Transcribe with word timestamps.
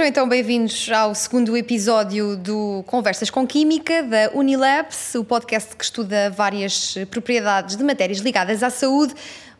Sejam 0.00 0.08
então 0.08 0.26
bem-vindos 0.26 0.88
ao 0.90 1.14
segundo 1.14 1.54
episódio 1.54 2.34
do 2.34 2.82
Conversas 2.86 3.28
com 3.28 3.46
Química 3.46 4.02
da 4.02 4.30
Unilabs, 4.32 5.14
o 5.14 5.22
podcast 5.22 5.76
que 5.76 5.84
estuda 5.84 6.30
várias 6.30 6.94
propriedades 7.10 7.76
de 7.76 7.84
matérias 7.84 8.20
ligadas 8.20 8.62
à 8.62 8.70
saúde 8.70 9.12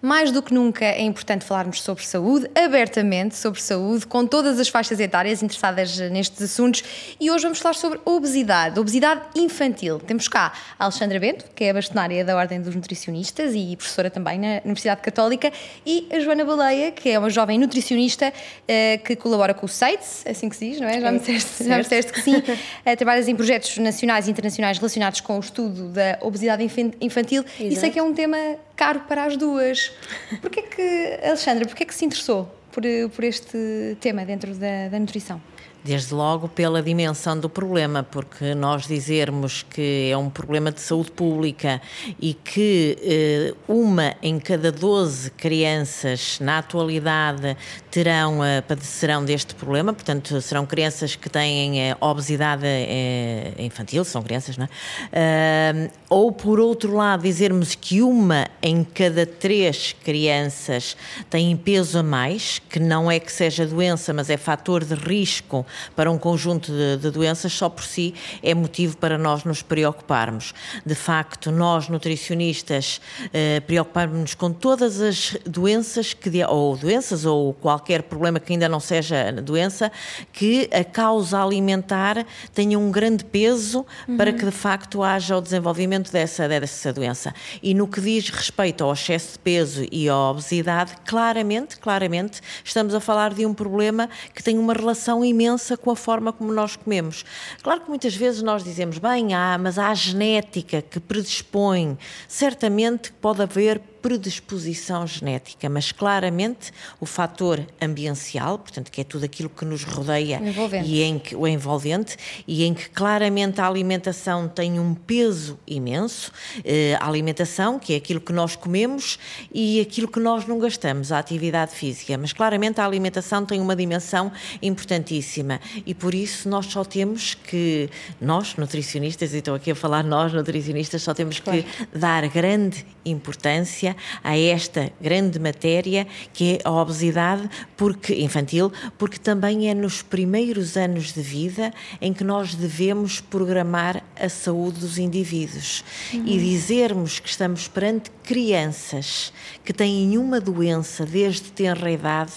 mais 0.03 0.33
do 0.33 0.43
que 0.43 0.53
nunca 0.55 0.85
é 0.85 1.03
importante 1.03 1.45
falarmos 1.45 1.83
sobre 1.83 2.05
saúde, 2.05 2.51
abertamente 2.55 3.37
sobre 3.37 3.61
saúde, 3.61 4.07
com 4.07 4.27
todas 4.27 4.59
as 4.59 4.69
faixas 4.69 4.99
etárias 4.99 5.43
interessadas 5.43 5.99
nestes 6.11 6.43
assuntos. 6.43 6.83
E 7.21 7.31
hoje 7.31 7.43
vamos 7.43 7.59
falar 7.59 7.75
sobre 7.75 8.01
obesidade, 8.05 8.79
obesidade 8.79 9.21
infantil. 9.35 9.99
Temos 9.99 10.29
cá 10.29 10.53
a 10.79 10.85
Alexandra 10.85 11.19
Bento, 11.19 11.45
que 11.55 11.65
é 11.65 11.73
bastonária 11.73 12.25
da 12.25 12.37
Ordem 12.37 12.61
dos 12.61 12.75
Nutricionistas 12.75 13.55
e 13.55 13.77
professora 13.77 14.11
também 14.11 14.39
na 14.39 14.61
Universidade 14.65 15.01
Católica, 15.03 15.53
e 15.85 16.09
a 16.11 16.21
Joana 16.21 16.45
Baleia, 16.45 16.91
que 16.91 17.11
é 17.11 17.19
uma 17.19 17.31
jovem 17.31 17.59
nutricionista 17.59 18.33
uh, 18.33 19.05
que 19.05 19.17
colabora 19.17 19.53
com 19.53 19.67
o 19.67 19.69
SEITS, 19.69 20.25
assim 20.27 20.49
que 20.49 20.57
se 20.57 20.71
diz, 20.71 20.81
não 20.81 20.89
é? 20.89 21.01
Já 21.01 21.13
me 21.13 21.19
disseste, 21.19 21.65
já 21.65 21.77
me 21.77 21.83
disseste 21.83 22.13
que 22.13 22.23
sim. 22.23 22.37
Uh, 22.37 22.97
trabalhas 22.97 23.29
em 23.29 23.37
projetos 23.37 23.77
nacionais 23.79 24.27
e 24.27 24.31
internacionais 24.31 24.79
relacionados 24.79 25.21
com 25.21 25.37
o 25.37 25.41
estudo 25.41 25.89
da 25.89 26.19
obesidade 26.21 26.63
infantil 27.01 27.45
Exato. 27.59 27.65
e 27.65 27.77
sei 27.77 27.91
que 27.91 27.99
é 27.99 28.03
um 28.03 28.15
tema 28.15 28.37
caro 28.81 29.01
para 29.01 29.25
as 29.27 29.37
duas. 29.37 29.93
Porquê 30.41 30.63
que, 30.63 31.19
Alexandra, 31.23 31.67
porquê 31.67 31.85
que 31.85 31.95
se 31.95 32.07
interessou 32.07 32.51
por, 32.73 32.83
por 33.15 33.25
este 33.25 33.95
tema 34.01 34.25
dentro 34.25 34.55
da, 34.55 34.89
da 34.89 34.99
nutrição? 34.99 35.39
Desde 35.85 36.13
logo 36.13 36.49
pela 36.49 36.83
dimensão 36.83 37.39
do 37.39 37.49
problema, 37.49 38.03
porque 38.03 38.55
nós 38.55 38.87
dizermos 38.87 39.63
que 39.63 40.11
é 40.11 40.17
um 40.17 40.29
problema 40.29 40.71
de 40.71 40.81
saúde 40.81 41.11
pública 41.11 41.81
e 42.21 42.35
que 42.35 42.99
eh, 43.03 43.55
uma 43.67 44.15
em 44.23 44.39
cada 44.39 44.71
12 44.71 45.31
crianças 45.33 46.39
na 46.41 46.59
atualidade 46.59 47.57
terão, 47.91 48.45
eh, 48.45 48.61
padecerão 48.61 49.25
deste 49.25 49.55
problema, 49.55 49.93
portanto, 49.93 50.41
serão 50.41 50.65
crianças 50.65 51.17
que 51.17 51.29
têm 51.29 51.81
eh, 51.81 51.97
obesidade 52.01 52.65
eh, 52.65 53.53
infantil, 53.59 54.05
são 54.05 54.23
crianças, 54.23 54.57
não 54.57 54.69
é? 55.13 55.91
ou 56.09 56.33
por 56.33 56.59
outro 56.61 56.95
lado, 56.95 57.23
dizermos 57.23 57.75
que 57.75 58.03
uma 58.03 58.49
em 58.63 58.85
cada 58.85 59.27
três 59.27 59.95
crianças 60.05 60.97
tem 61.29 61.57
peso 61.57 61.99
a 61.99 62.03
mais, 62.03 62.61
que 62.69 62.79
não 62.79 63.11
é 63.11 63.19
que 63.19 63.31
seja 63.31 63.67
doença, 63.67 64.13
mas 64.13 64.31
é 64.31 64.37
fator 64.37 64.85
de 64.85 64.95
risco 64.95 65.67
para 65.95 66.11
um 66.11 66.19
conjunto 66.19 66.73
de, 66.73 66.97
de 66.99 67.11
doenças, 67.11 67.53
só 67.53 67.69
por 67.69 67.85
si 67.85 68.15
é 68.43 68.55
motivo 68.55 68.97
para 68.97 69.17
nós 69.17 69.45
nos 69.45 69.63
preocuparmos. 69.63 70.55
De 70.85 70.95
facto, 70.95 71.51
nós 71.51 71.89
nutricionistas 71.89 73.01
eh, 73.33 73.61
preocuparmos-nos 73.61 74.35
com 74.35 74.53
todas 74.53 75.01
as 75.01 75.37
doenças 75.47 76.15
que 76.15 76.31
ou 76.45 76.77
doenças 76.77 77.25
ou 77.25 77.53
qualquer 77.55 78.03
problema 78.05 78.41
que 78.41 78.53
ainda 78.53 78.69
não 78.69 78.81
seja 78.81 79.33
doença 79.33 79.91
que 80.33 80.69
a 80.73 80.85
causa 80.85 81.43
alimentar 81.43 82.25
tenha 82.55 82.79
um 82.79 82.91
grande 82.91 83.25
peso 83.25 83.85
uhum. 84.09 84.17
para 84.17 84.33
que 84.33 84.45
de 84.45 84.51
facto 84.51 85.03
haja 85.03 85.37
o 85.37 85.41
desenvolvimento 85.41 86.13
dessa 86.13 86.49
dessa 86.49 86.93
doença. 86.93 87.35
E 87.63 87.75
no 87.75 87.87
que 87.87 88.01
diz 88.01 88.29
respeito 88.31 88.85
ao 88.85 88.93
excesso 88.93 89.33
de 89.33 89.39
peso 89.41 89.87
e 89.91 90.09
à 90.09 90.17
obesidade, 90.17 90.95
claramente, 91.05 91.79
claramente 91.79 92.41
estamos 92.65 92.95
a 92.95 93.01
falar 93.01 93.35
de 93.35 93.45
um 93.45 93.53
problema 93.53 94.09
que 94.35 94.43
tem 94.43 94.59
uma 94.59 94.73
relação 94.73 95.25
imensa 95.25 95.60
com 95.77 95.91
a 95.91 95.97
forma 95.97 96.33
como 96.33 96.53
nós 96.53 96.77
comemos. 96.77 97.25
Claro 97.63 97.83
que 97.83 97.89
muitas 97.89 98.15
vezes 98.15 98.43
nós 98.43 98.65
dizemos, 98.65 98.99
bem, 98.99 99.35
há, 99.35 99.59
mas 99.59 99.79
há 99.79 99.89
a 99.89 99.95
genética 99.95 100.83
que 100.83 100.99
predispõe. 100.99 101.97
Certamente 102.29 103.13
pode 103.13 103.43
haver 103.43 103.81
predisposição 104.01 105.07
genética, 105.07 105.69
mas 105.69 105.93
claramente 105.93 106.73
o 107.01 107.07
fator 107.07 107.65
ambiental, 107.81 108.59
portanto, 108.59 108.91
que 108.91 109.01
é 109.01 109.05
tudo 109.05 109.25
aquilo 109.25 109.49
que 109.49 109.65
nos 109.65 109.85
rodeia 109.85 110.41
e 110.85 111.03
em 111.03 111.19
que 111.19 111.37
o 111.37 111.47
envolvente 111.47 112.17
e 112.47 112.65
em 112.65 112.75
que 112.75 112.89
claramente 112.91 113.61
a 113.61 113.67
alimentação 113.67 114.49
tem 114.49 114.79
um 114.79 114.95
peso 114.95 115.59
imenso, 115.67 116.33
eh, 116.65 116.97
a 117.01 117.07
alimentação, 117.07 117.79
que 117.79 117.95
é 117.95 117.97
aquilo 117.97 118.21
que 118.21 118.33
nós 118.33 118.57
comemos 118.57 119.19
e 119.53 119.81
aquilo 119.81 120.09
que 120.09 120.21
nós 120.21 120.47
não 120.47 120.59
gastamos, 120.59 121.13
a 121.13 121.19
atividade 121.19 121.73
física, 121.73 122.17
mas 122.17 122.33
claramente 122.33 122.81
a 122.81 122.85
alimentação 122.85 123.45
tem 123.45 123.61
uma 123.61 123.77
dimensão 123.77 124.33
importantíssima 124.63 125.61
e 125.87 125.95
por 125.95 126.15
isso 126.15 126.49
nós 126.49 126.67
só 126.67 126.85
temos 126.85 127.35
que 127.35 127.89
nós 128.21 128.57
nutricionistas, 128.57 129.35
e 129.35 129.39
estou 129.39 129.55
aqui 129.55 129.71
a 129.71 129.75
falar 129.75 130.03
nós 130.03 130.33
nutricionistas, 130.33 131.03
só 131.03 131.15
temos 131.15 131.41
claro. 131.41 131.63
que 131.63 131.99
dar 131.99 132.27
grande 132.29 132.85
importância 133.05 133.90
a 134.23 134.37
esta 134.37 134.93
grande 135.01 135.39
matéria 135.39 136.07
que 136.33 136.55
é 136.55 136.59
a 136.65 136.71
obesidade 136.71 137.49
porque, 137.77 138.15
infantil, 138.15 138.73
porque 138.99 139.19
também 139.19 139.69
é 139.69 139.75
nos 139.75 140.03
primeiros 140.03 140.77
anos 140.77 141.13
de 141.13 141.23
vida 141.23 141.73
em 142.01 142.13
que 142.13 142.25
nós 142.25 142.55
devemos 142.55 143.21
programar 143.21 144.03
a 144.19 144.29
saúde 144.29 144.81
dos 144.81 144.99
indivíduos 144.99 145.85
uhum. 146.13 146.27
e 146.27 146.39
dizermos 146.39 147.19
que 147.19 147.29
estamos 147.29 147.69
perante 147.69 148.11
crianças 148.25 149.33
que 149.65 149.73
têm 149.73 150.17
uma 150.19 150.41
doença 150.41 151.05
desde 151.05 151.53
tenra 151.53 151.91
idade 151.91 152.33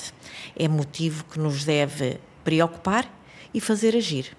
é 0.56 0.68
motivo 0.68 1.24
que 1.26 1.40
nos 1.40 1.64
deve 1.64 2.18
preocupar 2.44 3.10
e 3.54 3.60
fazer 3.60 3.96
agir. 3.96 4.36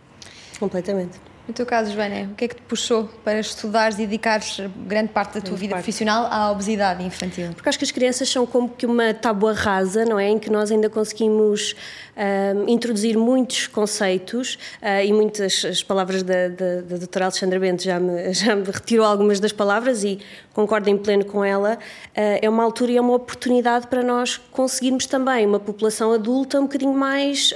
Completamente. 0.58 1.23
No 1.46 1.52
teu 1.52 1.66
caso, 1.66 1.92
Joana, 1.92 2.30
o 2.32 2.34
que 2.34 2.46
é 2.46 2.48
que 2.48 2.54
te 2.54 2.62
puxou 2.62 3.04
para 3.22 3.38
estudares 3.38 3.96
e 3.96 4.06
dedicares 4.06 4.62
grande 4.86 5.10
parte 5.10 5.34
da 5.34 5.40
tua 5.42 5.56
vida 5.56 5.72
parte. 5.72 5.82
profissional 5.82 6.26
à 6.30 6.50
obesidade 6.50 7.04
infantil? 7.04 7.50
Porque 7.54 7.68
acho 7.68 7.78
que 7.78 7.84
as 7.84 7.90
crianças 7.90 8.30
são 8.30 8.46
como 8.46 8.70
que 8.70 8.86
uma 8.86 9.12
tábua 9.12 9.52
rasa, 9.52 10.06
não 10.06 10.18
é? 10.18 10.28
Em 10.28 10.38
que 10.38 10.48
nós 10.50 10.70
ainda 10.70 10.88
conseguimos 10.88 11.72
uh, 12.16 12.64
introduzir 12.66 13.18
muitos 13.18 13.66
conceitos 13.66 14.54
uh, 14.80 15.04
e 15.04 15.12
muitas 15.12 15.66
as 15.66 15.82
palavras 15.82 16.22
da, 16.22 16.48
da, 16.48 16.80
da 16.80 16.96
doutora 16.96 17.26
Alexandra 17.26 17.60
Bento 17.60 17.82
já 17.82 18.00
me, 18.00 18.32
já 18.32 18.56
me 18.56 18.64
retirou 18.64 19.04
algumas 19.04 19.38
das 19.38 19.52
palavras 19.52 20.02
e 20.02 20.20
concordo 20.54 20.88
em 20.88 20.96
pleno 20.96 21.26
com 21.26 21.44
ela. 21.44 21.78
Uh, 22.16 22.38
é 22.40 22.48
uma 22.48 22.62
altura 22.62 22.92
e 22.92 22.96
é 22.96 23.00
uma 23.00 23.14
oportunidade 23.14 23.88
para 23.88 24.02
nós 24.02 24.40
conseguirmos 24.50 25.04
também 25.06 25.44
uma 25.44 25.60
população 25.60 26.12
adulta 26.12 26.58
um 26.58 26.62
bocadinho 26.62 26.94
mais 26.94 27.52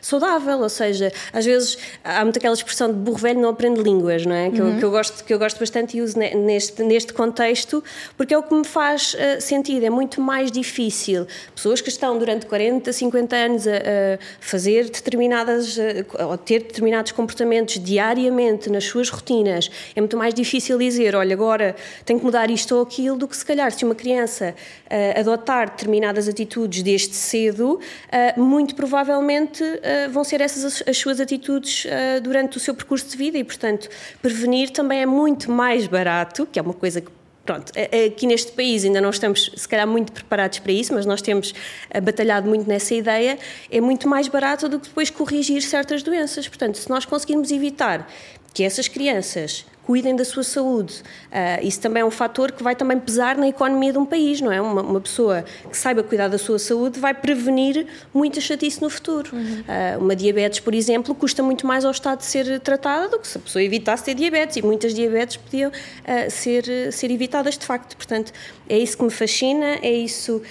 saudável, 0.00 0.60
ou 0.60 0.68
seja, 0.68 1.12
às 1.32 1.44
vezes 1.44 1.78
há 2.04 2.22
muito 2.22 2.38
aquela 2.38 2.54
expressão 2.54 2.88
de 2.88 2.94
burro 2.94 3.18
velho 3.18 3.40
não 3.40 3.50
aprende 3.50 3.80
línguas, 3.80 4.26
não 4.26 4.34
é? 4.34 4.50
Que, 4.50 4.60
uhum. 4.60 4.72
eu, 4.72 4.78
que, 4.78 4.84
eu, 4.84 4.90
gosto, 4.90 5.24
que 5.24 5.32
eu 5.32 5.38
gosto 5.38 5.58
bastante 5.58 5.96
e 5.96 6.02
uso 6.02 6.18
neste, 6.18 6.82
neste 6.82 7.12
contexto, 7.12 7.82
porque 8.16 8.34
é 8.34 8.38
o 8.38 8.42
que 8.42 8.54
me 8.54 8.64
faz 8.64 9.14
uh, 9.14 9.40
sentido. 9.40 9.84
É 9.84 9.90
muito 9.90 10.20
mais 10.20 10.50
difícil 10.50 11.26
pessoas 11.54 11.80
que 11.80 11.88
estão 11.88 12.18
durante 12.18 12.46
40, 12.46 12.92
50 12.92 13.36
anos 13.36 13.66
a, 13.66 13.70
a 13.70 14.18
fazer 14.40 14.84
determinadas, 14.84 15.78
a, 15.78 16.26
ou 16.26 16.36
ter 16.36 16.62
determinados 16.62 17.12
comportamentos 17.12 17.78
diariamente 17.82 18.70
nas 18.70 18.84
suas 18.84 19.08
rotinas, 19.08 19.70
é 19.94 20.00
muito 20.00 20.16
mais 20.16 20.34
difícil 20.34 20.78
dizer, 20.78 21.14
olha, 21.14 21.34
agora 21.34 21.76
tenho 22.04 22.15
que 22.18 22.24
mudar 22.24 22.50
isto 22.50 22.74
ou 22.74 22.82
aquilo, 22.82 23.16
do 23.16 23.28
que 23.28 23.36
se 23.36 23.44
calhar 23.44 23.70
se 23.72 23.84
uma 23.84 23.94
criança 23.94 24.54
uh, 24.86 25.20
adotar 25.20 25.70
determinadas 25.70 26.28
atitudes 26.28 26.82
desde 26.82 27.14
cedo, 27.14 27.80
uh, 27.80 28.40
muito 28.40 28.74
provavelmente 28.74 29.62
vão 30.10 30.24
ser 30.24 30.40
essas 30.40 30.64
as, 30.64 30.88
as 30.88 30.96
suas 30.96 31.20
atitudes 31.20 31.86
durante 32.22 32.56
o 32.56 32.60
seu 32.60 32.74
percurso 32.74 33.08
de 33.08 33.16
vida 33.16 33.38
e, 33.38 33.44
portanto, 33.44 33.88
prevenir 34.20 34.70
também 34.70 35.00
é 35.00 35.06
muito 35.06 35.50
mais 35.50 35.86
barato, 35.86 36.46
que 36.46 36.58
é 36.58 36.62
uma 36.62 36.74
coisa 36.74 37.00
que 37.00 37.10
Pronto, 37.44 37.70
aqui 38.08 38.26
neste 38.26 38.50
país 38.50 38.84
ainda 38.84 39.00
não 39.00 39.10
estamos, 39.10 39.52
se 39.54 39.68
calhar, 39.68 39.86
muito 39.86 40.10
preparados 40.10 40.58
para 40.58 40.72
isso, 40.72 40.92
mas 40.92 41.06
nós 41.06 41.22
temos 41.22 41.54
batalhado 42.02 42.48
muito 42.48 42.68
nessa 42.68 42.92
ideia. 42.92 43.38
É 43.70 43.80
muito 43.80 44.08
mais 44.08 44.26
barato 44.26 44.68
do 44.68 44.80
que 44.80 44.88
depois 44.88 45.10
corrigir 45.10 45.62
certas 45.62 46.02
doenças. 46.02 46.48
Portanto, 46.48 46.76
se 46.76 46.90
nós 46.90 47.04
conseguirmos 47.04 47.52
evitar 47.52 48.10
que 48.52 48.64
essas 48.64 48.88
crianças 48.88 49.64
cuidem 49.86 50.16
da 50.16 50.24
sua 50.24 50.42
saúde. 50.42 51.02
Uh, 51.30 51.64
isso 51.64 51.80
também 51.80 52.00
é 52.00 52.04
um 52.04 52.10
fator 52.10 52.50
que 52.50 52.62
vai 52.62 52.74
também 52.74 52.98
pesar 52.98 53.36
na 53.36 53.46
economia 53.46 53.92
de 53.92 53.98
um 53.98 54.04
país, 54.04 54.40
não 54.40 54.50
é? 54.50 54.60
Uma, 54.60 54.82
uma 54.82 55.00
pessoa 55.00 55.44
que 55.70 55.78
saiba 55.78 56.02
cuidar 56.02 56.26
da 56.26 56.38
sua 56.38 56.58
saúde 56.58 56.98
vai 56.98 57.14
prevenir 57.14 57.86
muita 58.12 58.40
chatice 58.40 58.82
no 58.82 58.90
futuro. 58.90 59.30
Uhum. 59.32 59.60
Uh, 59.60 60.02
uma 60.02 60.16
diabetes, 60.16 60.58
por 60.58 60.74
exemplo, 60.74 61.14
custa 61.14 61.40
muito 61.40 61.66
mais 61.66 61.84
ao 61.84 61.92
Estado 61.92 62.20
ser 62.22 62.58
tratada 62.60 63.08
do 63.08 63.20
que 63.20 63.28
se 63.28 63.38
a 63.38 63.40
pessoa 63.40 63.62
evitasse 63.62 64.04
ter 64.04 64.14
diabetes 64.14 64.56
e 64.56 64.62
muitas 64.62 64.92
diabetes 64.92 65.36
podiam 65.36 65.70
uh, 65.70 66.30
ser, 66.30 66.92
ser 66.92 67.10
evitadas 67.12 67.56
de 67.56 67.64
facto. 67.64 67.96
Portanto, 67.96 68.32
é 68.68 68.76
isso 68.76 68.98
que 68.98 69.04
me 69.04 69.10
fascina, 69.10 69.78
é 69.82 69.92
isso. 69.92 70.42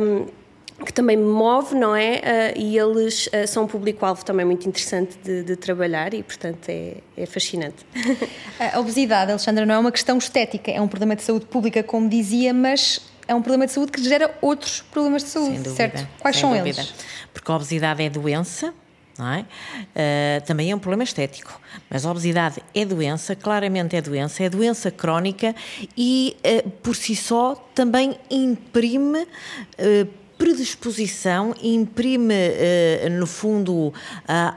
Um, 0.00 0.43
que 0.84 0.92
também 0.92 1.16
me 1.16 1.24
move, 1.24 1.74
não 1.74 1.94
é? 1.94 2.54
Uh, 2.56 2.60
e 2.60 2.76
eles 2.76 3.26
uh, 3.28 3.46
são 3.46 3.64
um 3.64 3.66
público-alvo 3.66 4.24
também 4.24 4.44
muito 4.44 4.68
interessante 4.68 5.16
de, 5.22 5.42
de, 5.44 5.56
trabalhar 5.56 6.12
e, 6.14 6.22
portanto, 6.22 6.68
é, 6.68 6.96
é 7.16 7.26
fascinante. 7.26 7.86
A 8.58 8.80
obesidade, 8.80 9.30
Alexandra, 9.30 9.64
não 9.64 9.74
é 9.74 9.78
uma 9.78 9.92
questão 9.92 10.18
estética, 10.18 10.70
é 10.70 10.80
um 10.80 10.88
problema 10.88 11.14
de 11.14 11.22
saúde 11.22 11.46
pública, 11.46 11.82
como 11.82 12.08
dizia, 12.08 12.52
mas 12.52 13.00
é 13.28 13.34
um 13.34 13.40
problema 13.40 13.66
de 13.66 13.72
saúde 13.72 13.92
que 13.92 14.02
gera 14.02 14.34
outros 14.40 14.82
problemas 14.82 15.22
de 15.22 15.30
saúde, 15.30 15.58
dúvida, 15.58 15.70
certo? 15.70 16.08
Quais 16.20 16.36
são 16.36 16.50
dúvida. 16.50 16.80
eles? 16.80 16.94
Porque 17.32 17.50
a 17.50 17.54
obesidade 17.54 18.02
é 18.02 18.10
doença, 18.10 18.74
não 19.18 19.28
é? 19.32 19.40
Uh, 19.40 20.44
também 20.44 20.70
é 20.70 20.74
um 20.74 20.78
problema 20.78 21.04
estético, 21.04 21.60
mas 21.88 22.04
a 22.04 22.10
obesidade 22.10 22.62
é 22.74 22.84
doença, 22.84 23.36
claramente 23.36 23.94
é 23.96 24.02
doença, 24.02 24.42
é 24.42 24.50
doença 24.50 24.90
crónica 24.90 25.54
e, 25.96 26.36
uh, 26.44 26.70
por 26.82 26.96
si 26.96 27.14
só, 27.14 27.54
também 27.74 28.18
imprime 28.28 29.22
uh, 29.22 30.23
predisposição, 30.38 31.54
imprime, 31.62 32.34
uh, 32.34 33.10
no 33.10 33.26
fundo, 33.26 33.88
uh, 33.88 33.92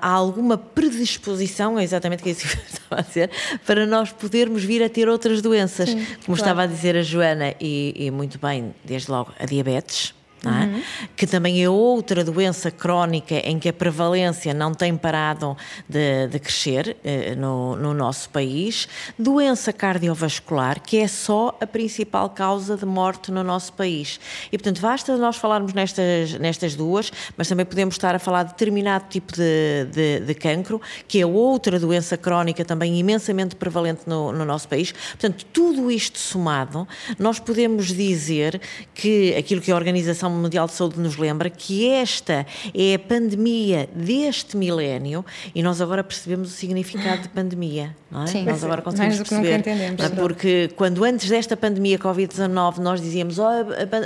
alguma 0.01 0.57
predisposição, 0.57 1.77
é 1.77 1.83
exatamente 1.83 2.21
o 2.21 2.23
que 2.23 2.29
eu 2.29 2.33
estava 2.67 3.01
a 3.01 3.01
dizer, 3.01 3.31
para 3.65 3.85
nós 3.85 4.11
podermos 4.11 4.63
vir 4.63 4.83
a 4.83 4.89
ter 4.89 5.07
outras 5.07 5.41
doenças. 5.41 5.89
Sim, 5.89 5.95
Como 5.95 6.35
claro. 6.37 6.39
estava 6.39 6.63
a 6.63 6.65
dizer 6.65 6.95
a 6.95 7.03
Joana, 7.03 7.53
e, 7.59 7.93
e 7.95 8.11
muito 8.11 8.39
bem, 8.39 8.73
desde 8.83 9.11
logo, 9.11 9.33
a 9.39 9.45
diabetes 9.45 10.16
é? 10.49 10.65
Uhum. 10.65 10.81
que 11.15 11.25
também 11.25 11.63
é 11.63 11.69
outra 11.69 12.23
doença 12.23 12.69
crónica 12.71 13.35
em 13.35 13.59
que 13.59 13.69
a 13.69 13.73
prevalência 13.73 14.53
não 14.53 14.73
tem 14.73 14.95
parado 14.95 15.57
de, 15.87 16.27
de 16.27 16.39
crescer 16.39 16.97
eh, 17.03 17.35
no, 17.35 17.75
no, 17.75 17.93
nosso 17.93 18.29
país, 18.29 18.87
doença 19.17 19.73
cardiovascular, 19.73 20.81
que 20.81 20.97
é 20.97 21.07
só 21.07 21.57
a 21.59 21.67
principal 21.67 22.29
causa 22.29 22.77
de 22.77 22.85
morte 22.85 23.31
no 23.31 23.43
nosso 23.43 23.73
país. 23.73 24.19
E, 24.51 24.57
portanto, 24.57 24.81
basta 24.81 25.15
nós 25.17 25.37
falarmos 25.37 25.73
nestas, 25.73 26.33
nestas 26.33 26.75
duas, 26.75 27.11
mas 27.35 27.47
também 27.47 27.65
podemos 27.65 27.95
estar 27.95 28.15
a 28.15 28.19
falar 28.19 28.43
de 28.43 28.51
determinado 28.51 29.05
tipo 29.09 29.33
de, 29.33 29.87
de, 29.91 30.19
de 30.21 30.33
cancro, 30.33 30.81
que 31.07 31.21
é 31.21 31.25
outra 31.25 31.79
doença 31.79 32.17
crónica 32.17 32.63
também 32.63 32.97
imensamente 32.99 33.55
prevalente 33.55 34.01
no, 34.05 34.31
no 34.31 34.45
nosso 34.45 34.67
país. 34.67 34.91
Portanto, 34.91 35.45
tudo 35.51 35.89
isto 35.89 36.19
somado, 36.19 36.87
nós 37.17 37.39
podemos 37.39 37.87
dizer 37.87 38.61
que 38.93 39.35
aquilo 39.35 39.61
que 39.61 39.71
a 39.71 39.75
Organização 39.75 39.97
Organização 39.97 40.29
Mundial 40.37 40.67
de 40.67 40.73
Saúde 40.73 40.99
nos 40.99 41.17
lembra 41.17 41.49
que 41.49 41.87
esta 41.87 42.45
é 42.73 42.95
a 42.95 42.99
pandemia 42.99 43.89
deste 43.93 44.55
milénio 44.55 45.25
e 45.53 45.61
nós 45.61 45.81
agora 45.81 46.03
percebemos 46.03 46.49
o 46.49 46.51
significado 46.51 47.23
de 47.23 47.29
pandemia, 47.29 47.95
não 48.11 48.23
é? 48.23 48.27
Sim, 48.27 48.43
nós 48.45 48.63
agora 48.63 48.81
conseguimos 48.81 49.17
perceber. 49.17 49.63
É? 49.67 50.09
Porque 50.15 50.69
quando 50.75 51.03
antes 51.03 51.29
desta 51.29 51.57
pandemia 51.57 51.97
Covid-19 51.97 52.77
nós 52.77 53.01
dizíamos 53.01 53.39
oh, 53.39 53.45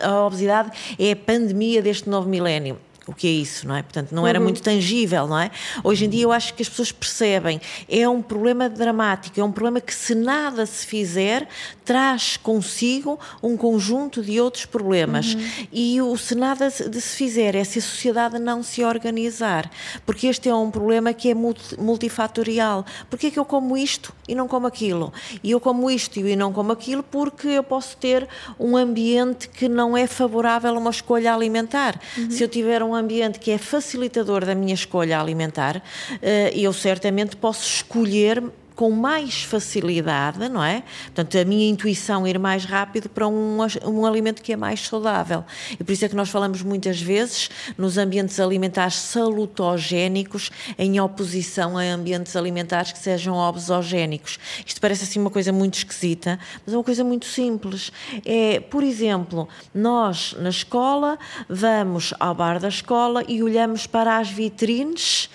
a 0.04 0.25
obesidade 0.25 0.72
é 0.98 1.12
a 1.12 1.16
pandemia 1.16 1.81
deste 1.81 2.10
novo 2.10 2.28
milénio 2.28 2.78
o 3.07 3.13
que 3.13 3.27
é 3.27 3.31
isso, 3.31 3.68
não 3.68 3.75
é? 3.75 3.81
Portanto, 3.81 4.12
não 4.12 4.27
era 4.27 4.38
uhum. 4.38 4.45
muito 4.45 4.62
tangível, 4.62 5.27
não 5.27 5.39
é? 5.39 5.50
Hoje 5.83 6.06
em 6.06 6.09
dia 6.09 6.24
eu 6.24 6.31
acho 6.31 6.53
que 6.53 6.62
as 6.62 6.69
pessoas 6.69 6.92
percebem, 6.92 7.59
é 7.89 8.07
um 8.07 8.21
problema 8.21 8.69
dramático, 8.69 9.39
é 9.39 9.44
um 9.44 9.51
problema 9.51 9.81
que 9.81 9.94
se 9.94 10.13
nada 10.13 10.65
se 10.68 10.86
fizer, 10.86 11.48
traz 11.83 12.38
consigo 12.38 13.19
um 13.42 13.57
conjunto 13.57 14.21
de 14.21 14.39
outros 14.39 14.65
problemas. 14.65 15.33
Uhum. 15.33 15.68
E 15.71 16.01
o 16.01 16.15
se 16.15 16.36
nada 16.36 16.69
se 16.69 17.15
fizer 17.15 17.56
é 17.56 17.63
se 17.63 17.80
a 17.80 17.81
sociedade 17.81 18.38
não 18.38 18.62
se 18.62 18.83
organizar, 18.83 19.69
porque 20.06 20.27
este 20.27 20.47
é 20.47 20.54
um 20.54 20.69
problema 20.69 21.12
que 21.12 21.31
é 21.31 21.33
multifatorial. 21.33 22.86
Porquê 23.09 23.27
é 23.27 23.31
que 23.31 23.39
eu 23.39 23.45
como 23.45 23.75
isto 23.75 24.13
e 24.27 24.36
não 24.36 24.47
como 24.47 24.68
aquilo? 24.68 25.12
E 25.44 25.51
eu 25.51 25.59
como 25.59 25.89
isto 25.89 26.19
e 26.19 26.36
não 26.36 26.54
como 26.54 26.71
aquilo 26.71 27.01
porque 27.01 27.47
eu 27.47 27.63
posso 27.63 27.97
ter 27.97 28.27
um 28.59 28.77
ambiente 28.77 29.50
que 29.50 29.68
não 29.68 29.97
é 29.97 30.06
favorável 30.06 30.75
a 30.75 30.77
uma 30.77 30.92
escolha 30.92 31.33
alimentar. 31.33 32.00
Uhum. 32.15 32.30
Se 32.30 32.44
eu 32.44 32.47
tiver 32.47 32.83
um 32.83 32.91
um 32.92 32.96
ambiente 32.96 33.40
que 33.40 33.52
é 33.52 33.58
facilitador 33.58 34.46
da 34.46 34.54
minha 34.54 34.74
escolha 34.74 35.20
alimentar, 35.20 35.82
eh, 36.22 36.52
eu 36.56 36.74
certamente 36.74 37.36
posso 37.36 37.64
escolher 37.64 38.44
com 38.81 38.89
mais 38.89 39.44
facilidade, 39.44 40.50
não 40.50 40.63
é? 40.63 40.81
Portanto, 41.06 41.38
a 41.38 41.45
minha 41.45 41.69
intuição 41.69 42.25
ir 42.25 42.39
mais 42.39 42.66
rápido 42.66 43.10
para 43.10 43.28
um, 43.28 43.60
um 43.86 44.07
alimento 44.07 44.42
que 44.42 44.54
é 44.54 44.56
mais 44.56 44.88
saudável. 44.88 45.45
E 45.80 45.83
por 45.83 45.92
isso 45.92 46.04
é 46.04 46.10
que 46.10 46.16
nós 46.16 46.30
falamos 46.30 46.63
muitas 46.63 47.00
vezes 47.00 47.51
nos 47.78 48.00
ambientes 48.00 48.39
alimentares 48.39 48.95
salutogénicos 48.95 50.50
em 50.80 51.00
oposição 51.00 51.78
a 51.78 51.83
ambientes 51.83 52.36
alimentares 52.36 52.92
que 52.92 52.98
sejam 52.98 53.36
obesogénicos. 53.36 54.39
Isto 54.66 54.81
parece 54.81 55.04
assim 55.04 55.19
uma 55.19 55.30
coisa 55.30 55.51
muito 55.51 55.75
esquisita, 55.75 56.39
mas 56.66 56.74
é 56.74 56.78
uma 56.78 56.83
coisa 56.83 57.04
muito 57.04 57.28
simples. 57.28 57.92
É, 58.25 58.62
por 58.62 58.81
exemplo, 58.81 59.48
nós 59.75 60.36
na 60.39 60.50
escola 60.50 61.19
vamos 61.48 62.16
ao 62.19 62.33
bar 62.33 62.60
da 62.60 62.69
escola 62.69 63.24
e 63.28 63.44
olhamos 63.44 63.86
para 63.86 64.18
as 64.18 64.31
vitrines 64.31 65.30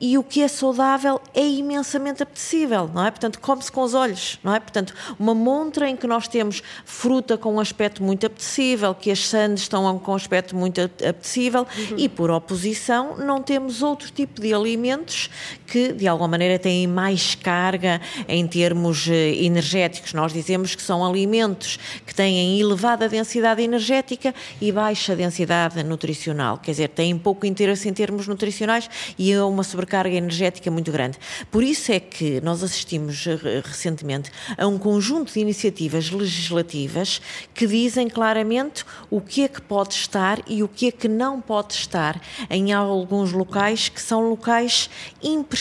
e 0.00 0.18
o 0.18 0.24
que 0.24 0.42
é 0.42 0.48
saudável 0.48 1.20
é 1.32 1.46
imensamente 1.46 2.24
apetecível 2.24 2.87
não 2.92 3.04
é? 3.04 3.10
Portanto, 3.10 3.38
come-se 3.40 3.70
com 3.70 3.82
os 3.82 3.94
olhos, 3.94 4.38
não 4.42 4.54
é? 4.54 4.60
Portanto, 4.60 4.94
uma 5.18 5.34
montra 5.34 5.88
em 5.88 5.96
que 5.96 6.06
nós 6.06 6.28
temos 6.28 6.62
fruta 6.84 7.36
com 7.36 7.54
um 7.54 7.60
aspecto 7.60 8.02
muito 8.02 8.26
apetecível, 8.26 8.94
que 8.94 9.10
as 9.10 9.26
sandes 9.26 9.62
estão 9.62 9.98
com 9.98 10.12
um 10.12 10.14
aspecto 10.14 10.56
muito 10.56 10.80
apetecível 10.80 11.62
uhum. 11.62 11.96
e, 11.96 12.08
por 12.08 12.30
oposição, 12.30 13.16
não 13.16 13.42
temos 13.42 13.82
outro 13.82 14.10
tipo 14.10 14.40
de 14.40 14.52
alimentos 14.52 15.30
que, 15.68 15.92
de 15.92 16.08
alguma 16.08 16.28
maneira, 16.28 16.58
têm 16.58 16.86
mais 16.86 17.34
carga 17.34 18.00
em 18.26 18.46
termos 18.46 19.06
eh, 19.06 19.34
energéticos. 19.44 20.14
Nós 20.14 20.32
dizemos 20.32 20.74
que 20.74 20.82
são 20.82 21.04
alimentos 21.04 21.78
que 22.06 22.14
têm 22.14 22.58
elevada 22.58 23.08
densidade 23.08 23.62
energética 23.62 24.34
e 24.60 24.72
baixa 24.72 25.14
densidade 25.14 25.82
nutricional, 25.84 26.56
quer 26.58 26.70
dizer, 26.70 26.88
têm 26.88 27.16
pouco 27.18 27.44
interesse 27.44 27.88
em 27.88 27.92
termos 27.92 28.26
nutricionais 28.26 28.88
e 29.18 29.30
é 29.30 29.42
uma 29.42 29.62
sobrecarga 29.62 30.14
energética 30.14 30.70
muito 30.70 30.90
grande. 30.90 31.18
Por 31.50 31.62
isso 31.62 31.92
é 31.92 32.00
que 32.00 32.40
nós 32.40 32.62
assistimos 32.62 33.26
eh, 33.26 33.62
recentemente 33.62 34.30
a 34.56 34.66
um 34.66 34.78
conjunto 34.78 35.32
de 35.32 35.40
iniciativas 35.40 36.10
legislativas 36.10 37.20
que 37.52 37.66
dizem 37.66 38.08
claramente 38.08 38.84
o 39.10 39.20
que 39.20 39.44
é 39.44 39.48
que 39.48 39.60
pode 39.60 39.92
estar 39.92 40.40
e 40.46 40.62
o 40.62 40.68
que 40.68 40.88
é 40.88 40.90
que 40.90 41.08
não 41.08 41.42
pode 41.42 41.74
estar 41.74 42.18
em 42.48 42.72
alguns 42.72 43.32
locais 43.32 43.90
que 43.90 44.00
são 44.00 44.30
locais 44.30 44.88
imprescindíveis 45.22 45.57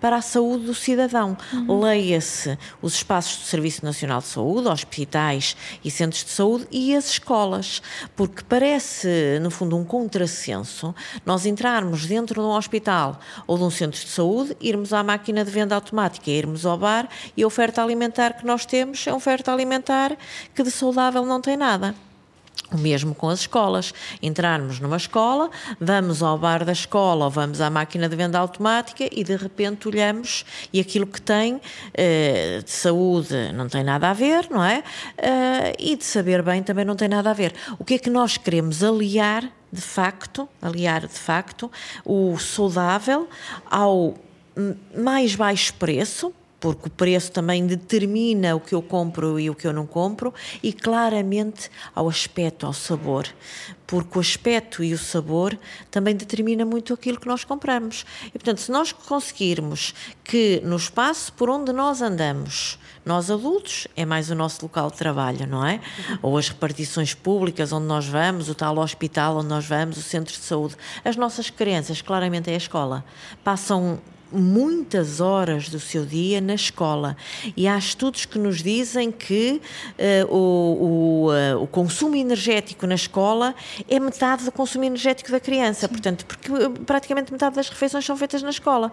para 0.00 0.16
a 0.16 0.22
saúde 0.22 0.66
do 0.66 0.74
cidadão. 0.74 1.36
Uhum. 1.52 1.80
Leia-se 1.80 2.58
os 2.82 2.94
espaços 2.94 3.38
do 3.38 3.44
Serviço 3.44 3.84
Nacional 3.84 4.20
de 4.20 4.26
Saúde, 4.26 4.68
hospitais 4.68 5.56
e 5.84 5.90
centros 5.90 6.24
de 6.24 6.30
saúde 6.30 6.66
e 6.70 6.94
as 6.94 7.08
escolas, 7.08 7.82
porque 8.14 8.42
parece, 8.48 9.38
no 9.40 9.50
fundo, 9.50 9.76
um 9.76 9.84
contrassenso 9.84 10.94
nós 11.24 11.46
entrarmos 11.46 12.06
dentro 12.06 12.40
de 12.40 12.46
um 12.46 12.50
hospital 12.50 13.18
ou 13.46 13.56
de 13.56 13.64
um 13.64 13.70
centro 13.70 14.00
de 14.00 14.08
saúde, 14.08 14.56
irmos 14.60 14.92
à 14.92 15.02
máquina 15.02 15.44
de 15.44 15.50
venda 15.50 15.74
automática 15.74 16.30
irmos 16.30 16.66
ao 16.66 16.76
bar 16.76 17.08
e 17.36 17.42
a 17.42 17.46
oferta 17.46 17.82
alimentar 17.82 18.34
que 18.34 18.46
nós 18.46 18.66
temos 18.66 19.06
é 19.06 19.10
uma 19.10 19.16
oferta 19.16 19.52
alimentar 19.52 20.16
que 20.54 20.62
de 20.62 20.70
saudável 20.70 21.24
não 21.24 21.40
tem 21.40 21.56
nada. 21.56 21.94
O 22.72 22.78
mesmo 22.78 23.14
com 23.14 23.28
as 23.28 23.40
escolas. 23.40 23.92
Entrarmos 24.22 24.80
numa 24.80 24.96
escola, 24.96 25.50
vamos 25.80 26.22
ao 26.22 26.36
bar 26.38 26.64
da 26.64 26.72
escola 26.72 27.26
ou 27.26 27.30
vamos 27.30 27.60
à 27.60 27.70
máquina 27.70 28.08
de 28.08 28.16
venda 28.16 28.38
automática 28.38 29.08
e 29.12 29.22
de 29.22 29.36
repente 29.36 29.86
olhamos 29.86 30.44
e 30.72 30.80
aquilo 30.80 31.06
que 31.06 31.20
tem 31.20 31.60
eh, 31.92 32.60
de 32.64 32.70
saúde 32.70 33.52
não 33.52 33.68
tem 33.68 33.84
nada 33.84 34.10
a 34.10 34.12
ver, 34.12 34.48
não 34.50 34.64
é? 34.64 34.82
Eh, 35.18 35.76
e 35.78 35.96
de 35.96 36.04
saber 36.04 36.42
bem 36.42 36.62
também 36.62 36.84
não 36.84 36.96
tem 36.96 37.08
nada 37.08 37.30
a 37.30 37.34
ver. 37.34 37.54
O 37.78 37.84
que 37.84 37.94
é 37.94 37.98
que 37.98 38.10
nós 38.10 38.36
queremos 38.36 38.82
aliar 38.82 39.44
de 39.72 39.80
facto, 39.80 40.48
aliar 40.62 41.00
de 41.00 41.18
facto, 41.18 41.70
o 42.04 42.38
saudável 42.38 43.28
ao 43.68 44.14
mais 44.96 45.34
baixo 45.34 45.74
preço, 45.74 46.32
porque 46.64 46.88
o 46.88 46.90
preço 46.90 47.30
também 47.30 47.66
determina 47.66 48.56
o 48.56 48.60
que 48.60 48.74
eu 48.74 48.80
compro 48.80 49.38
e 49.38 49.50
o 49.50 49.54
que 49.54 49.66
eu 49.66 49.72
não 49.74 49.86
compro, 49.86 50.32
e 50.62 50.72
claramente 50.72 51.70
ao 51.94 52.08
aspecto, 52.08 52.64
ao 52.64 52.72
sabor, 52.72 53.28
porque 53.86 54.16
o 54.16 54.20
aspecto 54.22 54.82
e 54.82 54.94
o 54.94 54.96
sabor 54.96 55.58
também 55.90 56.16
determina 56.16 56.64
muito 56.64 56.94
aquilo 56.94 57.20
que 57.20 57.26
nós 57.26 57.44
compramos. 57.44 58.06
E 58.28 58.30
portanto, 58.30 58.62
se 58.62 58.72
nós 58.72 58.92
conseguirmos 58.92 59.94
que 60.24 60.62
no 60.64 60.76
espaço 60.76 61.34
por 61.34 61.50
onde 61.50 61.70
nós 61.70 62.00
andamos, 62.00 62.78
nós 63.04 63.30
adultos, 63.30 63.86
é 63.94 64.06
mais 64.06 64.30
o 64.30 64.34
nosso 64.34 64.62
local 64.62 64.90
de 64.90 64.96
trabalho, 64.96 65.46
não 65.46 65.66
é? 65.66 65.82
Ou 66.22 66.38
as 66.38 66.48
repartições 66.48 67.12
públicas 67.12 67.72
onde 67.72 67.84
nós 67.84 68.06
vamos, 68.06 68.48
o 68.48 68.54
tal 68.54 68.78
hospital 68.78 69.36
onde 69.36 69.48
nós 69.48 69.66
vamos, 69.66 69.98
o 69.98 70.02
centro 70.02 70.32
de 70.32 70.40
saúde. 70.40 70.76
As 71.04 71.14
nossas 71.14 71.50
crianças, 71.50 72.00
claramente, 72.00 72.50
é 72.50 72.54
a 72.54 72.56
escola. 72.56 73.04
Passam 73.44 74.00
muitas 74.34 75.20
horas 75.20 75.68
do 75.68 75.78
seu 75.78 76.04
dia 76.04 76.40
na 76.40 76.54
escola. 76.54 77.16
E 77.56 77.66
há 77.68 77.78
estudos 77.78 78.24
que 78.24 78.38
nos 78.38 78.62
dizem 78.62 79.10
que 79.10 79.60
uh, 80.28 80.34
o, 80.34 80.38
o, 80.38 81.30
uh, 81.30 81.62
o, 81.62 81.66
consumo 81.66 82.16
energético 82.16 82.86
na 82.86 82.94
escola 82.94 83.54
é 83.88 83.98
metade 84.00 84.44
do 84.44 84.52
consumo 84.52 84.84
energético 84.84 85.30
da 85.30 85.40
criança. 85.40 85.86
Sim. 85.86 85.88
Portanto, 85.88 86.26
porque 86.26 86.52
eh, 86.52 86.68
praticamente 86.84 87.32
metade 87.32 87.56
das 87.56 87.68
refeições 87.68 88.04
são 88.04 88.16
feitas 88.16 88.42
na 88.42 88.50
escola. 88.50 88.90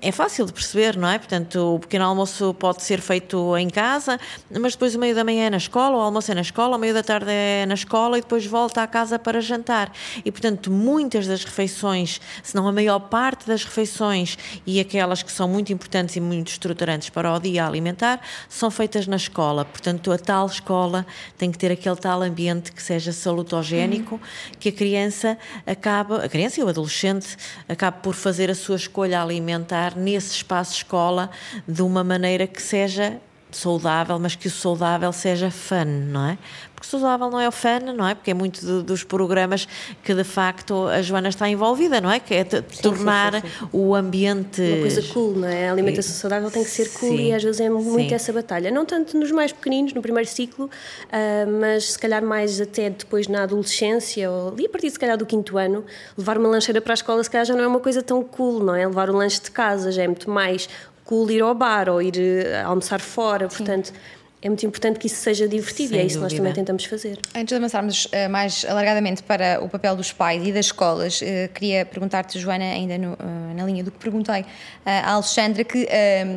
É 0.00 0.12
fácil 0.12 0.46
de 0.46 0.52
perceber, 0.52 0.96
não 0.96 1.08
é? 1.08 1.18
Portanto, 1.18 1.74
o 1.76 1.78
pequeno 1.78 2.04
almoço 2.04 2.54
pode 2.54 2.82
ser 2.82 3.00
feito 3.00 3.56
em 3.56 3.68
casa, 3.68 4.18
mas 4.50 4.72
depois 4.72 4.94
o 4.94 4.98
meio 4.98 5.14
da 5.14 5.24
manhã 5.24 5.46
é 5.46 5.50
na 5.50 5.56
escola, 5.56 5.96
o 5.96 6.00
almoço 6.00 6.30
é 6.30 6.34
na 6.34 6.40
escola, 6.40 6.76
o 6.76 6.80
meio 6.80 6.94
da 6.94 7.02
tarde 7.02 7.30
é 7.30 7.66
na 7.66 7.74
escola 7.74 8.18
e 8.18 8.20
depois 8.20 8.46
volta 8.46 8.82
à 8.82 8.86
casa 8.86 9.18
para 9.18 9.40
jantar. 9.40 9.92
E, 10.24 10.30
portanto, 10.30 10.70
muitas 10.70 11.26
das 11.26 11.44
refeições, 11.44 12.20
se 12.42 12.54
não 12.54 12.66
a 12.66 12.72
maior 12.72 13.00
parte 13.00 13.46
das 13.46 13.64
refeições 13.64 14.38
e 14.66 14.80
aquelas 14.80 15.22
que 15.22 15.32
são 15.32 15.48
muito 15.48 15.72
importantes 15.72 16.16
e 16.16 16.20
muito 16.20 16.48
estruturantes 16.48 17.10
para 17.10 17.32
o 17.32 17.38
dia 17.38 17.66
alimentar 17.66 18.20
são 18.48 18.70
feitas 18.70 19.06
na 19.06 19.16
escola. 19.16 19.64
Portanto, 19.64 20.12
a 20.12 20.18
tal 20.18 20.46
escola 20.46 21.06
tem 21.36 21.50
que 21.50 21.58
ter 21.58 21.72
aquele 21.72 21.96
tal 21.96 22.22
ambiente 22.22 22.72
que 22.72 22.82
seja 22.82 23.12
salutogénico, 23.12 24.16
uhum. 24.16 24.20
que 24.58 24.68
a 24.68 24.72
criança 24.72 25.38
acaba, 25.66 26.24
a 26.24 26.28
criança 26.28 26.60
e 26.60 26.64
o 26.64 26.68
adolescente 26.68 27.36
acabe 27.68 27.98
por 28.02 28.14
fazer 28.14 28.50
a 28.50 28.54
sua 28.54 28.76
escolha 28.76 29.20
alimentar 29.20 29.96
nesse 29.96 30.32
espaço 30.32 30.74
escola 30.74 31.30
de 31.66 31.82
uma 31.82 32.04
maneira 32.04 32.46
que 32.46 32.62
seja 32.62 33.20
saudável, 33.50 34.18
mas 34.18 34.34
que 34.34 34.48
o 34.48 34.50
saudável 34.50 35.12
seja 35.12 35.50
fun, 35.50 35.84
não 35.84 36.30
é? 36.30 36.38
Porque 36.82 36.90
saudável 36.90 37.30
não 37.30 37.38
é 37.38 37.46
o 37.46 37.52
fun, 37.52 37.92
não 37.96 38.08
é? 38.08 38.12
Porque 38.12 38.32
é 38.32 38.34
muito 38.34 38.60
de, 38.60 38.82
dos 38.82 39.04
programas 39.04 39.68
que 40.02 40.12
de 40.12 40.24
facto 40.24 40.88
a 40.88 41.00
Joana 41.00 41.28
está 41.28 41.48
envolvida, 41.48 42.00
não 42.00 42.10
é? 42.10 42.18
Que 42.18 42.34
é 42.34 42.44
sim, 42.44 42.82
tornar 42.82 43.34
sim, 43.34 43.40
sim, 43.40 43.68
o 43.72 43.94
ambiente. 43.94 44.60
Uma 44.60 44.80
coisa 44.80 45.02
cool, 45.14 45.36
não 45.36 45.46
é? 45.46 45.68
A 45.68 45.72
alimentação 45.72 46.12
saudável 46.12 46.50
tem 46.50 46.64
que 46.64 46.70
ser 46.70 46.92
cool 46.94 47.14
e 47.14 47.32
às 47.32 47.40
vezes 47.40 47.60
é 47.60 47.70
muito 47.70 48.12
essa 48.12 48.32
batalha. 48.32 48.68
Não 48.72 48.84
tanto 48.84 49.16
nos 49.16 49.30
mais 49.30 49.52
pequeninos, 49.52 49.92
no 49.92 50.02
primeiro 50.02 50.28
ciclo, 50.28 50.64
uh, 50.66 51.60
mas 51.60 51.92
se 51.92 51.98
calhar 52.00 52.20
mais 52.20 52.60
até 52.60 52.90
depois 52.90 53.28
na 53.28 53.44
adolescência, 53.44 54.28
ou 54.28 54.48
ali 54.48 54.66
a 54.66 54.68
partir 54.68 54.90
se 54.90 54.98
calhar 54.98 55.16
do 55.16 55.24
quinto 55.24 55.56
ano, 55.56 55.84
levar 56.18 56.36
uma 56.36 56.48
lancheira 56.48 56.80
para 56.80 56.94
a 56.94 56.94
escola 56.94 57.22
se 57.22 57.30
calhar 57.30 57.46
já 57.46 57.54
não 57.54 57.62
é 57.62 57.66
uma 57.68 57.80
coisa 57.80 58.02
tão 58.02 58.24
cool, 58.24 58.58
não 58.58 58.74
é? 58.74 58.84
Levar 58.84 59.08
o 59.08 59.16
lanche 59.16 59.40
de 59.40 59.52
casa 59.52 59.92
já 59.92 60.02
é 60.02 60.08
muito 60.08 60.28
mais 60.28 60.68
cool 61.04 61.30
ir 61.30 61.42
ao 61.42 61.54
bar 61.54 61.88
ou 61.88 62.02
ir 62.02 62.16
uh, 62.16 62.66
almoçar 62.66 63.00
fora, 63.00 63.46
portanto 63.46 63.92
é 64.42 64.48
muito 64.48 64.66
importante 64.66 64.98
que 64.98 65.06
isso 65.06 65.22
seja 65.22 65.46
divertido 65.46 65.90
Sem 65.90 65.98
e 65.98 66.02
é 66.02 66.04
isso 66.04 66.16
que 66.16 66.22
nós 66.22 66.32
também 66.32 66.52
tentamos 66.52 66.84
fazer. 66.84 67.16
Antes 67.32 67.46
de 67.46 67.54
avançarmos 67.54 68.06
uh, 68.06 68.28
mais 68.28 68.64
alargadamente 68.64 69.22
para 69.22 69.62
o 69.62 69.68
papel 69.68 69.94
dos 69.94 70.12
pais 70.12 70.44
e 70.44 70.50
das 70.50 70.66
escolas, 70.66 71.20
uh, 71.20 71.24
queria 71.54 71.86
perguntar-te, 71.86 72.40
Joana, 72.40 72.64
ainda 72.64 72.98
no, 72.98 73.12
uh, 73.12 73.54
na 73.56 73.64
linha 73.64 73.84
do 73.84 73.92
que 73.92 73.98
perguntei 73.98 74.44
à 74.84 75.12
Alexandra, 75.12 75.62
que 75.62 75.86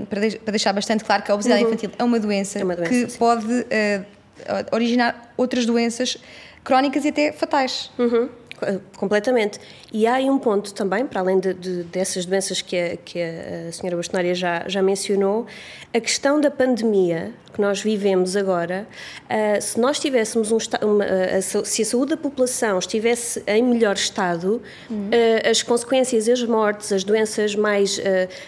para, 0.08 0.30
de 0.30 0.38
para, 0.38 0.52
deixar 0.52 0.72
bastante 0.72 1.04
claro 1.04 1.24
que 1.24 1.32
a 1.32 1.34
obesidade 1.34 1.64
uhum. 1.64 1.70
infantil 1.70 1.92
é 1.98 2.04
uma 2.04 2.20
doença, 2.20 2.60
é 2.60 2.64
uma 2.64 2.76
doença 2.76 2.92
que 2.92 3.10
sim. 3.10 3.18
pode 3.18 3.66
originar 4.72 5.34
outras 5.36 5.66
doenças 5.66 6.18
crónicas 6.64 7.06
e 7.06 7.10
até 7.10 7.32
fatais. 7.32 7.90
Uhum. 7.98 8.30
Completamente. 8.98 9.60
E 9.92 10.06
há 10.06 10.16
aí 10.16 10.30
um 10.30 10.38
ponto 10.38 10.74
também, 10.74 11.06
para 11.06 11.22
além 11.22 11.40
de, 11.40 11.54
de, 11.56 11.84
dessas 11.84 12.26
doenças 12.26 12.62
que 12.62 12.78
a, 12.78 12.98
que 12.98 13.20
a 13.20 13.72
senhora 13.72 13.98
Bastonária 13.98 14.34
já, 14.34 14.64
já 14.68 14.82
mencionou, 14.82 15.46
a 15.94 16.00
questão 16.00 16.40
da 16.40 16.52
pandemia 16.52 17.34
que 17.56 17.62
nós 17.62 17.82
vivemos 17.82 18.36
agora, 18.36 18.86
uh, 19.30 19.62
se 19.62 19.80
nós 19.80 19.98
tivéssemos 19.98 20.52
um 20.52 20.58
uma, 20.82 21.06
uh, 21.06 21.66
se 21.66 21.82
a 21.82 21.86
saúde 21.86 22.10
da 22.10 22.18
população 22.18 22.78
estivesse 22.78 23.42
em 23.48 23.64
melhor 23.64 23.96
estado, 23.96 24.62
uhum. 24.90 25.08
uh, 25.08 25.50
as 25.50 25.64
consequências, 25.64 26.28
as 26.28 26.44
mortes, 26.44 26.92
as 26.92 27.06
doenças 27.06 27.56
mais 27.56 28.00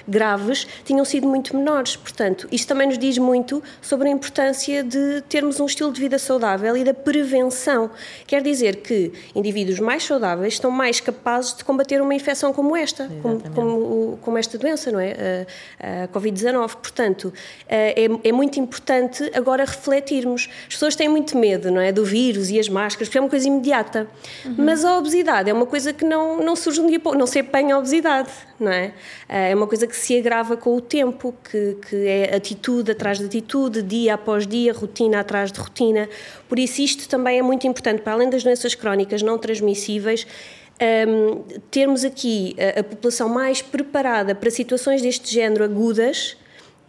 graves 0.08 0.68
tinham 0.84 1.06
sido 1.06 1.28
muito 1.28 1.56
menores. 1.56 1.96
Portanto, 1.96 2.48
isto 2.52 2.68
também 2.68 2.88
nos 2.88 2.98
diz 2.98 3.18
muito 3.18 3.64
sobre 3.82 4.10
a 4.10 4.12
importância 4.12 4.84
de 4.84 5.22
termos 5.30 5.60
um 5.60 5.66
estilo 5.66 5.92
de 5.94 6.02
vida 6.02 6.20
saudável 6.20 6.76
e 6.76 6.84
da 6.84 6.94
prevenção. 6.94 7.90
Quer 8.26 8.42
dizer 8.42 8.78
que 8.78 9.14
indivíduos 9.34 9.80
mais 9.80 10.04
saudáveis 10.04 10.54
estão 10.54 10.70
mais 10.70 11.00
capazes 11.00 11.56
de 11.56 11.64
combater 11.64 12.02
uma 12.02 12.14
infecção 12.14 12.52
como 12.52 12.76
esta, 12.76 13.10
como, 13.22 13.40
como, 13.52 14.20
como, 14.22 14.38
esta 14.38 14.58
doença, 14.58 14.92
não 14.92 15.00
é? 15.00 15.46
A, 15.80 16.04
a 16.04 16.08
Covid-19. 16.10 16.76
Portanto, 16.76 17.34
é, 17.68 18.06
é 18.24 18.32
muito 18.32 18.60
importante 18.60 18.97
importante 18.98 19.32
agora 19.34 19.64
refletirmos. 19.64 20.50
As 20.68 20.74
pessoas 20.74 20.96
têm 20.96 21.08
muito 21.08 21.38
medo, 21.38 21.72
não 21.72 21.82
é? 21.82 21.92
Do 21.92 22.04
vírus 22.04 22.50
e 22.50 22.60
as 22.60 22.68
máscaras, 22.68 23.08
porque 23.08 23.18
é 23.18 23.22
uma 23.22 23.30
coisa 23.30 23.48
imediata. 23.48 24.08
Uhum. 24.46 24.56
Mas 24.58 24.84
a 24.84 24.98
obesidade 24.98 25.50
é 25.50 25.54
uma 25.54 25.66
coisa 25.66 25.94
que 25.94 26.04
não, 26.04 26.44
não 26.44 26.56
surge 26.56 26.82
um 26.82 26.88
dia 26.88 27.00
pouco, 27.00 27.18
não 27.18 27.28
se 27.28 27.40
apanha 27.40 27.76
a 27.76 27.80
obesidade, 27.80 28.30
não 28.60 28.72
é? 28.72 28.94
É 29.30 29.56
uma 29.56 29.68
coisa 29.68 29.88
que 29.88 29.96
se 29.96 30.18
agrava 30.18 30.58
com 30.58 30.76
o 30.76 30.82
tempo, 30.82 31.34
que, 31.50 31.78
que 31.88 32.08
é 32.08 32.36
atitude 32.36 32.92
atrás 32.92 33.20
de 33.20 33.26
atitude, 33.26 33.82
dia 33.82 34.16
após 34.16 34.48
dia, 34.48 34.74
rotina 34.74 35.20
atrás 35.20 35.52
de 35.52 35.60
rotina. 35.60 36.10
Por 36.48 36.60
isso, 36.60 36.82
isto 36.82 37.08
também 37.08 37.40
é 37.40 37.42
muito 37.42 37.68
importante, 37.68 38.02
para 38.02 38.14
além 38.14 38.30
das 38.30 38.44
doenças 38.44 38.76
crónicas 38.76 39.22
não 39.22 39.38
transmissíveis. 39.38 40.26
Um, 40.80 41.42
termos 41.72 42.04
aqui 42.04 42.56
a, 42.60 42.82
a 42.82 42.84
população 42.84 43.28
mais 43.28 43.64
preparada 43.64 44.36
para 44.36 44.52
situações 44.52 45.02
deste 45.02 45.34
género 45.34 45.64
agudas, 45.64 46.38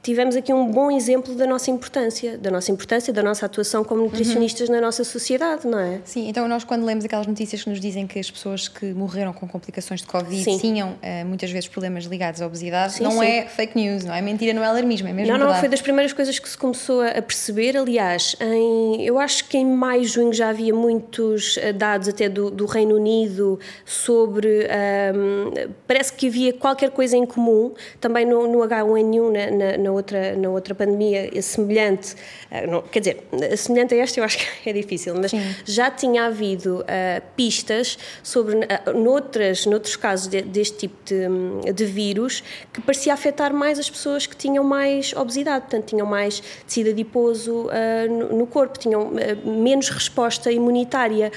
tivemos 0.08 0.36
aqui 0.36 0.54
um 0.54 0.70
bom 0.70 0.90
exemplo 0.90 1.34
da 1.34 1.46
nossa 1.46 1.70
importância, 1.70 2.38
da 2.38 2.50
nossa 2.50 2.72
importância, 2.72 3.12
da 3.12 3.22
nossa 3.22 3.44
atuação 3.44 3.84
como 3.84 4.00
nutricionistas 4.04 4.66
uhum. 4.66 4.76
na 4.76 4.80
nossa 4.80 5.04
sociedade, 5.04 5.66
não 5.66 5.78
é? 5.78 6.00
Sim, 6.02 6.30
então 6.30 6.48
nós 6.48 6.64
quando 6.64 6.82
lemos 6.86 7.04
aquelas 7.04 7.26
notícias 7.26 7.62
que 7.62 7.68
nos 7.68 7.78
dizem 7.78 8.06
que 8.06 8.18
as 8.18 8.30
pessoas 8.30 8.68
que 8.68 8.86
morreram 8.94 9.34
com 9.34 9.46
complicações 9.46 10.00
de 10.00 10.06
Covid 10.06 10.42
sim. 10.42 10.56
tinham 10.56 10.92
uh, 10.92 11.26
muitas 11.26 11.50
vezes 11.50 11.68
problemas 11.68 12.04
ligados 12.06 12.40
à 12.40 12.46
obesidade, 12.46 12.94
sim, 12.94 13.02
não 13.02 13.10
sim. 13.10 13.26
é 13.26 13.44
fake 13.44 13.76
news, 13.76 14.02
não 14.02 14.14
é 14.14 14.22
mentira, 14.22 14.54
não 14.54 14.64
é 14.64 14.66
alarmismo, 14.66 15.08
é 15.08 15.12
mesmo 15.12 15.30
Não, 15.30 15.38
verdade. 15.38 15.54
não, 15.56 15.60
foi 15.60 15.68
das 15.68 15.82
primeiras 15.82 16.14
coisas 16.14 16.38
que 16.38 16.48
se 16.48 16.56
começou 16.56 17.02
a 17.02 17.20
perceber, 17.20 17.76
aliás, 17.76 18.34
em, 18.40 19.04
eu 19.04 19.18
acho 19.18 19.46
que 19.46 19.58
em 19.58 19.66
maio, 19.66 20.04
junho 20.04 20.32
já 20.32 20.48
havia 20.48 20.72
muitos 20.72 21.58
eh, 21.58 21.70
dados 21.74 22.08
até 22.08 22.30
do, 22.30 22.50
do 22.50 22.64
Reino 22.64 22.94
Unido 22.94 23.60
sobre, 23.84 24.48
um, 24.48 25.58
ehm, 25.58 25.70
parece 25.86 26.14
que 26.14 26.28
havia 26.28 26.54
qualquer 26.54 26.92
coisa 26.92 27.14
em 27.14 27.26
comum, 27.26 27.74
também 28.00 28.24
no, 28.24 28.50
no 28.50 28.60
H1N1, 28.60 29.30
na, 29.30 29.50
na, 29.50 29.76
na 29.76 29.97
outra, 29.98 30.36
na 30.36 30.48
outra 30.48 30.74
pandemia 30.74 31.30
semelhante, 31.42 32.14
eh, 32.50 32.66
não, 32.66 32.82
quer 32.82 33.00
dizer, 33.00 33.28
semelhante 33.56 33.94
a 33.94 33.98
esta 33.98 34.18
eu 34.18 34.24
acho 34.24 34.38
que 34.38 34.46
é 34.68 34.72
difícil, 34.72 35.14
mas 35.14 35.30
Sim. 35.30 35.54
já 35.64 35.90
tinha 35.90 36.24
havido 36.24 36.80
uh, 36.80 37.22
pistas 37.36 37.98
sobre, 38.22 38.56
uh, 38.56 38.98
noutras, 38.98 39.66
noutros 39.66 39.96
casos 39.96 40.28
de, 40.28 40.42
deste 40.42 40.78
tipo 40.78 40.96
de, 41.04 41.72
de, 41.72 41.84
vírus, 41.84 42.42
que 42.72 42.80
parecia 42.80 43.12
afetar 43.12 43.52
mais 43.52 43.78
as 43.78 43.90
pessoas 43.90 44.26
que 44.26 44.36
tinham 44.36 44.64
mais 44.64 45.12
obesidade, 45.12 45.62
portanto, 45.62 45.86
tinham 45.86 46.06
mais 46.06 46.40
tecido 46.66 46.90
adiposo 46.90 47.66
uh, 47.66 47.68
no, 48.10 48.38
no, 48.38 48.46
corpo, 48.46 48.78
tinham 48.78 49.10
menos 49.44 49.88
resposta 49.90 50.50
imunitária. 50.50 51.30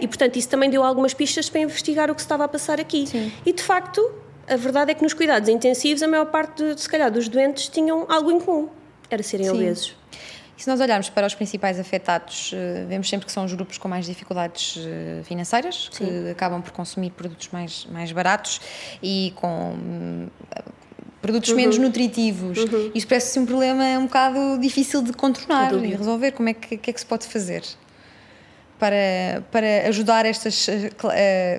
e, 0.00 0.06
portanto, 0.06 0.36
isso 0.36 0.48
também 0.48 0.68
deu 0.68 0.82
algumas 0.82 1.14
pistas 1.14 1.48
para 1.48 1.60
investigar 1.60 2.10
o 2.10 2.14
que 2.14 2.20
se 2.20 2.26
estava 2.26 2.44
a 2.44 2.48
passar 2.48 2.80
aqui. 2.80 3.06
Sim. 3.06 3.32
E, 3.44 3.52
de 3.52 3.62
facto, 3.62 4.00
a 4.48 4.56
verdade 4.56 4.90
é 4.90 4.94
que 4.94 5.02
nos 5.02 5.12
cuidados 5.12 5.48
intensivos 5.48 6.02
a 6.02 6.08
maior 6.08 6.26
parte, 6.26 6.74
de, 6.74 6.80
se 6.80 6.88
calhar, 6.88 7.10
dos 7.10 7.28
doentes 7.28 7.68
tinham 7.68 8.06
algo 8.08 8.30
em 8.30 8.40
comum, 8.40 8.68
era 9.10 9.22
serem 9.22 9.46
Sim. 9.46 9.52
obesos. 9.52 9.96
E 10.56 10.62
se 10.62 10.68
nós 10.68 10.80
olharmos 10.80 11.08
para 11.08 11.24
os 11.24 11.34
principais 11.34 11.78
afetados, 11.78 12.50
eh, 12.52 12.84
vemos 12.88 13.08
sempre 13.08 13.26
que 13.26 13.30
são 13.30 13.44
os 13.44 13.54
grupos 13.54 13.78
com 13.78 13.86
mais 13.86 14.06
dificuldades 14.06 14.76
eh, 14.76 15.22
financeiras, 15.22 15.88
Sim. 15.92 16.04
que 16.04 16.30
acabam 16.30 16.60
por 16.60 16.72
consumir 16.72 17.10
produtos 17.10 17.48
mais, 17.52 17.86
mais 17.86 18.10
baratos 18.10 18.60
e 19.00 19.32
com 19.36 19.74
hum, 19.74 20.26
produtos 21.22 21.50
uhum. 21.50 21.56
menos 21.56 21.78
nutritivos. 21.78 22.58
Uhum. 22.58 22.90
Isto 22.92 23.08
parece-se 23.08 23.38
um 23.38 23.46
problema 23.46 23.84
um 24.00 24.06
bocado 24.06 24.58
difícil 24.58 25.00
de 25.00 25.12
contornar 25.12 25.72
e 25.74 25.94
resolver. 25.94 26.32
Como 26.32 26.48
é 26.48 26.54
que, 26.54 26.76
que 26.76 26.90
é 26.90 26.92
que 26.92 26.98
se 26.98 27.06
pode 27.06 27.28
fazer? 27.28 27.62
Para, 28.78 29.42
para 29.50 29.88
ajudar 29.88 30.24
estas 30.24 30.68
uh, 30.68 30.72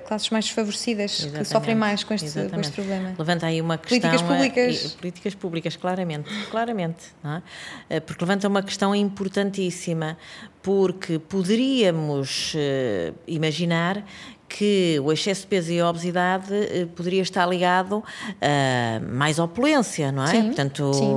classes 0.06 0.30
mais 0.30 0.46
desfavorecidas 0.46 1.20
Exatamente. 1.20 1.38
que 1.38 1.48
sofrem 1.48 1.74
mais 1.74 2.02
com 2.02 2.14
este, 2.14 2.48
com 2.48 2.60
este, 2.60 2.72
problema. 2.72 3.14
Levanta 3.18 3.46
aí 3.46 3.60
uma 3.60 3.76
questão. 3.76 4.10
Políticas 4.10 4.22
públicas. 4.22 4.84
Uh, 4.84 4.98
políticas 4.98 5.34
públicas, 5.34 5.76
claramente. 5.76 6.30
claramente 6.50 7.06
é? 7.22 7.96
uh, 7.96 8.00
porque 8.00 8.24
levanta 8.24 8.48
uma 8.48 8.62
questão 8.62 8.94
importantíssima, 8.94 10.16
porque 10.62 11.18
poderíamos 11.18 12.54
imaginar 13.26 14.04
que 14.50 14.98
o 15.00 15.12
excesso 15.12 15.42
de 15.42 15.46
peso 15.46 15.70
e 15.70 15.80
a 15.80 15.88
obesidade 15.88 16.52
eh, 16.52 16.86
poderia 16.96 17.22
estar 17.22 17.46
ligado 17.46 18.02
a 18.42 19.00
mais 19.06 19.38
opulência, 19.38 20.10
não 20.10 20.24
é? 20.24 20.26
Sim, 20.26 20.46
Portanto, 20.46 20.92
sim. 20.92 21.14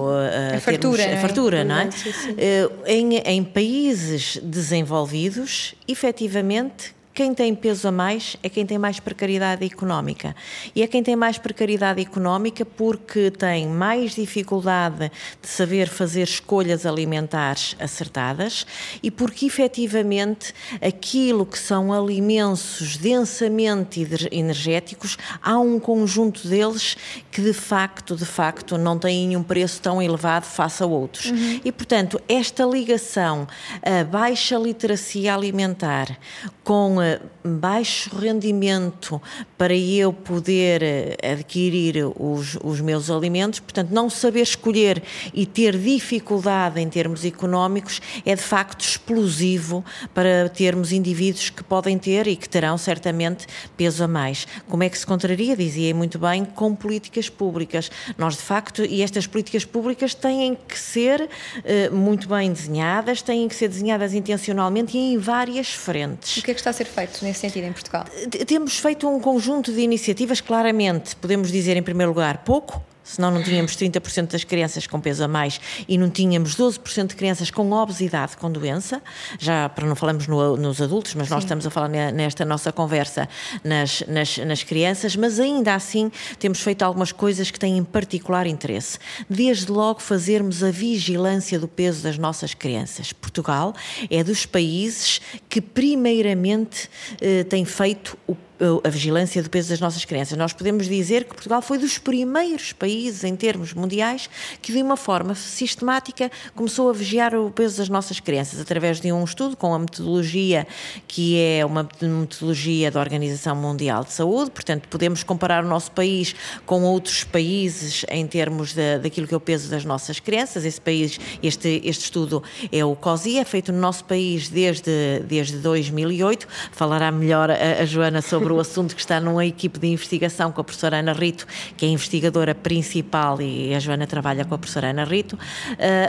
A, 0.54 0.56
a, 0.56 0.60
fartura, 0.60 1.14
a 1.14 1.18
fartura, 1.18 1.64
não 1.64 1.76
é? 1.76 1.88
É? 1.88 1.92
Sim, 1.92 2.36
eh, 2.38 2.70
em, 2.86 3.18
em 3.18 3.44
países 3.44 4.40
desenvolvidos, 4.44 5.74
efetivamente, 5.88 6.94
quem 7.14 7.34
tem 7.34 7.54
peso 7.54 7.88
a 7.88 7.92
mais 7.92 8.36
é 8.42 8.50
quem 8.50 8.66
tem 8.66 8.78
mais 8.78 9.00
precariedade 9.00 9.64
económica. 9.64 10.36
E 10.76 10.82
é 10.82 10.88
quem 10.88 11.04
tem 11.04 11.16
mais 11.16 11.38
precariedade 11.38 12.02
económica 12.02 12.66
porque 12.66 13.30
tem 13.30 13.68
mais 13.68 14.16
dificuldade 14.16 15.12
de 15.42 15.48
saber 15.48 15.88
fazer 15.88 16.24
escolhas 16.24 16.86
alimentares 16.86 17.76
acertadas 17.80 18.66
e 19.02 19.12
porque 19.12 19.46
efetivamente 19.46 20.54
aquilo 20.82 21.46
que 21.46 21.60
são 21.60 21.94
alimentos 21.94 22.98
densamente 22.98 24.06
energéticos, 24.32 25.18
há 25.42 25.60
um 25.60 25.80
conjunto 25.80 26.48
deles 26.48 26.98
que 27.30 27.42
de 27.42 27.54
facto, 27.54 28.16
de 28.16 28.26
facto, 28.26 28.78
não 28.78 28.98
têm 28.98 29.38
um 29.38 29.44
preço 29.44 29.82
tão 29.82 30.02
elevado 30.02 30.46
face 30.46 30.82
a 30.82 30.86
outros. 30.86 31.26
Uhum. 31.26 31.62
E 31.64 31.72
portanto, 31.72 32.20
esta 32.28 32.66
ligação 32.66 33.48
a 33.84 34.04
baixa 34.04 34.58
literacia 34.58 35.36
alimentar 35.36 36.18
com 36.64 37.03
It. 37.04 37.33
Baixo 37.44 38.16
rendimento 38.16 39.22
para 39.58 39.76
eu 39.76 40.14
poder 40.14 40.82
eh, 40.82 41.18
adquirir 41.32 41.96
os, 42.18 42.58
os 42.64 42.80
meus 42.80 43.10
alimentos, 43.10 43.60
portanto, 43.60 43.92
não 43.92 44.10
saber 44.10 44.42
escolher 44.42 45.04
e 45.34 45.46
ter 45.46 45.78
dificuldade 45.78 46.80
em 46.80 46.90
termos 46.90 47.26
económicos 47.26 48.02
é 48.26 48.36
de 48.36 48.42
facto 48.42 48.82
explosivo 48.82 49.84
para 50.14 50.50
termos 50.50 50.92
indivíduos 50.92 51.50
que 51.50 51.64
podem 51.64 51.98
ter 51.98 52.28
e 52.28 52.36
que 52.36 52.48
terão 52.48 52.78
certamente 52.78 53.46
peso 53.76 54.04
a 54.04 54.08
mais. 54.08 54.48
Como 54.68 54.84
é 54.84 54.90
que 54.90 54.98
se 54.98 55.06
contraria? 55.06 55.56
Dizia 55.56 55.94
muito 55.94 56.18
bem, 56.18 56.46
com 56.46 56.76
políticas 56.76 57.30
públicas. 57.30 57.92
Nós, 58.18 58.36
de 58.36 58.42
facto, 58.42 58.84
e 58.84 59.02
estas 59.02 59.28
políticas 59.28 59.66
públicas 59.66 60.14
têm 60.14 60.58
que 60.68 60.78
ser 60.78 61.22
uh, 61.22 61.96
muito 61.96 62.28
bem 62.28 62.52
desenhadas, 62.52 63.22
têm 63.22 63.48
que 63.48 63.56
ser 63.56 63.68
desenhadas 63.68 64.14
intencionalmente 64.14 64.98
e 64.98 65.14
em 65.14 65.18
várias 65.18 65.70
frentes. 65.70 66.38
O 66.38 66.44
que 66.44 66.52
é 66.52 66.54
que 66.54 66.60
está 66.60 66.70
a 66.70 66.74
ser 66.74 66.86
feito 66.86 67.24
nesse 67.34 67.42
sentido 67.42 67.66
em 67.66 67.74
Portugal? 67.74 68.06
Temos 68.46 68.78
feito 68.78 69.10
um 69.10 69.20
conjunto 69.20 69.74
de 69.74 69.82
iniciativas, 69.82 70.40
claramente, 70.40 71.16
podemos 71.16 71.52
dizer 71.52 71.76
em 71.76 71.84
primeiro 71.84 72.12
lugar, 72.12 72.44
pouco, 72.44 72.82
senão 73.04 73.32
não 73.32 73.44
tínhamos 73.44 73.76
30% 73.76 74.32
das 74.32 74.44
crianças 74.44 74.88
com 74.88 75.00
peso 75.00 75.24
a 75.24 75.28
mais 75.28 75.60
e 75.88 75.98
não 75.98 76.10
tínhamos 76.10 76.56
12% 76.56 77.08
de 77.08 77.16
crianças 77.16 77.52
com 77.52 77.72
obesidade 77.72 78.38
com 78.38 78.52
doença, 78.52 79.02
já 79.40 79.68
para 79.70 79.86
não 79.86 79.96
falarmos 79.96 80.28
no, 80.28 80.58
nos 80.58 80.82
adultos, 80.82 81.14
mas 81.16 81.28
Sim. 81.28 81.34
nós 81.34 81.44
estamos 81.44 81.66
a 81.66 81.70
falar 81.70 81.90
nesta 81.90 82.46
nossa 82.46 82.72
conversa 82.72 83.28
nas, 83.64 84.04
nas, 84.08 84.38
nas 84.38 84.64
crianças, 84.64 85.16
mas 85.16 85.40
ainda 85.40 85.76
assim 85.76 86.12
temos 86.40 86.62
feito 86.62 86.84
algumas 86.84 87.12
coisas 87.12 87.52
que 87.52 87.60
têm 87.60 87.78
em 87.78 87.84
particular 87.84 88.48
interesse. 88.48 88.98
Desde 89.30 89.72
logo 89.72 90.02
fazermos 90.02 90.64
a 90.64 90.72
vigilância 90.72 91.60
do 91.60 91.68
peso 91.68 92.04
das 92.04 92.18
nossas 92.18 92.54
crianças. 92.54 93.12
Portugal 93.14 93.74
é 94.10 94.24
dos 94.24 94.46
países 94.46 95.22
que 95.50 95.62
primeiramente 95.62 96.90
eh, 97.22 97.44
tem 97.44 97.66
feito 97.66 98.18
o 98.28 98.36
a 98.84 98.90
vigilância 98.90 99.42
do 99.42 99.50
peso 99.50 99.70
das 99.70 99.80
nossas 99.80 100.06
crianças. 100.06 100.38
Nós 100.38 100.54
podemos 100.54 100.88
dizer 100.88 101.26
que 101.26 101.34
Portugal 101.34 101.62
foi 101.62 101.78
dos 101.78 101.98
primeiros 101.98 102.72
países, 102.74 103.24
em 103.24 103.36
termos 103.36 103.74
mundiais, 103.74 104.30
que 104.62 104.72
de 104.72 104.82
uma 104.82 104.96
forma 104.96 105.36
sistemática 105.36 106.32
começou 106.56 106.90
a 106.90 106.94
vigiar 106.94 107.36
o 107.36 107.52
peso 107.52 107.78
das 107.78 107.90
nossas 107.90 108.20
crianças, 108.20 108.60
através 108.60 109.00
de 109.00 109.12
um 109.12 109.24
estudo 109.24 109.58
com 109.58 109.74
a 109.74 109.80
metodologia 109.80 110.66
que 111.08 111.40
é 111.40 111.66
uma 111.66 111.88
metodologia 112.02 112.90
da 112.90 113.00
Organização 113.00 113.56
Mundial 113.56 114.04
de 114.04 114.14
Saúde, 114.14 114.52
portanto, 114.52 114.88
podemos 114.88 115.24
comparar 115.24 115.64
o 115.64 115.68
nosso 115.68 115.92
país 115.92 116.36
com 116.66 116.84
outros 116.84 117.24
países 117.24 118.06
em 118.10 118.26
termos 118.26 118.74
de, 118.74 119.00
daquilo 119.00 119.28
que 119.28 119.34
é 119.34 119.38
o 119.38 119.42
peso 119.42 119.70
das 119.70 119.84
nossas 119.84 120.20
crianças. 120.20 120.66
Esse 120.66 120.80
país, 120.80 121.20
este, 121.42 121.82
este 121.84 122.06
estudo 122.06 122.42
é 122.72 122.84
o 122.86 122.96
COSI, 122.96 123.40
é 123.40 123.46
feito 123.46 123.72
no 123.72 123.80
nosso 123.80 124.06
país 124.06 124.50
desde, 124.50 125.20
desde 125.28 125.58
2008. 125.58 126.48
Falará 126.72 127.12
melhor 127.12 127.50
a, 127.52 127.82
a 127.82 127.86
Joana 127.86 128.22
sobre 128.22 128.53
o 128.54 128.60
assunto 128.60 128.96
que 128.96 129.02
está 129.02 129.20
numa 129.20 129.46
equipe 129.46 129.80
de 129.80 129.88
investigação 129.88 130.52
com 130.52 130.62
a 130.62 130.64
professora 130.64 131.00
Ana 131.00 131.14
Rito, 131.14 131.48
que 131.76 131.86
é 131.86 131.90
a 131.90 131.92
investigadora 131.92 132.56
principal 132.56 133.42
e 133.42 133.74
a 133.74 133.80
Joana 133.80 134.08
trabalha 134.08 134.46
com 134.46 134.56
a 134.56 134.58
professora 134.58 134.90
Ana 134.90 135.04
Rito, 135.04 135.36
uh, 135.36 135.40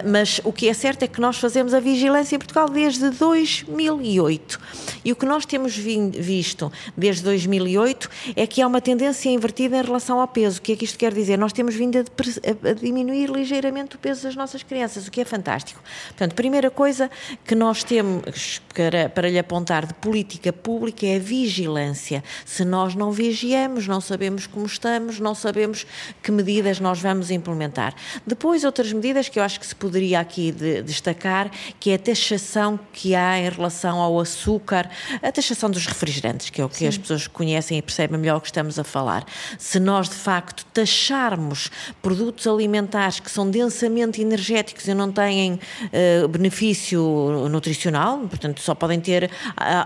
mas 0.08 0.40
o 0.44 0.52
que 0.52 0.68
é 0.68 0.74
certo 0.74 1.02
é 1.02 1.08
que 1.08 1.20
nós 1.20 1.38
fazemos 1.38 1.74
a 1.74 1.80
vigilância 1.80 2.36
em 2.36 2.38
Portugal 2.38 2.68
desde 2.68 3.10
2008 3.10 4.60
e 5.04 5.12
o 5.12 5.16
que 5.16 5.26
nós 5.26 5.44
temos 5.44 5.76
visto 5.76 6.72
desde 6.96 7.22
2008 7.22 8.08
é 8.36 8.46
que 8.46 8.62
há 8.62 8.66
uma 8.66 8.80
tendência 8.80 9.28
invertida 9.28 9.76
em 9.76 9.82
relação 9.82 10.20
ao 10.20 10.26
peso. 10.26 10.58
O 10.58 10.62
que 10.62 10.72
é 10.72 10.76
que 10.76 10.84
isto 10.84 10.98
quer 10.98 11.12
dizer? 11.12 11.36
Nós 11.36 11.52
temos 11.52 11.74
vindo 11.74 11.98
a, 11.98 12.70
a 12.70 12.72
diminuir 12.72 13.30
ligeiramente 13.30 13.96
o 13.96 13.98
peso 13.98 14.22
das 14.22 14.34
nossas 14.34 14.62
crianças, 14.62 15.06
o 15.06 15.10
que 15.10 15.20
é 15.20 15.24
fantástico. 15.24 15.82
Portanto, 16.08 16.34
primeira 16.34 16.70
coisa 16.70 17.10
que 17.44 17.54
nós 17.54 17.84
temos 17.84 18.62
para, 18.74 19.08
para 19.08 19.28
lhe 19.28 19.38
apontar 19.38 19.86
de 19.86 19.94
política 19.94 20.52
pública 20.52 21.06
é 21.06 21.16
a 21.16 21.18
vigilância 21.18 22.24
se 22.44 22.64
nós 22.64 22.94
não 22.94 23.10
vigiamos, 23.10 23.86
não 23.86 24.00
sabemos 24.00 24.46
como 24.46 24.66
estamos, 24.66 25.20
não 25.20 25.34
sabemos 25.34 25.86
que 26.22 26.30
medidas 26.30 26.80
nós 26.80 27.00
vamos 27.00 27.30
implementar. 27.30 27.94
Depois, 28.26 28.64
outras 28.64 28.92
medidas 28.92 29.28
que 29.28 29.38
eu 29.38 29.42
acho 29.42 29.60
que 29.60 29.66
se 29.66 29.74
poderia 29.74 30.20
aqui 30.20 30.52
de, 30.52 30.82
destacar, 30.82 31.50
que 31.78 31.90
é 31.90 31.94
a 31.94 31.98
taxação 31.98 32.78
que 32.92 33.14
há 33.14 33.38
em 33.38 33.48
relação 33.48 33.98
ao 33.98 34.18
açúcar, 34.20 34.90
a 35.22 35.32
taxação 35.32 35.70
dos 35.70 35.86
refrigerantes, 35.86 36.50
que 36.50 36.60
é 36.60 36.64
o 36.64 36.68
que 36.68 36.78
Sim. 36.78 36.88
as 36.88 36.98
pessoas 36.98 37.26
conhecem 37.26 37.78
e 37.78 37.82
percebem 37.82 38.18
melhor 38.18 38.38
o 38.38 38.40
que 38.40 38.48
estamos 38.48 38.78
a 38.78 38.84
falar. 38.84 39.24
Se 39.58 39.78
nós, 39.78 40.08
de 40.08 40.14
facto, 40.14 40.64
taxarmos 40.72 41.70
produtos 42.02 42.46
alimentares 42.46 43.20
que 43.20 43.30
são 43.30 43.50
densamente 43.50 44.20
energéticos 44.20 44.86
e 44.88 44.94
não 44.94 45.10
têm 45.10 45.54
uh, 45.54 46.28
benefício 46.28 47.48
nutricional, 47.50 48.18
portanto, 48.20 48.60
só 48.60 48.74
podem 48.74 49.00
ter 49.00 49.30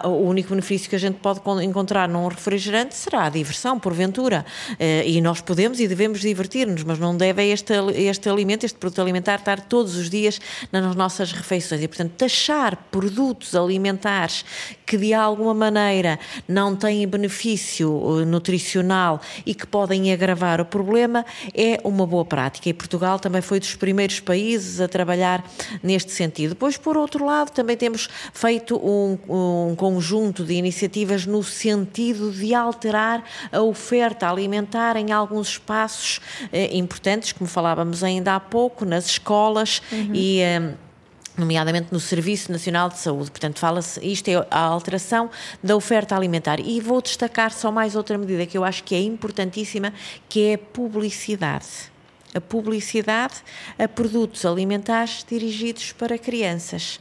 uh, 0.04 0.08
o 0.08 0.28
único 0.28 0.50
benefício 0.50 0.88
que 0.88 0.96
a 0.96 0.98
gente 0.98 1.16
pode 1.16 1.40
encontrar 1.64 2.08
num 2.08 2.27
refrigerante 2.28 2.94
será 2.94 3.24
a 3.24 3.28
diversão, 3.28 3.78
porventura. 3.78 4.44
Eh, 4.78 5.08
e 5.08 5.20
nós 5.20 5.40
podemos 5.40 5.80
e 5.80 5.88
devemos 5.88 6.20
divertir-nos, 6.20 6.84
mas 6.84 6.98
não 6.98 7.16
deve 7.16 7.44
este, 7.50 7.72
este 7.94 8.28
alimento, 8.28 8.64
este 8.64 8.78
produto 8.78 9.00
alimentar, 9.00 9.36
estar 9.36 9.60
todos 9.60 9.96
os 9.96 10.08
dias 10.08 10.40
nas 10.72 10.94
nossas 10.94 11.32
refeições. 11.32 11.82
E, 11.82 11.88
portanto, 11.88 12.12
taxar 12.12 12.76
produtos 12.90 13.54
alimentares 13.54 14.44
que 14.86 14.96
de 14.96 15.12
alguma 15.12 15.54
maneira 15.54 16.18
não 16.46 16.74
têm 16.74 17.06
benefício 17.06 18.20
eh, 18.20 18.24
nutricional 18.24 19.20
e 19.44 19.54
que 19.54 19.66
podem 19.66 20.12
agravar 20.12 20.60
o 20.60 20.64
problema 20.64 21.24
é 21.54 21.80
uma 21.84 22.06
boa 22.06 22.24
prática. 22.24 22.68
E 22.68 22.72
Portugal 22.72 23.18
também 23.18 23.42
foi 23.42 23.60
dos 23.60 23.74
primeiros 23.74 24.20
países 24.20 24.80
a 24.80 24.88
trabalhar 24.88 25.44
neste 25.82 26.12
sentido. 26.12 26.50
Depois, 26.50 26.76
por 26.76 26.96
outro 26.96 27.24
lado, 27.24 27.50
também 27.50 27.76
temos 27.76 28.08
feito 28.32 28.76
um, 28.76 29.18
um 29.28 29.74
conjunto 29.76 30.44
de 30.44 30.54
iniciativas 30.54 31.26
no 31.26 31.42
sentido 31.42 32.17
de 32.18 32.54
alterar 32.54 33.24
a 33.50 33.60
oferta 33.60 34.28
alimentar 34.28 34.96
em 34.96 35.12
alguns 35.12 35.48
espaços 35.48 36.20
eh, 36.52 36.76
importantes, 36.76 37.32
como 37.32 37.48
falávamos 37.48 38.02
ainda 38.04 38.34
há 38.34 38.40
pouco, 38.40 38.84
nas 38.84 39.06
escolas 39.06 39.82
uhum. 39.92 40.10
e. 40.14 40.40
Eh, 40.40 40.74
nomeadamente 41.38 41.92
no 41.92 42.00
Serviço 42.00 42.50
Nacional 42.50 42.88
de 42.88 42.98
Saúde. 42.98 43.30
Portanto, 43.30 43.60
fala-se, 43.60 44.04
isto 44.04 44.26
é 44.28 44.44
a 44.50 44.58
alteração 44.58 45.30
da 45.62 45.76
oferta 45.76 46.16
alimentar. 46.16 46.58
E 46.58 46.80
vou 46.80 47.00
destacar 47.00 47.52
só 47.52 47.70
mais 47.70 47.94
outra 47.94 48.18
medida 48.18 48.44
que 48.44 48.58
eu 48.58 48.64
acho 48.64 48.82
que 48.82 48.92
é 48.92 49.00
importantíssima, 49.00 49.94
que 50.28 50.48
é 50.48 50.54
a 50.54 50.58
publicidade 50.58 51.66
a 52.34 52.40
publicidade 52.40 53.36
a 53.78 53.88
produtos 53.88 54.44
alimentares 54.44 55.24
dirigidos 55.28 55.92
para 55.92 56.18
crianças. 56.18 57.00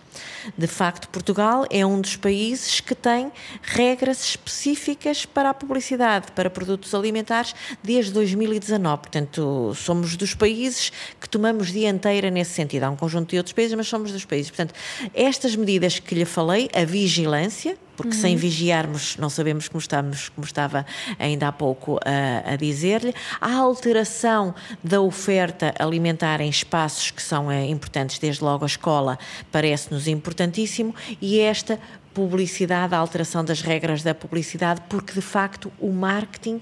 De 0.57 0.67
facto, 0.67 1.07
Portugal 1.09 1.65
é 1.69 1.85
um 1.85 1.99
dos 1.99 2.15
países 2.15 2.79
que 2.79 2.95
tem 2.95 3.31
regras 3.61 4.23
específicas 4.23 5.25
para 5.25 5.49
a 5.49 5.53
publicidade, 5.53 6.31
para 6.33 6.49
produtos 6.49 6.93
alimentares, 6.93 7.53
desde 7.83 8.11
2019. 8.11 9.01
Portanto, 9.01 9.73
somos 9.75 10.15
dos 10.15 10.33
países 10.33 10.91
que 11.19 11.27
tomamos 11.27 11.71
dianteira 11.71 12.29
nesse 12.29 12.51
sentido. 12.51 12.83
Há 12.83 12.89
um 12.89 12.95
conjunto 12.95 13.31
de 13.31 13.37
outros 13.37 13.53
países, 13.53 13.75
mas 13.75 13.87
somos 13.87 14.11
dos 14.11 14.25
países. 14.25 14.49
Portanto, 14.49 14.73
estas 15.13 15.55
medidas 15.55 15.99
que 15.99 16.15
lhe 16.15 16.25
falei, 16.25 16.69
a 16.73 16.85
vigilância, 16.85 17.77
porque 17.97 18.15
uhum. 18.15 18.21
sem 18.21 18.35
vigiarmos 18.35 19.17
não 19.17 19.29
sabemos 19.29 19.67
como 19.67 19.79
estamos, 19.79 20.29
como 20.29 20.45
estava 20.45 20.85
ainda 21.17 21.47
há 21.47 21.51
pouco 21.51 21.99
a, 22.05 22.53
a 22.53 22.55
dizer-lhe. 22.55 23.13
A 23.41 23.55
alteração 23.55 24.53
da 24.83 25.01
oferta 25.01 25.73
alimentar 25.79 26.39
em 26.39 26.49
espaços 26.49 27.09
que 27.09 27.21
são 27.21 27.51
é, 27.51 27.65
importantes, 27.65 28.19
desde 28.19 28.43
logo 28.43 28.63
a 28.63 28.67
escola, 28.67 29.17
parece-nos 29.51 30.06
importantíssimo, 30.11 30.95
e 31.21 31.39
esta 31.39 31.79
publicidade, 32.17 32.95
a 32.95 32.97
alteração 32.97 33.45
das 33.45 33.61
regras 33.61 34.01
da 34.01 34.15
publicidade, 34.15 34.81
porque 34.89 35.13
de 35.13 35.21
facto 35.21 35.71
o 35.79 35.91
marketing, 35.91 36.57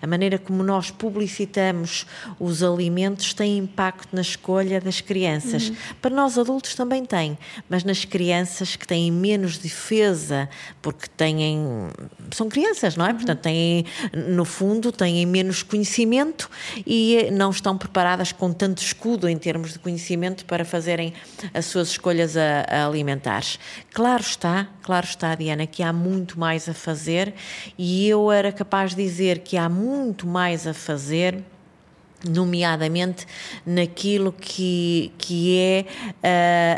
a 0.00 0.06
maneira 0.06 0.38
como 0.38 0.62
nós 0.62 0.92
publicitamos 0.92 2.06
os 2.38 2.62
alimentos, 2.62 3.34
tem 3.34 3.58
impacto 3.58 4.14
na 4.14 4.20
escolha 4.20 4.80
das 4.80 5.00
crianças. 5.00 5.70
Uhum. 5.70 5.76
Para 6.00 6.14
nós 6.14 6.38
adultos 6.38 6.76
também 6.76 7.04
tem, 7.04 7.36
mas 7.68 7.82
nas 7.82 8.04
crianças 8.04 8.76
que 8.76 8.86
têm 8.86 9.10
menos 9.10 9.58
defesa, 9.58 10.48
porque 10.80 11.08
têm. 11.08 11.66
são 12.32 12.48
crianças, 12.48 12.94
não 12.94 13.04
é? 13.04 13.08
Uhum. 13.08 13.16
Portanto, 13.16 13.40
têm, 13.40 13.84
no 14.28 14.44
fundo, 14.44 14.92
têm 14.92 15.26
menos 15.26 15.64
conhecimento 15.64 16.48
e 16.86 17.28
não 17.32 17.50
estão 17.50 17.76
preparadas 17.76 18.30
com 18.30 18.52
tanto 18.52 18.80
escudo 18.80 19.28
em 19.28 19.36
termos 19.36 19.72
de 19.72 19.80
conhecimento 19.80 20.44
para 20.44 20.64
fazerem 20.64 21.12
as 21.52 21.66
suas 21.66 21.88
escolhas 21.88 22.36
a, 22.36 22.60
a 22.68 22.86
alimentares. 22.86 23.58
Claro 23.92 24.22
está, 24.22 24.68
claro 24.80 24.91
claro 24.92 25.06
está, 25.06 25.34
Diana, 25.34 25.66
que 25.66 25.82
há 25.82 25.90
muito 25.90 26.38
mais 26.38 26.68
a 26.68 26.74
fazer 26.74 27.32
e 27.78 28.06
eu 28.06 28.30
era 28.30 28.52
capaz 28.52 28.94
de 28.94 29.02
dizer 29.02 29.38
que 29.38 29.56
há 29.56 29.66
muito 29.66 30.26
mais 30.26 30.66
a 30.66 30.74
fazer 30.74 31.42
nomeadamente 32.28 33.26
naquilo 33.64 34.32
que, 34.32 35.10
que 35.16 35.58
é 35.58 35.86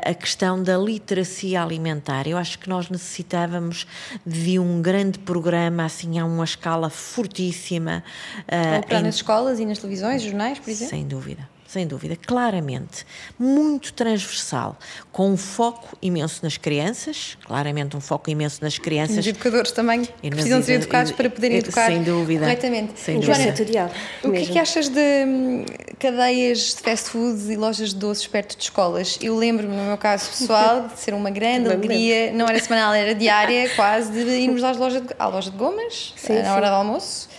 uh, 0.06 0.10
a 0.12 0.14
questão 0.14 0.62
da 0.62 0.78
literacia 0.78 1.60
alimentar. 1.60 2.28
Eu 2.28 2.38
acho 2.38 2.56
que 2.60 2.68
nós 2.68 2.88
necessitávamos 2.88 3.84
de 4.24 4.60
um 4.60 4.80
grande 4.80 5.18
programa, 5.18 5.84
assim, 5.84 6.16
a 6.20 6.24
uma 6.24 6.44
escala 6.44 6.88
fortíssima. 6.88 8.04
Uh, 8.42 8.94
em... 8.94 9.02
nas 9.02 9.16
escolas 9.16 9.58
e 9.58 9.66
nas 9.66 9.78
televisões, 9.78 10.22
jornais, 10.22 10.60
por 10.60 10.70
exemplo? 10.70 10.96
Sem 10.96 11.04
dúvida 11.04 11.53
sem 11.74 11.88
dúvida, 11.88 12.16
claramente, 12.16 13.04
muito 13.36 13.92
transversal, 13.92 14.78
com 15.10 15.32
um 15.32 15.36
foco 15.36 15.98
imenso 16.00 16.40
nas 16.44 16.56
crianças, 16.56 17.36
claramente 17.44 17.96
um 17.96 18.00
foco 18.00 18.30
imenso 18.30 18.62
nas 18.62 18.78
crianças. 18.78 19.18
Os 19.18 19.26
educadores 19.26 19.72
também 19.72 20.04
precisam 20.30 20.62
ser 20.62 20.74
educados 20.74 21.10
para 21.10 21.28
poderem 21.28 21.58
educar 21.58 21.88
sem 21.88 22.02
dúvida, 22.04 22.44
corretamente. 22.44 22.92
Sem 23.00 23.18
dúvida. 23.18 23.34
Joana, 23.34 23.90
o 24.22 24.30
que 24.30 24.38
é 24.38 24.46
que 24.46 24.58
achas 24.58 24.88
de 24.88 25.24
hum, 25.26 25.64
cadeias 25.98 26.76
de 26.76 26.80
fast 26.82 27.10
food 27.10 27.52
e 27.52 27.56
lojas 27.56 27.88
de 27.88 27.96
doces 27.96 28.26
perto 28.28 28.56
de 28.56 28.62
escolas? 28.62 29.18
Eu 29.20 29.36
lembro-me, 29.36 29.74
no 29.74 29.82
meu 29.82 29.98
caso 29.98 30.30
pessoal, 30.30 30.86
de 30.86 31.00
ser 31.00 31.12
uma 31.12 31.30
grande 31.30 31.66
alegria, 31.74 32.32
não 32.32 32.46
era 32.46 32.58
semanal, 32.60 32.94
era 32.94 33.16
diária, 33.16 33.68
quase, 33.74 34.12
de 34.12 34.20
irmos 34.20 34.62
às 34.62 34.76
lojas 34.76 35.02
de, 35.02 35.08
à 35.18 35.26
loja 35.26 35.50
de 35.50 35.56
gomas, 35.56 36.14
sim, 36.16 36.40
na 36.40 36.54
hora 36.54 36.66
sim. 36.66 36.72
do 36.72 36.76
almoço 36.76 37.33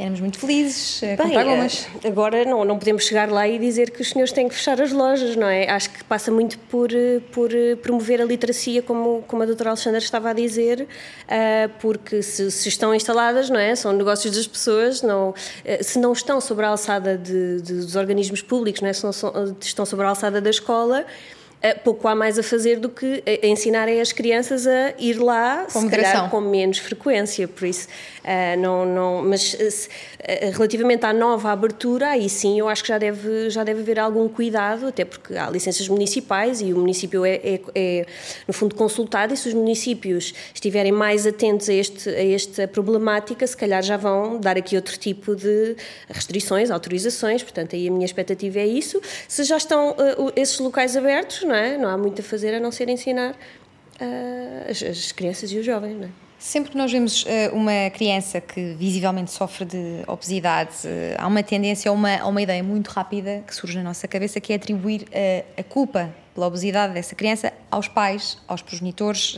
éramos 0.00 0.20
muito 0.20 0.38
felizes 0.38 1.02
a 1.02 1.16
comprar 1.16 1.44
gomas. 1.44 1.86
Eh, 2.02 2.08
agora 2.08 2.44
não, 2.44 2.64
não 2.64 2.78
podemos 2.78 3.04
chegar 3.04 3.30
lá 3.30 3.46
e 3.46 3.58
dizer 3.58 3.90
que 3.90 4.00
os 4.00 4.10
senhores 4.10 4.32
têm 4.32 4.48
que 4.48 4.54
fechar 4.54 4.80
as 4.80 4.92
lojas, 4.92 5.36
não 5.36 5.46
é? 5.46 5.68
Acho 5.70 5.90
que 5.90 6.02
passa 6.04 6.30
muito 6.30 6.58
por, 6.58 6.92
eh, 6.92 7.20
por 7.30 7.54
eh, 7.54 7.76
promover 7.76 8.20
a 8.20 8.24
literacia, 8.24 8.82
como, 8.82 9.22
como 9.26 9.42
a 9.42 9.46
doutora 9.46 9.70
Alexandra 9.70 9.98
estava 9.98 10.30
a 10.30 10.32
dizer, 10.32 10.86
porque 11.80 12.22
se, 12.22 12.50
se, 12.50 12.68
estão 12.68 12.94
instaladas, 12.94 13.50
não 13.50 13.58
é? 13.58 13.74
São 13.74 13.92
negócios 13.92 14.34
das 14.34 14.46
pessoas, 14.46 15.02
não, 15.02 15.34
se 15.80 15.98
não 15.98 16.12
estão 16.12 16.40
sobre 16.40 16.64
a 16.64 16.68
alçada 16.68 17.16
de, 17.16 17.60
de, 17.60 17.74
dos 17.74 17.96
organismos 17.96 18.42
públicos, 18.42 18.80
não 18.80 18.88
é? 18.88 18.92
Se 18.92 19.04
não 19.04 19.10
estão 19.60 19.86
sobre 19.86 20.06
a 20.06 20.08
alçada 20.08 20.40
da 20.40 20.50
escola, 20.50 21.04
eh, 21.04 21.39
pouco 21.84 22.08
há 22.08 22.14
mais 22.14 22.38
a 22.38 22.42
fazer 22.42 22.78
do 22.78 22.88
que 22.88 23.22
ensinarem 23.42 24.00
as 24.00 24.12
crianças 24.12 24.66
a 24.66 24.94
ir 24.98 25.18
lá, 25.18 25.66
com 25.70 25.80
se 25.80 25.88
calhar 25.88 26.30
com 26.30 26.40
menos 26.40 26.78
frequência, 26.78 27.46
por 27.46 27.66
isso 27.66 27.86
uh, 28.24 28.58
não, 28.58 28.86
não, 28.86 29.22
mas 29.22 29.56
relativamente 30.52 31.04
à 31.04 31.12
nova 31.12 31.50
abertura, 31.50 32.08
aí 32.10 32.28
sim 32.28 32.58
eu 32.58 32.68
acho 32.68 32.82
que 32.82 32.88
já 32.88 32.98
deve, 32.98 33.50
já 33.50 33.64
deve 33.64 33.80
haver 33.80 33.98
algum 33.98 34.28
cuidado, 34.28 34.86
até 34.86 35.04
porque 35.04 35.34
há 35.34 35.50
licenças 35.50 35.88
municipais 35.88 36.60
e 36.60 36.72
o 36.72 36.78
município 36.78 37.24
é, 37.24 37.34
é, 37.36 37.60
é 37.74 38.06
no 38.46 38.54
fundo 38.54 38.74
consultado 38.74 39.34
e 39.34 39.36
se 39.36 39.48
os 39.48 39.54
municípios 39.54 40.32
estiverem 40.54 40.92
mais 40.92 41.26
atentos 41.26 41.68
a, 41.68 41.74
este, 41.74 42.08
a 42.08 42.32
esta 42.32 42.68
problemática, 42.68 43.46
se 43.46 43.56
calhar 43.56 43.82
já 43.82 43.96
vão 43.96 44.38
dar 44.38 44.56
aqui 44.56 44.76
outro 44.76 44.96
tipo 44.98 45.34
de 45.34 45.76
restrições, 46.08 46.70
autorizações, 46.70 47.42
portanto 47.42 47.74
aí 47.74 47.88
a 47.88 47.90
minha 47.90 48.06
expectativa 48.06 48.58
é 48.58 48.66
isso. 48.66 49.00
Se 49.28 49.44
já 49.44 49.56
estão 49.56 49.94
esses 50.36 50.58
locais 50.58 50.96
abertos, 50.96 51.42
não 51.50 51.56
é? 51.56 51.76
Não 51.76 51.88
há 51.88 51.98
muito 51.98 52.20
a 52.20 52.24
fazer 52.24 52.54
a 52.54 52.60
não 52.60 52.70
ser 52.70 52.88
ensinar 52.88 53.32
uh, 53.32 54.70
as, 54.70 54.82
as, 54.82 55.12
crianças 55.12 55.50
e 55.52 55.58
os 55.58 55.66
jovens, 55.66 55.96
não 55.96 56.06
é? 56.06 56.10
Sempre 56.38 56.70
que 56.70 56.78
nós 56.78 56.90
vemos 56.90 57.24
uh, 57.24 57.28
uma 57.52 57.90
criança 57.90 58.40
que 58.40 58.72
visivelmente 58.74 59.30
sofre 59.30 59.66
de 59.66 60.02
obesidade, 60.06 60.74
uh, 60.86 61.16
há 61.18 61.26
uma 61.26 61.42
tendência 61.42 61.92
uma, 61.92 62.24
uma 62.24 62.40
ideia 62.40 62.62
muito 62.62 62.88
rápida 62.88 63.44
que 63.46 63.54
surge 63.54 63.76
na 63.76 63.84
nossa 63.84 64.08
cabeça 64.08 64.40
que 64.40 64.52
é 64.52 64.56
atribuir 64.56 65.06
a 65.58 65.62
culpa 65.62 66.14
pela 66.32 66.46
obesidade 66.46 66.94
dessa 66.94 67.14
criança 67.14 67.52
aos 67.70 67.88
pais, 67.88 68.38
aos 68.46 68.62
progenitores, 68.62 69.36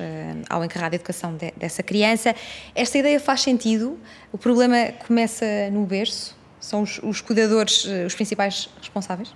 ao 0.49 0.63
encarregado 0.63 0.91
de 0.91 0.97
educação 0.97 1.35
de, 1.35 1.51
dessa 1.57 1.83
criança. 1.83 2.37
Esta 2.75 2.99
ideia 2.99 3.19
faz 3.19 3.41
sentido? 3.41 3.99
O 4.31 4.37
problema 4.37 4.93
começa 5.07 5.71
no 5.73 5.87
berço? 5.87 6.37
São 6.61 6.83
os, 6.83 7.01
os 7.03 7.23
cuidadores 7.23 7.87
os 7.87 8.15
principais 8.15 8.69
responsáveis? 8.79 9.35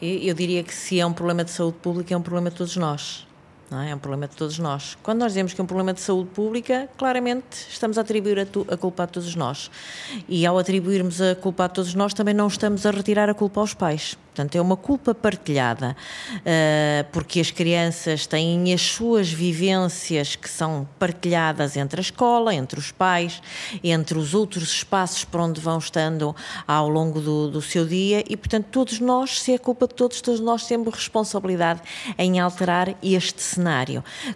Eu 0.00 0.34
diria 0.34 0.62
que 0.64 0.74
se 0.74 0.98
é 0.98 1.06
um 1.06 1.12
problema 1.12 1.44
de 1.44 1.50
saúde 1.50 1.78
pública, 1.78 2.14
é 2.14 2.16
um 2.16 2.22
problema 2.22 2.50
de 2.50 2.56
todos 2.56 2.76
nós. 2.76 3.27
É? 3.70 3.90
é 3.90 3.94
um 3.94 3.98
problema 3.98 4.26
de 4.26 4.34
todos 4.34 4.58
nós. 4.58 4.96
Quando 5.02 5.18
nós 5.20 5.32
dizemos 5.32 5.52
que 5.52 5.60
é 5.60 5.64
um 5.64 5.66
problema 5.66 5.92
de 5.92 6.00
saúde 6.00 6.30
pública, 6.30 6.88
claramente 6.96 7.66
estamos 7.68 7.98
a 7.98 8.00
atribuir 8.00 8.38
a, 8.40 8.46
tu, 8.46 8.66
a, 8.70 8.76
culpa 8.76 9.02
a 9.04 9.06
todos 9.06 9.34
nós. 9.34 9.70
E 10.28 10.46
ao 10.46 10.58
atribuirmos 10.58 11.20
a 11.20 11.34
culpa 11.34 11.64
a 11.64 11.68
todos 11.68 11.94
nós, 11.94 12.14
também 12.14 12.34
não 12.34 12.46
estamos 12.46 12.86
a 12.86 12.90
retirar 12.90 13.28
a 13.28 13.34
culpa 13.34 13.60
aos 13.60 13.74
pais. 13.74 14.16
Portanto, 14.38 14.54
é 14.54 14.60
uma 14.60 14.76
culpa 14.76 15.12
partilhada, 15.16 15.96
uh, 16.36 17.10
porque 17.10 17.40
as 17.40 17.50
crianças 17.50 18.24
têm 18.24 18.72
as 18.72 18.80
suas 18.80 19.32
vivências 19.32 20.36
que 20.36 20.48
são 20.48 20.86
partilhadas 20.96 21.76
entre 21.76 21.98
a 21.98 22.02
escola, 22.02 22.54
entre 22.54 22.78
os 22.78 22.92
pais, 22.92 23.42
entre 23.82 24.16
os 24.16 24.34
outros 24.34 24.70
espaços 24.70 25.24
por 25.24 25.40
onde 25.40 25.60
vão 25.60 25.78
estando 25.78 26.36
ao 26.68 26.88
longo 26.88 27.20
do, 27.20 27.50
do 27.50 27.60
seu 27.60 27.84
dia 27.84 28.22
e, 28.28 28.36
portanto, 28.36 28.66
todos 28.70 29.00
nós, 29.00 29.42
se 29.42 29.52
é 29.54 29.58
culpa 29.58 29.88
de 29.88 29.94
todos, 29.94 30.20
todos 30.20 30.38
nós 30.38 30.64
temos 30.68 30.94
responsabilidade 30.94 31.80
em 32.16 32.38
alterar 32.38 32.94
este 33.02 33.42
cenário. 33.42 33.57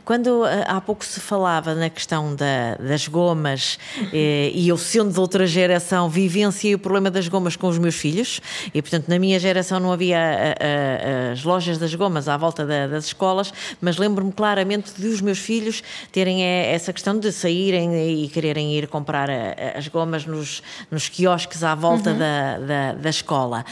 Quando 0.05 0.43
uh, 0.43 0.47
há 0.67 0.81
pouco 0.81 1.05
se 1.05 1.21
falava 1.21 1.75
na 1.75 1.89
questão 1.89 2.35
da, 2.35 2.77
das 2.77 3.09
gomas 3.09 3.79
eh, 4.13 4.51
e 4.55 4.69
eu, 4.69 4.77
sendo 4.77 5.13
de 5.13 5.21
outra 5.21 5.47
geração, 5.47 6.09
vivenciei 6.09 6.75
o 6.75 6.79
problema 6.79 7.11
das 7.11 7.29
gomas 7.29 7.57
com 7.57 7.69
os 7.69 7.79
meus 7.79 7.95
filhos 7.95 8.41
e, 8.75 8.81
portanto, 8.81 9.09
na 9.09 9.19
minha 9.19 9.39
geração 9.39 9.79
não 9.79 9.93
havia 9.93 10.19
a, 10.19 11.31
a, 11.31 11.33
as 11.33 11.45
lojas 11.45 11.79
das 11.79 11.95
gomas 11.95 12.29
à 12.29 12.37
volta 12.37 12.67
da, 12.67 12.87
das 12.87 13.07
escolas, 13.07 13.53
mas 13.81 13.97
lembro-me 13.97 14.33
claramente 14.33 14.93
de 14.97 15.07
os 15.07 15.21
meus 15.21 15.39
filhos 15.39 15.83
terem 16.11 16.43
eh, 16.45 16.73
essa 16.73 16.93
questão 16.93 17.19
de 17.19 17.31
saírem 17.33 18.25
e 18.25 18.29
quererem 18.29 18.73
ir 18.75 18.89
comprar 18.89 19.29
eh, 19.29 19.75
as 19.77 19.89
gomas 19.89 20.27
nos, 20.27 20.63
nos 20.91 21.09
quiosques 21.09 21.63
à 21.63 21.75
volta 21.75 22.11
uhum. 22.11 22.19
da, 22.19 22.59
da, 22.59 22.93
da, 22.95 23.11
escola. 23.11 23.65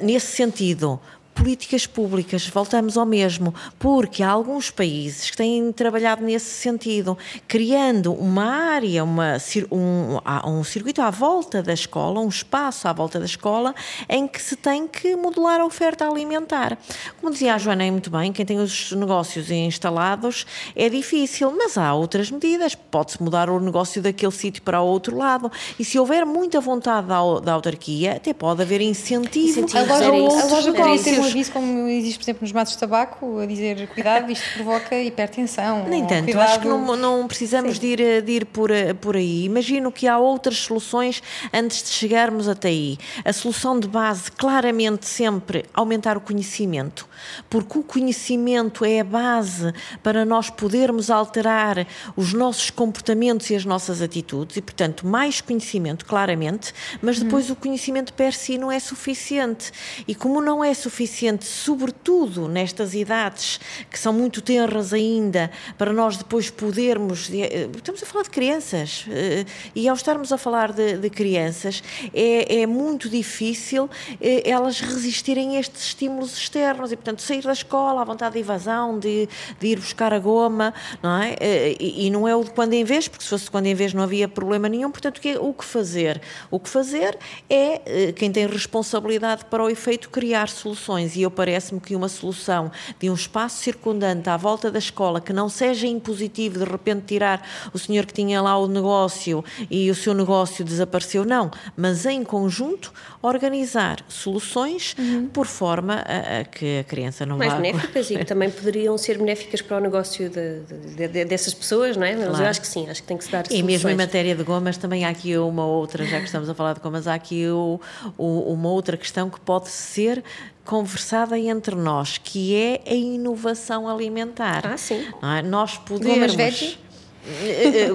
Nesse 0.00 0.36
sentido, 0.36 1.00
políticas 1.36 1.86
públicas, 1.86 2.48
voltamos 2.48 2.96
ao 2.96 3.04
mesmo, 3.04 3.54
porque 3.78 4.22
há 4.22 4.30
alguns 4.30 4.70
países 4.70 5.30
que 5.30 5.36
têm 5.36 5.70
trabalhado 5.70 6.24
nesse 6.24 6.46
sentido, 6.46 7.16
criando 7.46 8.12
uma 8.12 8.44
área, 8.44 9.04
uma, 9.04 9.36
um, 9.70 10.18
um 10.50 10.64
circuito 10.64 11.02
à 11.02 11.10
volta 11.10 11.62
da 11.62 11.74
escola, 11.74 12.20
um 12.20 12.28
espaço 12.28 12.88
à 12.88 12.92
volta 12.92 13.20
da 13.20 13.26
escola, 13.26 13.74
em 14.08 14.26
que 14.26 14.40
se 14.40 14.56
tem 14.56 14.88
que 14.88 15.14
modular 15.14 15.60
a 15.60 15.64
oferta 15.66 16.08
alimentar. 16.08 16.78
Como 17.20 17.30
dizia 17.30 17.54
a 17.54 17.58
Joana 17.58 17.84
muito 17.92 18.10
bem, 18.10 18.32
quem 18.32 18.46
tem 18.46 18.58
os 18.58 18.92
negócios 18.92 19.50
instalados 19.50 20.46
é 20.74 20.88
difícil, 20.88 21.52
mas 21.56 21.76
há 21.76 21.92
outras 21.92 22.30
medidas, 22.30 22.74
pode-se 22.74 23.22
mudar 23.22 23.50
o 23.50 23.60
negócio 23.60 24.00
daquele 24.00 24.32
sítio 24.32 24.62
para 24.62 24.80
o 24.80 24.86
outro 24.86 25.16
lado, 25.16 25.52
e 25.78 25.84
se 25.84 25.98
houver 25.98 26.24
muita 26.24 26.60
vontade 26.60 27.06
da, 27.06 27.20
da 27.40 27.52
autarquia, 27.52 28.14
até 28.16 28.32
pode 28.32 28.62
haver 28.62 28.80
incentivo. 28.80 29.60
incentivo 29.60 29.92
a 29.92 30.08
loja, 30.08 30.42
a 30.42 30.46
loja 30.46 30.70
um 30.70 31.25
aviso 31.26 31.52
como 31.52 31.88
existe, 31.88 32.18
por 32.18 32.24
exemplo, 32.24 32.42
nos 32.42 32.52
matos 32.52 32.72
de 32.74 32.78
tabaco, 32.78 33.38
a 33.38 33.46
dizer 33.46 33.88
cuidado, 33.88 34.30
isto 34.30 34.44
provoca 34.54 35.00
hipertensão. 35.00 35.84
Nem 35.88 36.06
tanto, 36.06 36.24
cuidado... 36.24 36.42
acho 36.42 36.60
que 36.60 36.68
não, 36.68 36.96
não 36.96 37.26
precisamos 37.26 37.78
de 37.78 37.86
ir, 37.86 38.22
de 38.22 38.32
ir 38.32 38.46
por, 38.46 38.70
por 39.00 39.16
aí. 39.16 39.44
Imagino 39.44 39.90
que 39.90 40.06
há 40.06 40.18
outras 40.18 40.58
soluções 40.58 41.22
antes 41.52 41.82
de 41.82 41.88
chegarmos 41.88 42.48
até 42.48 42.68
aí. 42.68 42.98
A 43.24 43.32
solução 43.32 43.78
de 43.78 43.88
base, 43.88 44.30
claramente, 44.30 45.06
sempre 45.06 45.64
aumentar 45.72 46.16
o 46.16 46.20
conhecimento, 46.20 47.08
porque 47.48 47.78
o 47.78 47.82
conhecimento 47.82 48.84
é 48.84 49.00
a 49.00 49.04
base 49.04 49.72
para 50.02 50.24
nós 50.24 50.50
podermos 50.50 51.10
alterar 51.10 51.86
os 52.16 52.32
nossos 52.32 52.70
comportamentos 52.70 53.50
e 53.50 53.54
as 53.54 53.64
nossas 53.64 54.02
atitudes, 54.02 54.56
e, 54.56 54.62
portanto, 54.62 55.06
mais 55.06 55.40
conhecimento, 55.40 56.04
claramente, 56.04 56.72
mas 57.00 57.18
depois 57.18 57.50
hum. 57.50 57.54
o 57.54 57.56
conhecimento 57.56 58.12
per 58.12 58.32
si 58.32 58.58
não 58.58 58.70
é 58.70 58.78
suficiente. 58.78 59.72
E 60.06 60.14
como 60.14 60.40
não 60.40 60.62
é 60.62 60.72
suficiente 60.74 61.15
sobretudo 61.46 62.46
nestas 62.48 62.94
idades 62.94 63.58
que 63.90 63.98
são 63.98 64.12
muito 64.12 64.42
tenras 64.42 64.92
ainda, 64.92 65.50
para 65.78 65.92
nós 65.92 66.16
depois 66.16 66.50
podermos. 66.50 67.30
Eh, 67.32 67.68
estamos 67.74 68.02
a 68.02 68.06
falar 68.06 68.24
de 68.24 68.30
crianças, 68.30 69.06
eh, 69.08 69.44
e 69.74 69.88
ao 69.88 69.96
estarmos 69.96 70.30
a 70.32 70.38
falar 70.38 70.72
de, 70.72 70.98
de 70.98 71.08
crianças, 71.08 71.82
é, 72.12 72.60
é, 72.60 72.66
muito 72.66 73.08
difícil 73.08 73.88
eh, 74.20 74.42
elas 74.48 74.80
resistirem 74.80 75.56
a 75.56 75.60
estes 75.60 75.86
estímulos 75.86 76.36
externos 76.36 76.92
e, 76.92 76.96
portanto, 76.96 77.22
sair 77.22 77.42
da 77.42 77.52
escola, 77.52 78.02
à 78.02 78.04
vontade 78.04 78.34
de 78.34 78.40
evasão, 78.40 78.98
de, 78.98 79.28
de 79.58 79.66
ir 79.68 79.78
buscar 79.78 80.12
a 80.12 80.18
goma, 80.18 80.74
não 81.02 81.22
é? 81.22 81.36
E, 81.80 82.06
e, 82.06 82.10
não 82.10 82.28
é 82.28 82.34
o 82.36 82.44
de 82.44 82.50
quando 82.50 82.74
em 82.74 82.84
vez, 82.84 83.08
porque 83.08 83.24
se 83.24 83.30
fosse 83.30 83.44
de 83.44 83.50
quando 83.50 83.66
em 83.66 83.74
vez 83.74 83.94
não 83.94 84.02
havia 84.02 84.28
problema 84.28 84.68
nenhum, 84.68 84.90
portanto, 84.90 85.20
o 85.40 85.54
que 85.54 85.64
fazer? 85.64 86.20
O 86.50 86.58
que 86.60 86.68
fazer 86.68 87.18
é 87.48 88.12
quem 88.12 88.30
tem 88.30 88.46
responsabilidade 88.46 89.44
para 89.46 89.62
o 89.62 89.70
efeito 89.70 90.10
criar 90.10 90.48
soluções 90.48 91.05
e 91.14 91.22
eu 91.22 91.30
parece-me 91.30 91.80
que 91.80 91.94
uma 91.94 92.08
solução 92.08 92.70
de 92.98 93.10
um 93.10 93.14
espaço 93.14 93.62
circundante 93.62 94.28
à 94.28 94.36
volta 94.36 94.70
da 94.70 94.78
escola 94.78 95.20
que 95.20 95.32
não 95.32 95.48
seja 95.48 95.86
impositivo 95.86 96.58
de 96.58 96.64
repente 96.64 97.02
tirar 97.06 97.46
o 97.72 97.78
senhor 97.78 98.06
que 98.06 98.14
tinha 98.14 98.40
lá 98.40 98.58
o 98.58 98.66
negócio 98.66 99.44
e 99.70 99.90
o 99.90 99.94
seu 99.94 100.14
negócio 100.14 100.64
desapareceu, 100.64 101.24
não, 101.24 101.50
mas 101.76 102.06
em 102.06 102.24
conjunto 102.24 102.92
organizar 103.22 104.04
soluções 104.08 104.94
uhum. 104.98 105.28
por 105.28 105.46
forma 105.46 105.94
a, 106.06 106.40
a, 106.40 106.44
que 106.44 106.80
a 106.80 106.84
criança 106.84 107.26
não 107.26 107.36
Mais 107.36 107.52
vá... 107.52 107.60
benéficas 107.60 108.10
e 108.10 108.16
que 108.16 108.24
também 108.26 108.50
poderiam 108.50 108.96
ser 108.96 109.18
benéficas 109.18 109.60
para 109.60 109.76
o 109.76 109.80
negócio 109.80 110.28
de, 110.30 110.60
de, 110.60 111.08
de, 111.08 111.24
dessas 111.24 111.52
pessoas, 111.52 111.96
não 111.96 112.06
é? 112.06 112.14
Mas 112.14 112.28
claro. 112.28 112.44
eu 112.44 112.48
acho 112.48 112.60
que 112.60 112.66
sim, 112.66 112.88
acho 112.88 113.02
que 113.02 113.08
tem 113.08 113.16
que 113.16 113.24
se 113.24 113.30
dar 113.30 113.44
E 113.50 113.62
mesmo 113.62 113.88
em 113.90 113.94
matéria 113.94 114.34
de 114.34 114.42
gomas 114.42 114.76
também 114.76 115.04
há 115.04 115.10
aqui 115.10 115.36
uma 115.36 115.66
outra, 115.66 116.04
já 116.04 116.18
que 116.18 116.26
estamos 116.26 116.48
a 116.48 116.54
falar 116.54 116.74
de 116.74 116.80
gomas, 116.80 117.06
há 117.06 117.14
aqui 117.14 117.46
o, 117.48 117.80
o, 118.16 118.52
uma 118.52 118.68
outra 118.68 118.96
questão 118.96 119.28
que 119.28 119.40
pode 119.40 119.68
ser 119.68 120.22
conversada 120.66 121.38
entre 121.38 121.74
nós, 121.74 122.18
que 122.18 122.54
é 122.54 122.82
a 122.86 122.94
inovação 122.94 123.88
alimentar. 123.88 124.66
Ah, 124.66 124.76
sim. 124.76 125.06
É? 125.22 125.40
Nós 125.42 125.78
podemos... 125.78 126.34
Gomas 126.34 126.78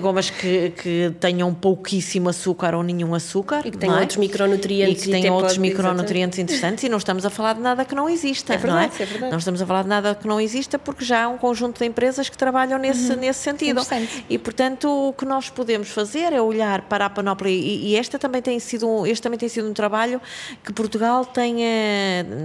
gomas 0.02 0.30
que, 0.30 0.72
que 0.72 1.14
tenham 1.20 1.54
pouquíssimo 1.54 2.30
açúcar 2.30 2.76
ou 2.76 2.84
nenhum 2.84 3.14
açúcar. 3.16 3.62
E 3.66 3.72
que 3.72 3.78
tenham 3.78 3.98
é? 3.98 4.02
outros 4.02 4.18
micronutrientes. 4.18 5.04
E 5.04 5.06
que 5.06 5.12
tenham 5.12 5.36
outros 5.36 5.58
micronutrientes 5.58 6.40
interessantes. 6.40 6.84
E 6.84 6.90
não 6.90 6.98
estamos 6.98 7.26
a 7.26 7.30
falar 7.30 7.54
de 7.54 7.62
nada 7.62 7.86
que 7.86 7.96
não 7.96 8.10
exista. 8.10 8.54
É 8.54 8.58
verdade, 8.58 8.94
não 8.94 9.00
é? 9.00 9.04
é 9.04 9.06
verdade. 9.06 9.32
Não 9.32 9.40
estamos 9.40 9.62
a 9.62 9.66
falar 9.66 9.84
de 9.84 9.90
nada 9.90 10.16
que 10.16 10.28
não 10.28 10.40
exista 10.40 10.78
porque 10.78 11.06
já 11.06 11.24
há 11.26 11.28
um 11.28 11.38
conjunto 11.38 11.80
de 11.80 11.86
empresas 11.86 12.30
que 12.30 12.38
trabalham 12.38 12.78
nesse, 12.78 13.12
uhum. 13.12 13.20
nesse 13.20 13.40
sentido. 13.40 13.82
E, 14.30 14.38
portanto, 14.38 14.90
o 14.90 15.14
que 15.14 15.26
nós 15.26 15.50
podemos 15.50 15.90
fazer 15.90 16.34
é 16.34 16.42
olhar 16.42 16.82
para 16.84 17.06
a 17.06 17.10
panóplia. 17.10 17.52
E, 17.52 17.92
e 17.92 17.96
esta 17.96 18.20
também 18.20 18.42
tem 18.42 18.60
sido 18.60 19.06
este 19.06 19.22
também 19.22 19.40
tem 19.40 19.50
sido 19.50 19.70
um 19.70 19.74
trabalho 19.74 20.22
que 20.64 20.74
Portugal 20.74 21.26
tem, 21.26 21.58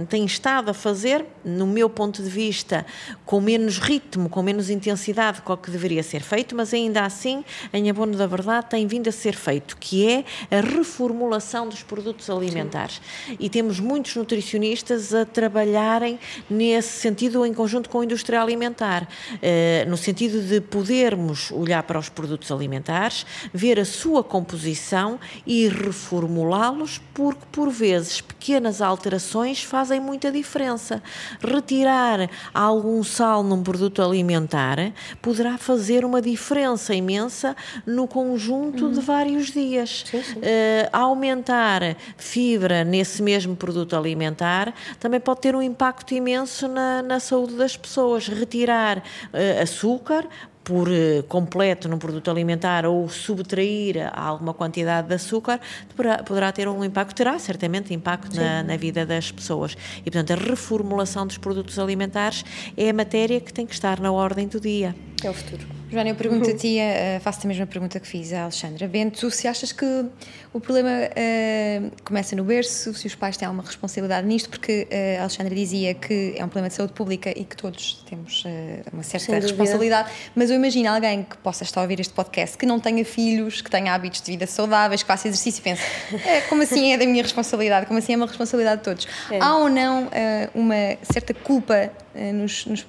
tem 0.09 0.25
estado 0.25 0.69
a 0.69 0.73
fazer, 0.73 1.25
no 1.43 1.67
meu 1.67 1.89
ponto 1.89 2.21
de 2.21 2.29
vista, 2.29 2.85
com 3.25 3.41
menos 3.41 3.79
ritmo, 3.79 4.29
com 4.29 4.41
menos 4.41 4.69
intensidade 4.69 5.41
do 5.45 5.57
que 5.57 5.71
deveria 5.71 6.03
ser 6.03 6.21
feito, 6.21 6.55
mas 6.55 6.73
ainda 6.77 7.03
assim, 7.03 7.43
em 7.73 7.89
abono 7.89 8.15
da 8.15 8.27
verdade, 8.27 8.67
tem 8.69 8.87
vindo 8.87 9.07
a 9.07 9.11
ser 9.11 9.35
feito, 9.35 9.77
que 9.77 10.07
é 10.07 10.25
a 10.51 10.61
reformulação 10.61 11.67
dos 11.67 11.83
produtos 11.83 12.29
alimentares. 12.29 13.01
Sim. 13.25 13.37
E 13.39 13.49
temos 13.49 13.79
muitos 13.79 14.15
nutricionistas 14.15 15.13
a 15.13 15.25
trabalharem 15.25 16.19
nesse 16.49 16.99
sentido 16.99 17.45
em 17.45 17.53
conjunto 17.53 17.89
com 17.89 18.01
a 18.01 18.05
indústria 18.05 18.41
alimentar, 18.41 19.07
eh, 19.41 19.85
no 19.87 19.97
sentido 19.97 20.41
de 20.41 20.61
podermos 20.61 21.51
olhar 21.51 21.83
para 21.83 21.99
os 21.99 22.09
produtos 22.09 22.51
alimentares, 22.51 23.25
ver 23.53 23.79
a 23.79 23.85
sua 23.85 24.23
composição 24.23 25.19
e 25.45 25.67
reformulá-los, 25.67 27.01
porque 27.13 27.45
por 27.51 27.69
vezes 27.69 28.21
pequenas 28.21 28.81
alterações 28.81 29.63
fazem 29.63 29.99
muita 29.99 30.31
diferença. 30.31 31.01
Retirar 31.41 32.29
algum 32.53 33.03
sal 33.03 33.43
num 33.43 33.63
produto 33.63 34.01
alimentar 34.01 34.93
poderá 35.21 35.57
fazer 35.57 36.05
uma 36.05 36.21
diferença 36.21 36.66
imensa 36.93 37.55
no 37.85 38.07
conjunto 38.07 38.85
uhum. 38.85 38.91
de 38.91 38.99
vários 38.99 39.51
dias. 39.51 40.03
Sim, 40.09 40.23
sim. 40.23 40.39
Uh, 40.39 40.43
aumentar 40.91 41.95
fibra 42.17 42.83
nesse 42.83 43.21
mesmo 43.21 43.55
produto 43.55 43.95
alimentar 43.95 44.73
também 44.99 45.19
pode 45.19 45.41
ter 45.41 45.55
um 45.55 45.61
impacto 45.61 46.13
imenso 46.13 46.67
na, 46.67 47.01
na 47.01 47.19
saúde 47.19 47.55
das 47.55 47.77
pessoas. 47.77 48.27
Retirar 48.27 48.97
uh, 48.97 49.61
açúcar 49.61 50.27
por 50.67 50.89
uh, 50.89 51.23
completo 51.29 51.87
num 51.87 51.97
produto 51.97 52.29
alimentar 52.29 52.85
ou 52.85 53.07
subtrair 53.07 54.11
alguma 54.13 54.53
quantidade 54.53 55.07
de 55.07 55.13
açúcar 55.13 55.61
poderá, 55.95 56.17
poderá 56.21 56.51
ter 56.51 56.67
um 56.67 56.83
impacto, 56.83 57.15
terá 57.15 57.39
certamente 57.39 57.93
impacto 57.93 58.35
na, 58.35 58.63
na, 58.63 58.75
vida 58.75 59.05
das 59.05 59.31
pessoas. 59.31 59.77
E, 59.99 60.11
portanto, 60.11 60.31
a 60.31 60.35
reformulação 60.35 61.25
dos 61.25 61.37
produtos 61.37 61.79
alimentares 61.79 62.43
é 62.75 62.89
a 62.89 62.93
matéria 62.93 63.39
que 63.39 63.53
tem 63.53 63.65
que 63.65 63.73
estar 63.73 64.01
na 64.01 64.11
ordem 64.11 64.45
do 64.45 64.59
dia. 64.59 64.93
É 65.23 65.29
o 65.29 65.33
futuro. 65.33 65.77
Joana, 65.89 66.09
eu 66.09 66.15
pergunto 66.15 66.49
a 66.49 66.53
ti, 66.53 66.79
uh, 66.79 67.19
faço 67.21 67.39
a 67.45 67.47
mesma 67.47 67.65
pergunta 67.65 67.97
que 67.97 68.07
fiz 68.07 68.33
à 68.33 68.43
Alexandra 68.43 68.85
Bento, 68.89 69.31
se 69.31 69.47
achas 69.47 69.71
que 69.71 69.85
o 70.53 70.59
problema 70.59 70.89
uh, 70.89 71.91
começa 72.03 72.35
no 72.35 72.43
berço, 72.43 72.93
se 72.93 73.07
os 73.07 73.15
pais 73.15 73.37
têm 73.37 73.45
alguma 73.47 73.63
responsabilidade 73.63 74.27
nisto, 74.27 74.49
porque 74.49 74.85
uh, 74.91 75.19
a 75.19 75.21
Alexandra 75.21 75.55
dizia 75.55 75.93
que 75.93 76.35
é 76.35 76.43
um 76.43 76.49
problema 76.49 76.67
de 76.67 76.75
saúde 76.75 76.91
pública 76.91 77.31
e 77.33 77.45
que 77.45 77.55
todos 77.55 78.03
temos 78.07 78.43
uma 78.91 79.01
certa 79.01 79.39
responsabilidade, 79.39 80.11
mas 80.35 80.49
eu 80.49 80.57
imagino 80.57 80.89
alguém 80.89 81.23
que 81.23 81.37
possa 81.37 81.63
estar 81.63 81.79
a 81.79 81.83
ouvir 81.83 82.01
este 82.01 82.13
podcast, 82.13 82.57
que 82.57 82.65
não 82.65 82.81
tenha 82.81 83.05
filhos, 83.05 83.61
que 83.61 83.71
tenha 83.71 83.93
hábitos 83.93 84.21
de 84.21 84.31
vida 84.31 84.45
saudáveis, 84.45 85.03
que 85.03 85.07
faça 85.07 85.29
exercício 85.29 85.61
e 85.61 85.63
pense, 85.63 85.81
é, 86.27 86.41
como 86.41 86.63
assim 86.63 86.91
é 86.91 86.97
da 86.97 87.05
minha 87.05 87.23
responsabilidade, 87.23 87.85
como 87.85 87.97
assim 87.97 88.11
é 88.11 88.17
uma 88.17 88.27
responsabilidade 88.27 88.79
de 88.79 88.83
todos? 88.83 89.07
É. 89.31 89.39
Há 89.39 89.55
ou 89.55 89.69
não 89.69 90.09
uma 90.53 90.97
certa 91.01 91.33
culpa 91.33 91.91
nos, 92.33 92.65
nos, 92.65 92.85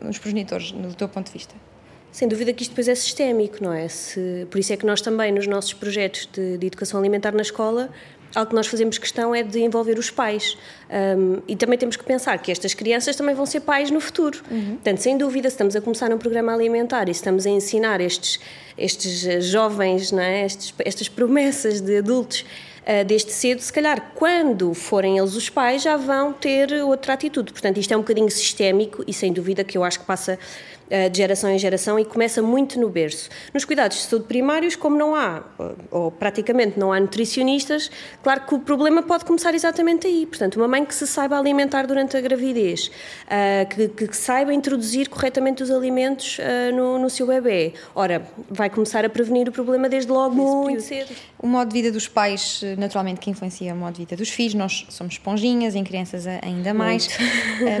nos 0.00 0.18
progenitores, 0.18 0.72
do 0.72 0.94
teu 0.94 1.08
ponto 1.10 1.26
de 1.26 1.32
vista? 1.34 1.67
Sem 2.10 2.26
dúvida 2.26 2.52
que 2.52 2.62
isto 2.62 2.70
depois 2.70 2.88
é 2.88 2.94
sistémico, 2.94 3.62
não 3.62 3.72
é? 3.72 3.86
Se, 3.88 4.46
por 4.50 4.58
isso 4.58 4.72
é 4.72 4.76
que 4.76 4.86
nós 4.86 5.00
também, 5.00 5.30
nos 5.30 5.46
nossos 5.46 5.72
projetos 5.72 6.28
de, 6.32 6.56
de, 6.56 6.66
educação 6.66 6.98
alimentar 6.98 7.32
na 7.32 7.42
escola, 7.42 7.90
algo 8.34 8.50
que 8.50 8.54
nós 8.54 8.66
fazemos 8.66 8.98
questão 8.98 9.34
é 9.34 9.42
de 9.42 9.60
envolver 9.60 9.98
os 9.98 10.10
pais. 10.10 10.56
Um, 10.90 11.40
e 11.46 11.56
também 11.56 11.78
temos 11.78 11.96
que 11.96 12.04
pensar 12.04 12.38
que 12.38 12.50
estas 12.50 12.74
crianças 12.74 13.14
também 13.16 13.34
vão 13.34 13.46
ser 13.46 13.60
pais 13.60 13.90
no 13.90 14.00
futuro. 14.00 14.40
Uhum. 14.50 14.74
Portanto, 14.74 14.98
sem 14.98 15.16
dúvida, 15.16 15.48
se 15.48 15.54
estamos 15.54 15.76
a 15.76 15.80
começar 15.80 16.12
um 16.12 16.18
programa 16.18 16.52
alimentar 16.52 17.08
e 17.08 17.12
estamos 17.12 17.46
a 17.46 17.50
ensinar 17.50 18.00
estes, 18.00 18.40
estes 18.76 19.26
eh, 19.26 19.40
jovens, 19.40 20.12
não 20.12 20.22
é? 20.22 20.44
Estes, 20.44 20.74
estas 20.84 21.08
promessas 21.08 21.80
de 21.80 21.98
adultos 21.98 22.44
uh, 22.88 23.04
desde 23.04 23.32
cedo, 23.32 23.60
se 23.60 23.72
calhar 23.72 24.12
quando 24.14 24.72
forem 24.72 25.18
eles 25.18 25.34
os 25.34 25.48
pais 25.50 25.82
já 25.82 25.96
vão 25.96 26.32
ter 26.32 26.72
outra 26.82 27.12
atitude. 27.12 27.52
Portanto, 27.52 27.78
isto 27.78 27.92
é 27.92 27.96
um 27.96 28.00
bocadinho 28.00 28.30
sistémico 28.30 29.04
e 29.06 29.12
sem 29.12 29.32
dúvida 29.32 29.62
que 29.62 29.76
eu 29.76 29.84
acho 29.84 30.00
que 30.00 30.06
passa 30.06 30.32
eh, 30.32 30.77
de 31.10 31.18
geração 31.18 31.50
em 31.50 31.58
geração 31.58 31.98
e 31.98 32.04
começa 32.04 32.42
muito 32.42 32.78
no 32.80 32.88
berço. 32.88 33.28
Nos 33.52 33.64
cuidados 33.64 33.98
de 33.98 34.02
saúde 34.04 34.26
primários, 34.26 34.76
como 34.76 34.96
não 34.96 35.14
há, 35.14 35.42
ou 35.90 36.10
praticamente 36.10 36.78
não 36.78 36.92
há 36.92 37.00
nutricionistas, 37.00 37.90
claro 38.22 38.42
que 38.46 38.54
o 38.54 38.58
problema 38.58 39.02
pode 39.02 39.24
começar 39.24 39.54
exatamente 39.54 40.06
aí. 40.06 40.26
Portanto, 40.26 40.56
uma 40.56 40.68
mãe 40.68 40.84
que 40.84 40.94
se 40.94 41.06
saiba 41.06 41.38
alimentar 41.38 41.86
durante 41.86 42.16
a 42.16 42.20
gravidez, 42.20 42.90
eh, 43.28 43.66
que, 43.66 43.88
que 43.88 44.16
saiba 44.16 44.52
introduzir 44.52 45.08
corretamente 45.08 45.62
os 45.62 45.70
alimentos 45.70 46.38
eh, 46.40 46.72
no, 46.72 46.98
no 46.98 47.10
seu 47.10 47.26
bebê, 47.26 47.74
ora, 47.94 48.26
vai 48.50 48.70
começar 48.70 49.04
a 49.04 49.08
prevenir 49.08 49.48
o 49.48 49.52
problema 49.52 49.88
desde 49.88 50.10
logo 50.10 50.34
muito 50.34 50.82
cedo. 50.82 51.14
O 51.38 51.46
modo 51.46 51.68
de 51.68 51.74
vida 51.74 51.92
dos 51.92 52.08
pais, 52.08 52.62
naturalmente, 52.76 53.20
que 53.20 53.30
influencia 53.30 53.72
o 53.72 53.76
modo 53.76 53.94
de 53.94 54.00
vida 54.00 54.16
dos 54.16 54.30
filhos, 54.30 54.54
nós 54.54 54.86
somos 54.88 55.14
esponjinhas, 55.14 55.74
em 55.74 55.84
crianças 55.84 56.26
ainda 56.26 56.74
mais, 56.74 57.08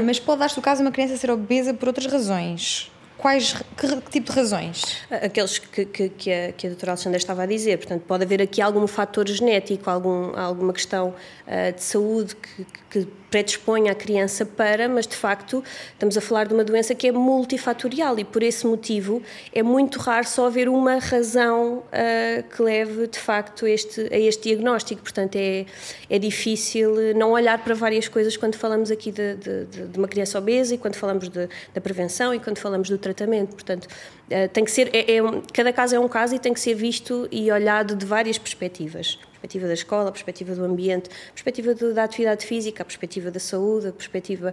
mas 0.04 0.20
pode 0.20 0.40
dar-se 0.40 0.58
o 0.58 0.62
caso 0.62 0.82
de 0.82 0.86
uma 0.86 0.92
criança 0.92 1.16
ser 1.16 1.30
obesa 1.30 1.74
por 1.74 1.88
outras 1.88 2.06
razões 2.06 2.90
Quais, 3.18 3.52
que, 3.52 4.00
que, 4.00 4.10
tipo 4.12 4.30
de 4.30 4.38
razões? 4.38 5.02
Aqueles 5.10 5.58
que, 5.58 5.84
que, 5.84 6.08
que, 6.08 6.32
a, 6.32 6.52
que 6.52 6.66
a 6.68 6.70
doutora 6.70 6.92
Alexandra 6.92 7.18
estava 7.18 7.42
a 7.42 7.46
dizer. 7.46 7.76
Portanto, 7.76 8.02
pode 8.06 8.22
haver 8.22 8.40
aqui 8.40 8.62
algum 8.62 8.86
fator 8.86 9.26
genético, 9.28 9.90
algum, 9.90 10.38
alguma 10.38 10.72
questão 10.72 11.08
uh, 11.08 11.72
de 11.74 11.82
saúde 11.82 12.36
que, 12.36 12.64
que 12.88 13.08
predispõe 13.30 13.88
a 13.88 13.94
criança 13.94 14.46
para, 14.46 14.88
mas 14.88 15.06
de 15.06 15.14
facto 15.14 15.62
estamos 15.92 16.16
a 16.16 16.20
falar 16.20 16.46
de 16.46 16.54
uma 16.54 16.64
doença 16.64 16.94
que 16.94 17.08
é 17.08 17.12
multifatorial 17.12 18.18
e 18.18 18.24
por 18.24 18.42
esse 18.42 18.66
motivo 18.66 19.22
é 19.52 19.62
muito 19.62 19.98
raro 19.98 20.26
só 20.26 20.46
haver 20.46 20.68
uma 20.68 20.98
razão 20.98 21.78
uh, 21.78 22.42
que 22.48 22.62
leve 22.62 23.06
de 23.06 23.18
facto 23.18 23.66
este, 23.66 24.08
a 24.12 24.18
este 24.18 24.44
diagnóstico. 24.44 25.02
Portanto, 25.02 25.36
é, 25.36 25.66
é 26.08 26.18
difícil 26.18 27.14
não 27.14 27.32
olhar 27.32 27.62
para 27.62 27.74
várias 27.74 28.08
coisas 28.08 28.36
quando 28.36 28.54
falamos 28.56 28.90
aqui 28.90 29.12
de, 29.12 29.34
de, 29.36 29.64
de 29.88 29.98
uma 29.98 30.08
criança 30.08 30.38
obesa 30.38 30.74
e 30.74 30.78
quando 30.78 30.96
falamos 30.96 31.28
de, 31.28 31.48
da 31.74 31.80
prevenção 31.80 32.32
e 32.32 32.40
quando 32.40 32.58
falamos 32.58 32.88
do 32.88 32.96
tratamento. 33.14 33.50
Portanto, 33.54 33.84
uh, 33.86 34.48
tem 34.52 34.64
que 34.64 34.70
ser, 34.70 34.90
é, 34.94 35.16
é, 35.16 35.20
cada 35.52 35.72
caso 35.72 35.94
é 35.94 35.98
um 35.98 36.08
caso 36.08 36.34
e 36.34 36.38
tem 36.38 36.52
que 36.52 36.60
ser 36.60 36.74
visto 36.74 37.28
e 37.30 37.50
olhado 37.50 37.96
de 37.96 38.06
várias 38.06 38.38
perspectivas 38.38 39.18
perspectiva 39.38 39.68
da 39.68 39.74
escola, 39.74 40.10
perspectiva 40.10 40.54
do 40.54 40.64
ambiente, 40.64 41.08
perspectiva 41.32 41.74
da 41.74 42.04
atividade 42.04 42.44
física, 42.44 42.82
a 42.82 42.84
perspectiva 42.84 43.30
da 43.30 43.38
saúde, 43.38 43.88
a 43.88 43.92
perspectiva 43.92 44.52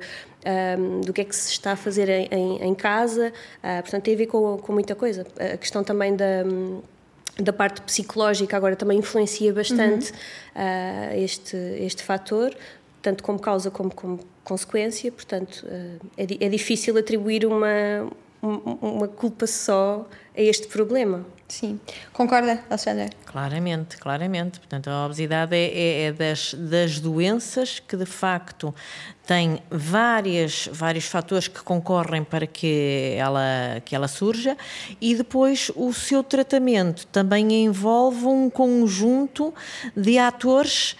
um, 0.77 1.01
do 1.01 1.11
que 1.11 1.21
é 1.21 1.23
que 1.23 1.35
se 1.35 1.51
está 1.51 1.71
a 1.71 1.75
fazer 1.75 2.07
em, 2.07 2.27
em, 2.31 2.63
em 2.63 2.75
casa. 2.75 3.33
Uh, 3.63 3.81
portanto, 3.81 4.03
tem 4.03 4.13
a 4.13 4.17
ver 4.17 4.27
com, 4.27 4.57
com 4.57 4.73
muita 4.73 4.93
coisa. 4.93 5.25
A 5.39 5.57
questão 5.57 5.83
também 5.83 6.15
da 6.15 6.43
da 7.37 7.51
parte 7.51 7.81
psicológica 7.81 8.55
agora 8.55 8.75
também 8.75 8.97
influencia 8.97 9.51
bastante 9.51 10.11
uhum. 10.11 10.17
uh, 10.55 11.15
este 11.15 11.57
este 11.79 12.01
fator 12.01 12.55
tanto 13.01 13.23
como 13.23 13.37
causa 13.37 13.69
como 13.69 13.93
como 13.93 14.19
consequência 14.43 15.11
portanto 15.11 15.65
uh, 15.65 16.07
é, 16.17 16.45
é 16.45 16.49
difícil 16.49 16.97
atribuir 16.97 17.45
uma 17.45 18.09
uma 18.45 19.08
culpa 19.08 19.47
só 19.47 20.08
a 20.36 20.41
este 20.41 20.67
problema. 20.67 21.25
Sim. 21.47 21.79
Concorda, 22.12 22.63
Alexandra? 22.69 23.10
Claramente, 23.25 23.97
claramente. 23.97 24.60
Portanto, 24.60 24.89
a 24.89 25.05
obesidade 25.05 25.55
é, 25.55 25.65
é, 25.65 26.01
é 26.05 26.12
das, 26.12 26.55
das 26.55 26.99
doenças 26.99 27.79
que, 27.79 27.95
de 27.95 28.05
facto, 28.05 28.73
tem 29.27 29.60
várias, 29.69 30.67
vários 30.71 31.05
fatores 31.05 31.47
que 31.47 31.62
concorrem 31.62 32.23
para 32.23 32.47
que 32.47 33.15
ela, 33.17 33.81
que 33.86 33.95
ela 33.95 34.08
surja 34.08 34.58
e 34.99 35.15
depois 35.15 35.71
o 35.75 35.93
seu 35.93 36.23
tratamento 36.23 37.05
também 37.08 37.65
envolve 37.65 38.25
um 38.25 38.49
conjunto 38.49 39.53
de 39.95 40.17
atores 40.17 40.95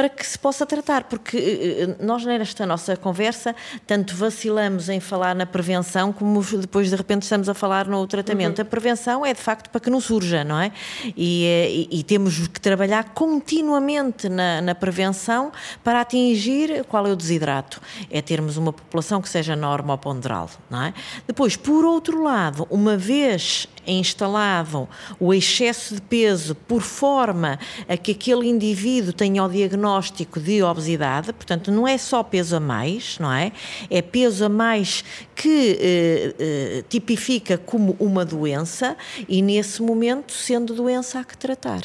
para 0.00 0.08
que 0.08 0.26
se 0.26 0.38
possa 0.38 0.64
tratar, 0.64 1.04
porque 1.04 1.36
eh, 1.36 1.82
eh, 1.82 1.96
nós 2.02 2.24
nesta 2.24 2.64
nossa 2.64 2.96
conversa 2.96 3.54
tanto 3.86 4.16
vacilamos 4.16 4.88
em 4.88 4.98
falar 4.98 5.34
na 5.34 5.44
prevenção 5.44 6.10
como 6.10 6.42
depois 6.42 6.88
de 6.88 6.96
repente 6.96 7.24
estamos 7.24 7.50
a 7.50 7.52
falar 7.52 7.86
no 7.86 8.06
tratamento. 8.06 8.60
Uhum. 8.60 8.62
A 8.62 8.64
prevenção 8.64 9.26
é 9.26 9.34
de 9.34 9.40
facto 9.42 9.68
para 9.68 9.78
que 9.78 9.90
não 9.90 10.00
surja, 10.00 10.42
não 10.42 10.58
é? 10.58 10.72
E, 11.14 11.44
eh, 11.44 11.70
e, 11.70 12.00
e 12.00 12.02
temos 12.02 12.48
que 12.48 12.58
trabalhar 12.58 13.10
continuamente 13.12 14.26
na, 14.30 14.62
na, 14.62 14.74
prevenção 14.74 15.52
para 15.84 16.00
atingir 16.00 16.82
qual 16.86 17.06
é 17.06 17.12
o 17.12 17.16
desidrato? 17.16 17.78
É 18.10 18.22
termos 18.22 18.56
uma 18.56 18.72
população 18.72 19.20
que 19.20 19.28
seja 19.28 19.54
normoponderal, 19.54 20.48
não 20.70 20.82
é? 20.82 20.94
Depois, 21.26 21.56
por 21.56 21.84
outro 21.84 22.22
lado, 22.22 22.66
uma 22.70 22.96
vez 22.96 23.68
instalado 23.86 24.88
o 25.18 25.34
excesso 25.34 25.94
de 25.94 26.00
peso 26.02 26.54
por 26.54 26.80
forma 26.80 27.58
a 27.88 27.96
que 27.96 28.12
aquele 28.12 28.48
indivíduo 28.48 29.12
tenha 29.12 29.44
o 29.44 29.48
diagnóstico 29.48 29.89
de 30.40 30.62
obesidade, 30.62 31.32
portanto, 31.32 31.70
não 31.70 31.86
é 31.86 31.98
só 31.98 32.22
peso 32.22 32.56
a 32.56 32.60
mais, 32.60 33.18
não 33.18 33.32
é? 33.32 33.52
É 33.88 34.02
peso 34.02 34.44
a 34.44 34.48
mais 34.48 35.04
que 35.34 35.78
eh, 35.80 36.34
eh, 36.38 36.84
tipifica 36.88 37.58
como 37.58 37.96
uma 37.98 38.24
doença 38.24 38.96
e, 39.28 39.42
nesse 39.42 39.82
momento, 39.82 40.32
sendo 40.32 40.74
doença, 40.74 41.20
há 41.20 41.24
que 41.24 41.36
tratar. 41.36 41.82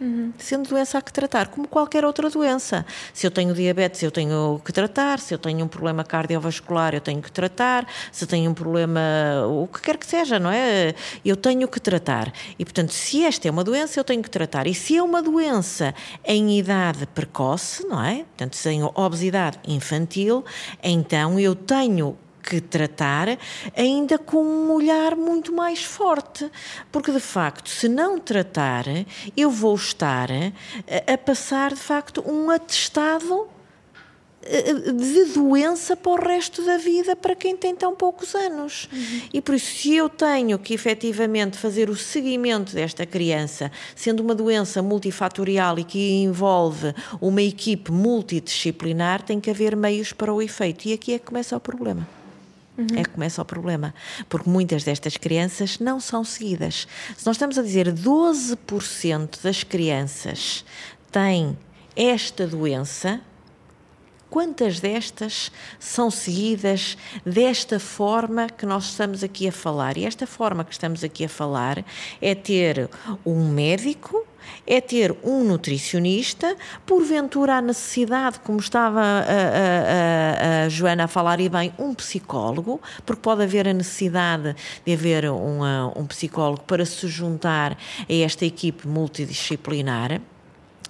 Uhum. 0.00 0.32
Sendo 0.38 0.68
doença 0.68 0.98
há 0.98 1.02
que 1.02 1.12
tratar, 1.12 1.48
como 1.48 1.68
qualquer 1.68 2.04
outra 2.04 2.28
doença. 2.28 2.84
Se 3.12 3.26
eu 3.26 3.30
tenho 3.30 3.54
diabetes, 3.54 4.02
eu 4.02 4.10
tenho 4.10 4.60
que 4.64 4.72
tratar. 4.72 5.18
Se 5.18 5.34
eu 5.34 5.38
tenho 5.38 5.64
um 5.64 5.68
problema 5.68 6.04
cardiovascular, 6.04 6.94
eu 6.94 7.00
tenho 7.00 7.22
que 7.22 7.30
tratar. 7.30 7.86
Se 8.10 8.26
tenho 8.26 8.50
um 8.50 8.54
problema, 8.54 9.00
o 9.48 9.68
que 9.68 9.80
quer 9.80 9.96
que 9.96 10.06
seja, 10.06 10.38
não 10.38 10.50
é? 10.50 10.94
Eu 11.24 11.36
tenho 11.36 11.68
que 11.68 11.80
tratar. 11.80 12.32
E, 12.58 12.64
portanto, 12.64 12.92
se 12.92 13.24
esta 13.24 13.46
é 13.46 13.50
uma 13.50 13.64
doença, 13.64 14.00
eu 14.00 14.04
tenho 14.04 14.22
que 14.22 14.30
tratar. 14.30 14.66
E 14.66 14.74
se 14.74 14.96
é 14.96 15.02
uma 15.02 15.22
doença 15.22 15.94
em 16.24 16.58
idade 16.58 17.06
precoce, 17.06 17.86
não 17.86 18.02
é? 18.02 18.24
Portanto, 18.24 18.56
se 18.56 18.64
tenho 18.64 18.90
obesidade 18.94 19.58
infantil, 19.66 20.44
então 20.82 21.38
eu 21.38 21.54
tenho 21.54 22.16
que 22.44 22.60
tratar, 22.60 23.38
ainda 23.76 24.18
com 24.18 24.42
um 24.44 24.72
olhar 24.72 25.16
muito 25.16 25.52
mais 25.52 25.82
forte, 25.82 26.50
porque 26.92 27.10
de 27.10 27.20
facto, 27.20 27.68
se 27.68 27.88
não 27.88 28.18
tratar, 28.18 28.84
eu 29.36 29.50
vou 29.50 29.74
estar 29.74 30.28
a, 30.30 31.18
passar 31.18 31.72
de 31.72 31.80
facto 31.80 32.22
um 32.26 32.50
atestado 32.50 33.48
de 34.44 35.24
doença 35.32 35.96
para 35.96 36.12
o 36.12 36.16
resto 36.16 36.62
da 36.64 36.76
vida 36.76 37.16
para 37.16 37.34
quem 37.34 37.56
tem 37.56 37.74
tão 37.74 37.94
poucos 37.94 38.34
anos. 38.34 38.88
Uhum. 38.92 39.20
E 39.32 39.40
por 39.40 39.54
isso, 39.54 39.74
se 39.74 39.94
eu 39.94 40.08
tenho 40.08 40.58
que 40.58 40.74
efetivamente 40.74 41.56
fazer 41.56 41.88
o 41.88 41.96
seguimento 41.96 42.74
desta 42.74 43.06
criança, 43.06 43.72
sendo 43.96 44.20
uma 44.20 44.34
doença 44.34 44.82
multifatorial 44.82 45.78
e 45.78 45.84
que 45.84 46.22
envolve 46.22 46.94
uma 47.20 47.42
equipe 47.42 47.90
multidisciplinar, 47.90 49.22
tem 49.22 49.40
que 49.40 49.50
haver 49.50 49.74
meios 49.74 50.12
para 50.12 50.32
o 50.32 50.42
efeito. 50.42 50.86
E 50.86 50.92
aqui 50.92 51.14
é 51.14 51.18
que 51.18 51.24
começa 51.24 51.56
o 51.56 51.60
problema. 51.60 52.06
Uhum. 52.76 52.86
É 52.96 53.04
que 53.04 53.10
começa 53.10 53.40
o 53.40 53.44
problema, 53.44 53.94
porque 54.28 54.50
muitas 54.50 54.82
destas 54.82 55.16
crianças 55.16 55.78
não 55.78 56.00
são 56.00 56.24
seguidas. 56.24 56.88
Se 57.16 57.24
nós 57.24 57.36
estamos 57.36 57.56
a 57.56 57.62
dizer 57.62 57.92
12% 57.92 59.42
das 59.42 59.62
crianças 59.62 60.64
têm 61.12 61.56
esta 61.94 62.46
doença, 62.48 63.20
quantas 64.28 64.80
destas 64.80 65.52
são 65.78 66.10
seguidas 66.10 66.98
desta 67.24 67.78
forma 67.78 68.48
que 68.48 68.66
nós 68.66 68.86
estamos 68.86 69.22
aqui 69.22 69.46
a 69.46 69.52
falar? 69.52 69.96
E 69.96 70.04
esta 70.04 70.26
forma 70.26 70.64
que 70.64 70.72
estamos 70.72 71.04
aqui 71.04 71.26
a 71.26 71.28
falar 71.28 71.84
é 72.20 72.34
ter 72.34 72.90
um 73.24 73.48
médico 73.48 74.26
é 74.66 74.80
ter 74.80 75.14
um 75.22 75.44
nutricionista, 75.44 76.56
porventura 76.86 77.56
a 77.56 77.60
necessidade, 77.60 78.40
como 78.40 78.58
estava 78.58 79.00
a, 79.00 80.62
a, 80.62 80.64
a, 80.64 80.68
Joana 80.68 81.04
a 81.04 81.08
falar 81.08 81.40
e 81.40 81.48
bem, 81.48 81.72
um 81.78 81.94
psicólogo, 81.94 82.80
porque 83.04 83.22
pode 83.22 83.42
haver 83.42 83.68
a 83.68 83.72
necessidade 83.72 84.56
de 84.84 84.92
haver 84.92 85.30
uma, 85.30 85.92
um 85.96 86.06
psicólogo 86.06 86.62
para 86.62 86.84
se 86.84 87.06
juntar 87.08 87.76
a 88.08 88.12
esta 88.12 88.44
equipe 88.44 88.86
multidisciplinar. 88.86 90.20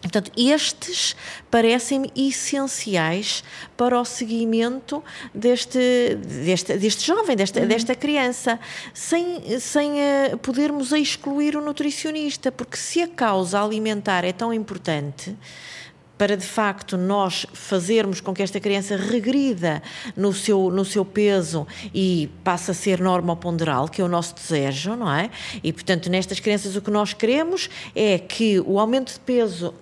Portanto, 0.05 0.31
estes 0.37 1.17
parecem-me 1.51 2.13
essenciais 2.15 3.43
para 3.75 3.99
o 3.99 4.05
seguimento 4.05 5.03
deste, 5.35 5.79
deste, 6.17 6.77
deste 6.77 7.07
jovem, 7.07 7.35
desta, 7.35 7.61
uhum. 7.61 7.67
desta 7.67 7.95
criança, 7.95 8.61
sem, 8.93 9.59
sem 9.59 9.93
uh, 9.93 10.37
podermos 10.43 10.93
excluir 10.93 11.57
o 11.57 11.63
nutricionista, 11.63 12.53
porque 12.53 12.77
se 12.77 13.01
a 13.01 13.09
causa 13.09 13.63
alimentar 13.63 14.27
é 14.27 14.33
tão 14.33 14.53
importante, 14.53 15.35
para 16.19 16.37
de 16.37 16.47
facto 16.47 16.99
nós 16.99 17.47
fazermos 17.55 18.21
com 18.21 18.35
que 18.35 18.43
esta 18.43 18.61
criança 18.61 18.97
regrida 18.97 19.83
no 20.15 20.33
seu, 20.33 20.71
no 20.71 20.85
seu 20.85 21.05
peso 21.05 21.67
e 21.95 22.31
passe 22.45 22.71
a 22.71 22.75
ser 22.75 23.01
normoponderal, 23.01 23.89
que 23.89 24.01
é 24.01 24.05
o 24.05 24.09
nosso 24.09 24.35
desejo, 24.35 24.95
não 24.95 25.13
é? 25.13 25.31
E 25.63 25.73
portanto, 25.73 26.09
nestas 26.11 26.39
crianças 26.41 26.77
o 26.77 26.83
que 26.83 26.91
nós 26.91 27.15
queremos 27.15 27.69
é 27.97 28.19
que 28.19 28.61
o 28.61 28.79
aumento 28.79 29.15
de 29.15 29.21
peso 29.21 29.75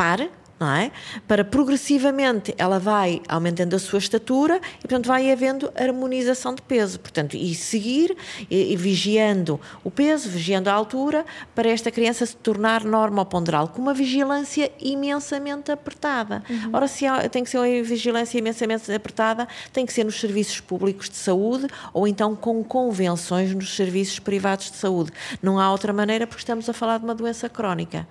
pare 0.00 0.30
não 0.60 0.70
é? 0.70 0.92
Para 1.26 1.42
progressivamente 1.42 2.54
ela 2.58 2.78
vai 2.78 3.22
aumentando 3.26 3.74
a 3.74 3.78
sua 3.78 3.98
estatura 3.98 4.60
e, 4.78 4.82
portanto, 4.82 5.06
vai 5.06 5.32
havendo 5.32 5.72
harmonização 5.74 6.54
de 6.54 6.60
peso. 6.60 7.00
Portanto, 7.00 7.34
e 7.34 7.54
seguir 7.54 8.14
e, 8.50 8.74
e 8.74 8.76
vigiando 8.76 9.58
o 9.82 9.90
peso, 9.90 10.28
vigiando 10.28 10.68
a 10.68 10.74
altura, 10.74 11.24
para 11.54 11.70
esta 11.70 11.90
criança 11.90 12.26
se 12.26 12.36
tornar 12.36 12.84
normoponderal, 12.84 13.68
com 13.68 13.80
uma 13.80 13.94
vigilância 13.94 14.70
imensamente 14.78 15.72
apertada. 15.72 16.44
Uhum. 16.50 16.70
Ora, 16.74 16.86
se 16.86 17.06
há, 17.06 17.26
tem 17.26 17.42
que 17.42 17.48
ser 17.48 17.56
uma 17.56 17.82
vigilância 17.82 18.36
imensamente 18.36 18.92
apertada, 18.92 19.48
tem 19.72 19.86
que 19.86 19.94
ser 19.94 20.04
nos 20.04 20.20
serviços 20.20 20.60
públicos 20.60 21.08
de 21.08 21.16
saúde 21.16 21.68
ou 21.94 22.06
então 22.06 22.36
com 22.36 22.62
convenções 22.62 23.54
nos 23.54 23.74
serviços 23.74 24.18
privados 24.18 24.70
de 24.70 24.76
saúde. 24.76 25.10
Não 25.42 25.58
há 25.58 25.72
outra 25.72 25.90
maneira 25.90 26.26
porque 26.26 26.42
estamos 26.42 26.68
a 26.68 26.74
falar 26.74 26.98
de 26.98 27.04
uma 27.04 27.14
doença 27.14 27.48
crónica. 27.48 28.06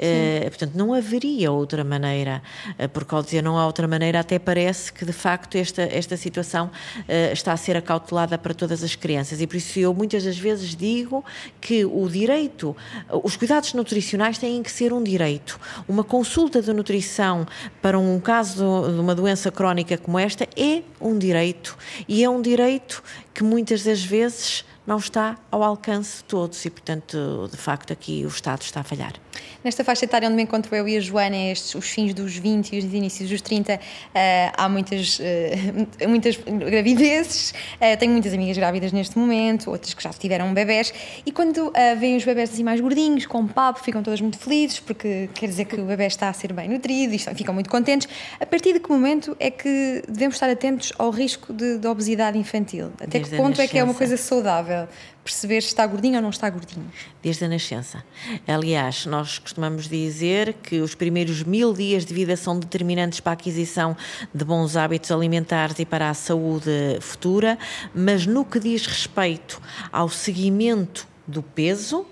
Uh, 0.00 0.48
portanto, 0.48 0.72
não 0.74 0.94
haveria 0.94 1.52
outra 1.52 1.84
maneira, 1.84 2.42
uh, 2.78 2.88
porque 2.88 3.14
ao 3.14 3.22
dizer 3.22 3.42
não 3.42 3.58
há 3.58 3.66
outra 3.66 3.86
maneira, 3.86 4.20
até 4.20 4.38
parece 4.38 4.90
que 4.90 5.04
de 5.04 5.12
facto 5.12 5.56
esta, 5.56 5.82
esta 5.82 6.16
situação 6.16 6.66
uh, 6.68 7.32
está 7.32 7.52
a 7.52 7.56
ser 7.56 7.76
acautelada 7.76 8.38
para 8.38 8.54
todas 8.54 8.82
as 8.82 8.94
crianças. 8.94 9.42
E 9.42 9.46
por 9.46 9.56
isso 9.56 9.78
eu 9.78 9.92
muitas 9.92 10.24
das 10.24 10.38
vezes 10.38 10.74
digo 10.74 11.22
que 11.60 11.84
o 11.84 12.08
direito, 12.08 12.74
os 13.22 13.36
cuidados 13.36 13.74
nutricionais 13.74 14.38
têm 14.38 14.62
que 14.62 14.72
ser 14.72 14.90
um 14.90 15.02
direito. 15.02 15.60
Uma 15.86 16.02
consulta 16.02 16.62
de 16.62 16.72
nutrição 16.72 17.46
para 17.82 17.98
um 17.98 18.18
caso 18.18 18.90
de 18.90 19.00
uma 19.00 19.14
doença 19.14 19.50
crónica 19.50 19.98
como 19.98 20.18
esta 20.18 20.48
é 20.56 20.82
um 20.98 21.18
direito. 21.18 21.76
E 22.08 22.24
é 22.24 22.30
um 22.30 22.40
direito 22.40 23.02
que 23.34 23.44
muitas 23.44 23.82
das 23.82 24.02
vezes 24.02 24.64
não 24.86 24.98
está 24.98 25.38
ao 25.50 25.62
alcance 25.62 26.18
de 26.18 26.24
todos 26.24 26.64
e, 26.64 26.70
portanto, 26.70 27.48
de 27.50 27.56
facto, 27.56 27.92
aqui 27.92 28.24
o 28.24 28.28
Estado 28.28 28.62
está 28.62 28.80
a 28.80 28.82
falhar. 28.82 29.12
Nesta 29.62 29.84
faixa 29.84 30.06
etária 30.06 30.26
onde 30.26 30.36
me 30.36 30.42
encontro 30.42 30.74
eu 30.74 30.88
e 30.88 30.96
a 30.96 31.00
Joana, 31.00 31.36
estes, 31.36 31.74
os 31.74 31.86
fins 31.88 32.14
dos 32.14 32.36
20 32.36 32.74
e 32.74 32.78
os 32.78 32.84
inícios 32.84 33.28
dos 33.28 33.42
30, 33.42 33.74
uh, 33.74 33.78
eh, 34.14 34.52
há 34.56 34.68
muitas, 34.70 35.18
uh, 35.18 35.22
muitas 36.08 36.36
gravidezes. 36.36 37.50
Uh, 37.76 37.96
tenho 37.98 38.12
muitas 38.12 38.32
amigas 38.32 38.56
grávidas 38.56 38.90
neste 38.90 39.18
momento, 39.18 39.70
outras 39.70 39.92
que 39.92 40.02
já 40.02 40.10
tiveram 40.10 40.54
bebés. 40.54 40.94
E 41.26 41.30
quando 41.30 41.68
uh, 41.68 41.72
veem 41.98 42.16
os 42.16 42.24
bebés 42.24 42.50
assim 42.50 42.64
mais 42.64 42.80
gordinhos, 42.80 43.26
com 43.26 43.46
papo, 43.46 43.80
ficam 43.80 44.02
todas 44.02 44.20
muito 44.22 44.38
felizes, 44.38 44.80
porque 44.80 45.28
quer 45.34 45.46
dizer 45.46 45.66
que 45.66 45.76
o 45.78 45.84
bebê 45.84 46.06
está 46.06 46.30
a 46.30 46.32
ser 46.32 46.54
bem 46.54 46.66
nutrido 46.66 47.14
e 47.14 47.18
ficam 47.18 47.52
muito 47.52 47.68
contentes. 47.68 48.08
A 48.40 48.46
partir 48.46 48.72
de 48.72 48.80
que 48.80 48.88
momento 48.88 49.36
é 49.38 49.50
que 49.50 50.02
devemos 50.08 50.36
estar 50.36 50.48
atentos 50.48 50.90
ao 50.98 51.10
risco 51.10 51.52
de, 51.52 51.76
de 51.76 51.86
obesidade 51.86 52.38
infantil? 52.38 52.92
Até 52.94 53.18
Desde 53.18 53.30
que 53.30 53.36
ponto 53.36 53.60
é 53.60 53.68
que 53.68 53.78
é 53.78 53.84
uma 53.84 53.94
coisa 53.94 54.16
saudável? 54.16 54.88
Perceber 55.24 55.60
se 55.60 55.68
está 55.68 55.86
gordinho 55.86 56.16
ou 56.16 56.22
não 56.22 56.30
está 56.30 56.48
gordinho? 56.48 56.90
Desde 57.22 57.44
a 57.44 57.48
nascença. 57.48 58.04
Aliás, 58.46 59.06
nós 59.06 59.38
costumamos 59.38 59.88
dizer 59.88 60.54
que 60.54 60.80
os 60.80 60.94
primeiros 60.94 61.42
mil 61.42 61.72
dias 61.72 62.04
de 62.04 62.14
vida 62.14 62.36
são 62.36 62.58
determinantes 62.58 63.20
para 63.20 63.32
a 63.32 63.34
aquisição 63.34 63.96
de 64.34 64.44
bons 64.44 64.76
hábitos 64.76 65.10
alimentares 65.10 65.78
e 65.78 65.84
para 65.84 66.10
a 66.10 66.14
saúde 66.14 66.98
futura, 67.00 67.58
mas 67.94 68.26
no 68.26 68.44
que 68.44 68.58
diz 68.58 68.86
respeito 68.86 69.60
ao 69.92 70.08
seguimento 70.08 71.06
do 71.26 71.42
peso, 71.42 72.06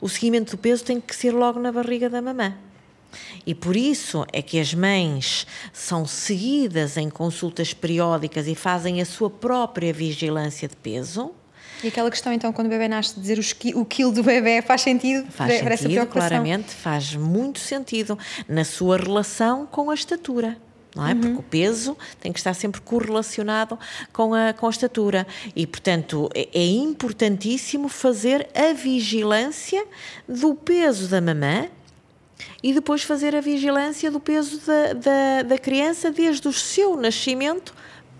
o 0.00 0.08
seguimento 0.08 0.56
do 0.56 0.58
peso 0.58 0.84
tem 0.84 1.00
que 1.00 1.14
ser 1.14 1.32
logo 1.32 1.58
na 1.58 1.72
barriga 1.72 2.08
da 2.08 2.20
mamã. 2.20 2.54
E 3.46 3.54
por 3.54 3.76
isso 3.76 4.26
é 4.32 4.42
que 4.42 4.60
as 4.60 4.74
mães 4.74 5.46
são 5.72 6.06
seguidas 6.06 6.96
em 6.96 7.08
consultas 7.08 7.72
periódicas 7.72 8.46
e 8.46 8.54
fazem 8.54 9.00
a 9.00 9.06
sua 9.06 9.30
própria 9.30 9.92
vigilância 9.92 10.68
de 10.68 10.76
peso 10.76 11.32
e 11.82 11.88
aquela 11.88 12.10
questão, 12.10 12.32
então, 12.32 12.52
quando 12.52 12.66
o 12.66 12.70
bebê 12.70 12.88
nasce, 12.88 13.18
dizer 13.18 13.38
o 13.74 13.84
quilo 13.84 14.12
do 14.12 14.22
bebê 14.22 14.62
faz 14.62 14.82
sentido 14.82 15.30
faz 15.30 15.60
para 15.60 15.76
sentido, 15.76 15.98
essa 15.98 16.06
claramente, 16.06 16.74
faz 16.74 17.14
muito 17.14 17.58
sentido 17.58 18.18
na 18.48 18.64
sua 18.64 18.96
relação 18.96 19.66
com 19.66 19.90
a 19.90 19.94
estatura. 19.94 20.56
Não 20.96 21.06
é? 21.06 21.12
Uhum. 21.12 21.20
Porque 21.20 21.38
o 21.38 21.42
peso 21.42 21.96
tem 22.20 22.32
que 22.32 22.40
estar 22.40 22.54
sempre 22.54 22.80
correlacionado 22.80 23.78
com 24.12 24.34
a, 24.34 24.52
com 24.52 24.66
a 24.66 24.70
estatura. 24.70 25.26
E, 25.54 25.66
portanto, 25.66 26.28
é, 26.34 26.48
é 26.52 26.66
importantíssimo 26.66 27.88
fazer 27.88 28.48
a 28.54 28.72
vigilância 28.72 29.84
do 30.26 30.54
peso 30.54 31.06
da 31.06 31.20
mamã 31.20 31.68
e 32.62 32.72
depois 32.72 33.02
fazer 33.02 33.36
a 33.36 33.40
vigilância 33.40 34.10
do 34.10 34.18
peso 34.18 34.60
da, 34.66 34.92
da, 34.94 35.42
da 35.42 35.58
criança 35.58 36.10
desde 36.10 36.48
o 36.48 36.52
seu 36.52 36.96
nascimento 36.96 37.74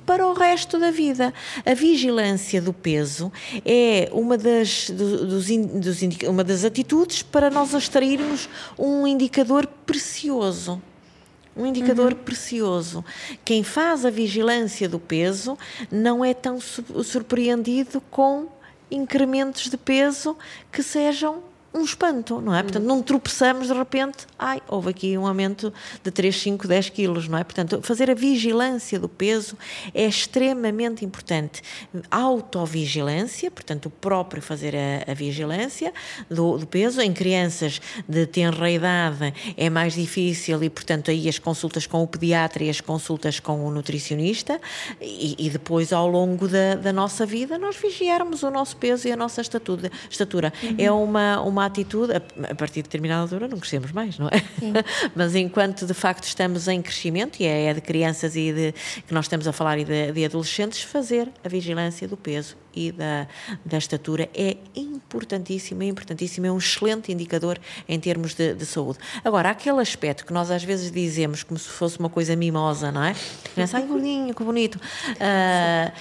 para 0.08 0.26
o 0.26 0.32
resto 0.32 0.78
da 0.78 0.90
vida. 0.90 1.34
A 1.66 1.74
vigilância 1.74 2.62
do 2.62 2.72
peso 2.72 3.30
é 3.62 4.08
uma 4.10 4.38
das, 4.38 4.88
dos, 4.88 5.46
dos, 5.46 6.02
uma 6.26 6.42
das 6.42 6.64
atitudes 6.64 7.22
para 7.22 7.50
nós 7.50 7.74
extrairmos 7.74 8.48
um 8.78 9.06
indicador 9.06 9.66
precioso 9.84 10.80
um 11.54 11.66
indicador 11.66 12.12
uhum. 12.12 12.18
precioso. 12.20 13.04
Quem 13.44 13.64
faz 13.64 14.04
a 14.04 14.10
vigilância 14.10 14.88
do 14.88 15.00
peso 15.00 15.58
não 15.90 16.24
é 16.24 16.32
tão 16.32 16.60
surpreendido 16.60 18.00
com 18.12 18.46
incrementos 18.88 19.68
de 19.68 19.76
peso 19.76 20.36
que 20.70 20.84
sejam 20.84 21.42
um 21.78 21.84
espanto, 21.84 22.40
não 22.40 22.54
é? 22.54 22.62
Portanto, 22.62 22.84
não 22.84 23.02
tropeçamos 23.02 23.68
de 23.68 23.74
repente, 23.74 24.26
ai, 24.38 24.62
houve 24.66 24.90
aqui 24.90 25.18
um 25.18 25.26
aumento 25.26 25.72
de 26.02 26.10
3, 26.10 26.40
5, 26.40 26.66
10 26.66 26.88
quilos, 26.90 27.28
não 27.28 27.38
é? 27.38 27.44
Portanto, 27.44 27.80
fazer 27.82 28.10
a 28.10 28.14
vigilância 28.14 28.98
do 28.98 29.08
peso 29.08 29.56
é 29.94 30.06
extremamente 30.06 31.04
importante. 31.04 31.62
Autovigilância, 32.10 33.50
portanto, 33.50 33.86
o 33.86 33.90
próprio 33.90 34.40
fazer 34.40 34.74
a, 34.74 35.10
a 35.10 35.14
vigilância 35.14 35.92
do, 36.30 36.56
do, 36.56 36.66
peso. 36.66 37.00
Em 37.00 37.12
crianças 37.12 37.80
de 38.08 38.26
tenra 38.26 38.70
idade 38.70 39.34
é 39.56 39.68
mais 39.68 39.94
difícil 39.94 40.62
e, 40.62 40.70
portanto, 40.70 41.10
aí 41.10 41.28
as 41.28 41.38
consultas 41.38 41.86
com 41.86 42.02
o 42.02 42.06
pediatra 42.06 42.64
e 42.64 42.70
as 42.70 42.80
consultas 42.80 43.38
com 43.38 43.66
o 43.66 43.70
nutricionista 43.70 44.60
e, 45.00 45.36
e 45.38 45.50
depois, 45.50 45.92
ao 45.92 46.08
longo 46.08 46.48
da, 46.48 46.74
da, 46.74 46.92
nossa 46.92 47.26
vida, 47.26 47.58
nós 47.58 47.76
vigiarmos 47.76 48.42
o 48.42 48.50
nosso 48.50 48.76
peso 48.76 49.06
e 49.06 49.12
a 49.12 49.16
nossa 49.16 49.40
estatura. 49.40 49.90
estatura. 50.08 50.52
Uhum. 50.62 50.74
É 50.78 50.90
uma, 50.90 51.40
uma 51.42 51.58
uma 51.58 51.64
atitude, 51.68 52.12
a, 52.14 52.54
partir 52.54 52.76
de 52.76 52.82
determinada 52.82 53.22
altura 53.22 53.48
não 53.48 53.58
crescemos 53.58 53.92
mais, 53.92 54.18
não 54.18 54.28
é? 54.28 54.42
Mas 55.14 55.34
enquanto 55.34 55.86
de 55.86 55.94
facto 55.94 56.24
estamos 56.24 56.68
em 56.68 56.82
crescimento, 56.82 57.40
e 57.40 57.46
é, 57.46 57.66
é 57.66 57.74
de 57.74 57.80
crianças 57.80 58.36
e 58.36 58.52
de 58.52 58.74
que 59.06 59.14
nós 59.14 59.24
estamos 59.24 59.46
a 59.46 59.52
falar 59.52 59.78
e 59.78 59.84
de, 59.84 60.12
de 60.12 60.24
adolescentes, 60.24 60.82
fazer 60.82 61.30
a 61.44 61.48
vigilância 61.48 62.06
do 62.06 62.16
peso 62.16 62.56
e 62.78 62.92
da, 62.92 63.26
da 63.64 63.76
estatura 63.76 64.28
é 64.32 64.56
importantíssimo, 64.76 65.82
é 65.82 65.86
importantíssimo, 65.86 66.46
é 66.46 66.52
um 66.52 66.58
excelente 66.58 67.10
indicador 67.10 67.58
em 67.88 67.98
termos 67.98 68.34
de, 68.34 68.54
de, 68.54 68.64
saúde. 68.64 68.98
Agora, 69.24 69.50
aquele 69.50 69.80
aspecto 69.80 70.24
que 70.24 70.32
nós 70.32 70.50
às 70.50 70.62
vezes 70.62 70.92
dizemos 70.92 71.42
como 71.42 71.58
se 71.58 71.68
fosse 71.68 71.98
uma 71.98 72.08
coisa 72.08 72.36
mimosa, 72.36 72.92
não 72.92 73.02
é? 73.02 73.16
Criança, 73.52 73.78
ai 73.78 73.84
gordinho, 73.84 74.32
que 74.32 74.44
bonito. 74.44 74.76
Uh, 74.76 75.92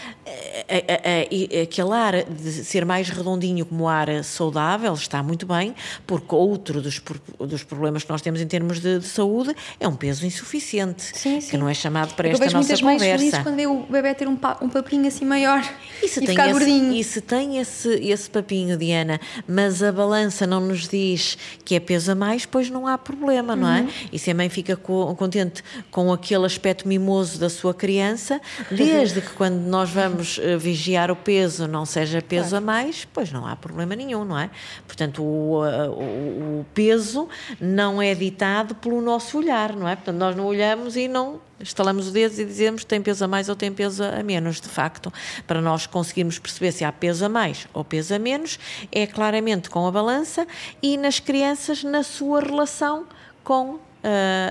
é, 0.67 1.61
aquele 1.63 1.91
ar 1.93 2.23
de 2.23 2.51
ser 2.51 2.86
mais 2.86 3.09
redondinho 3.09 3.65
como 3.65 3.88
ar 3.88 4.23
saudável 4.23 4.93
está 4.93 5.23
muito 5.23 5.45
bem, 5.45 5.73
porque 6.05 6.36
outro 6.36 6.82
dos, 6.82 7.01
dos 7.39 7.63
problemas 7.63 8.03
que 8.03 8.11
nós 8.11 8.21
temos 8.21 8.39
em 8.39 8.47
termos 8.47 8.80
de, 8.80 8.99
de 8.99 9.05
saúde 9.05 9.55
é 9.80 9.88
um 9.88 9.95
peso 9.95 10.25
insuficiente, 10.25 11.03
sim, 11.17 11.41
sim. 11.41 11.49
que 11.49 11.57
não 11.57 11.67
é 11.67 11.73
chamado 11.73 12.13
para 12.13 12.30
esta 12.30 12.45
nossa 12.45 12.53
conversa. 12.53 12.73
Eu 12.73 12.78
vejo 12.78 12.86
muitas 12.86 13.34
mais 13.34 13.43
quando 13.43 13.55
vê 13.55 13.67
o 13.67 13.84
bebê 13.84 14.13
ter 14.13 14.28
um, 14.28 14.38
um 14.61 14.69
papinho 14.69 15.07
assim 15.07 15.25
maior 15.25 15.63
e, 16.03 16.07
se 16.07 16.23
e 16.23 16.28
ficar 16.28 16.49
esse, 16.49 16.59
E 16.70 17.03
se 17.03 17.22
tem 17.22 17.57
esse, 17.57 17.89
esse 17.89 18.30
papinho, 18.30 18.78
Diana, 18.78 19.20
mas 19.47 19.82
a 19.82 19.91
balança 19.91 20.45
não 20.45 20.59
nos 20.59 20.88
diz 20.88 21.38
que 21.63 21.76
é 21.76 21.80
peso 21.80 22.11
a 22.11 22.15
mais, 22.15 22.45
pois 22.45 22.70
não 22.70 22.88
há 22.88 22.97
problema, 22.97 23.55
não 23.55 23.70
é? 23.70 23.82
Uhum. 23.82 23.89
E 24.11 24.20
se 24.20 24.32
a 24.32 24.36
mãe 24.36 24.49
fica 24.49 24.76
contente 24.76 25.63
com 25.91 26.11
aquele 26.11 26.45
aspecto 26.45 26.88
mimoso 26.88 27.39
da 27.39 27.49
sua 27.49 27.74
criança, 27.74 28.41
desde 28.72 29.22
que 29.22 29.30
quando 29.34 29.59
nós 29.61 29.89
vamos 29.89 30.39
eh, 30.41 30.57
vigiar 30.57 31.11
o 31.11 31.15
peso 31.15 31.68
não 31.68 31.86
seja 31.86 32.22
peso 32.22 32.49
claro. 32.49 32.63
a 32.63 32.65
mais, 32.65 33.05
pois 33.05 33.32
não 33.32 33.45
há 33.45 33.55
problema 33.55 33.95
nenhum, 33.95 34.24
não 34.26 34.38
é? 34.38 34.49
Portanto, 34.86 35.24
o, 35.24 35.61
o, 35.63 36.59
o 36.61 36.65
peso 36.74 37.28
não 37.59 38.01
é 38.01 38.13
ditado 38.13 38.76
pelo 38.76 39.01
nosso 39.01 39.38
olhar, 39.38 39.76
não 39.76 39.88
é? 39.88 39.95
Portanto, 39.95 40.18
nós 40.18 40.36
não 40.36 40.45
olhamos 40.45 40.95
e 40.95 41.07
não 41.07 41.39
estalamos 41.60 42.08
os 42.08 42.14
dedos 42.14 42.39
e 42.39 42.45
dizemos 42.45 42.84
tem 42.84 43.01
peso 43.01 43.26
a 43.26 43.28
mais 43.28 43.49
ou 43.49 43.55
tem 43.55 43.72
peso 43.72 44.03
a 44.03 44.24
menos. 44.24 44.62
De 44.62 44.68
facto, 44.68 45.12
para 45.45 45.62
nós 45.62 45.86
conseguirmos 45.86 46.39
perceber 46.39 46.72
se 46.72 46.84
há 46.84 46.91
peso 46.91 47.26
a 47.26 47.30
mais 47.30 47.68
ou 47.74 47.84
peso 47.84 48.14
a 48.14 48.20
menos, 48.20 48.60
é 48.91 49.05
claramente 49.08 49.70
com 49.70 49.86
a 49.88 49.91
balança 49.91 50.47
e 50.82 50.97
nas 50.97 51.20
crianças 51.20 51.84
na 51.84 52.03
sua 52.03 52.41
relação 52.41 53.05
com 53.43 53.76
uh, 53.76 53.80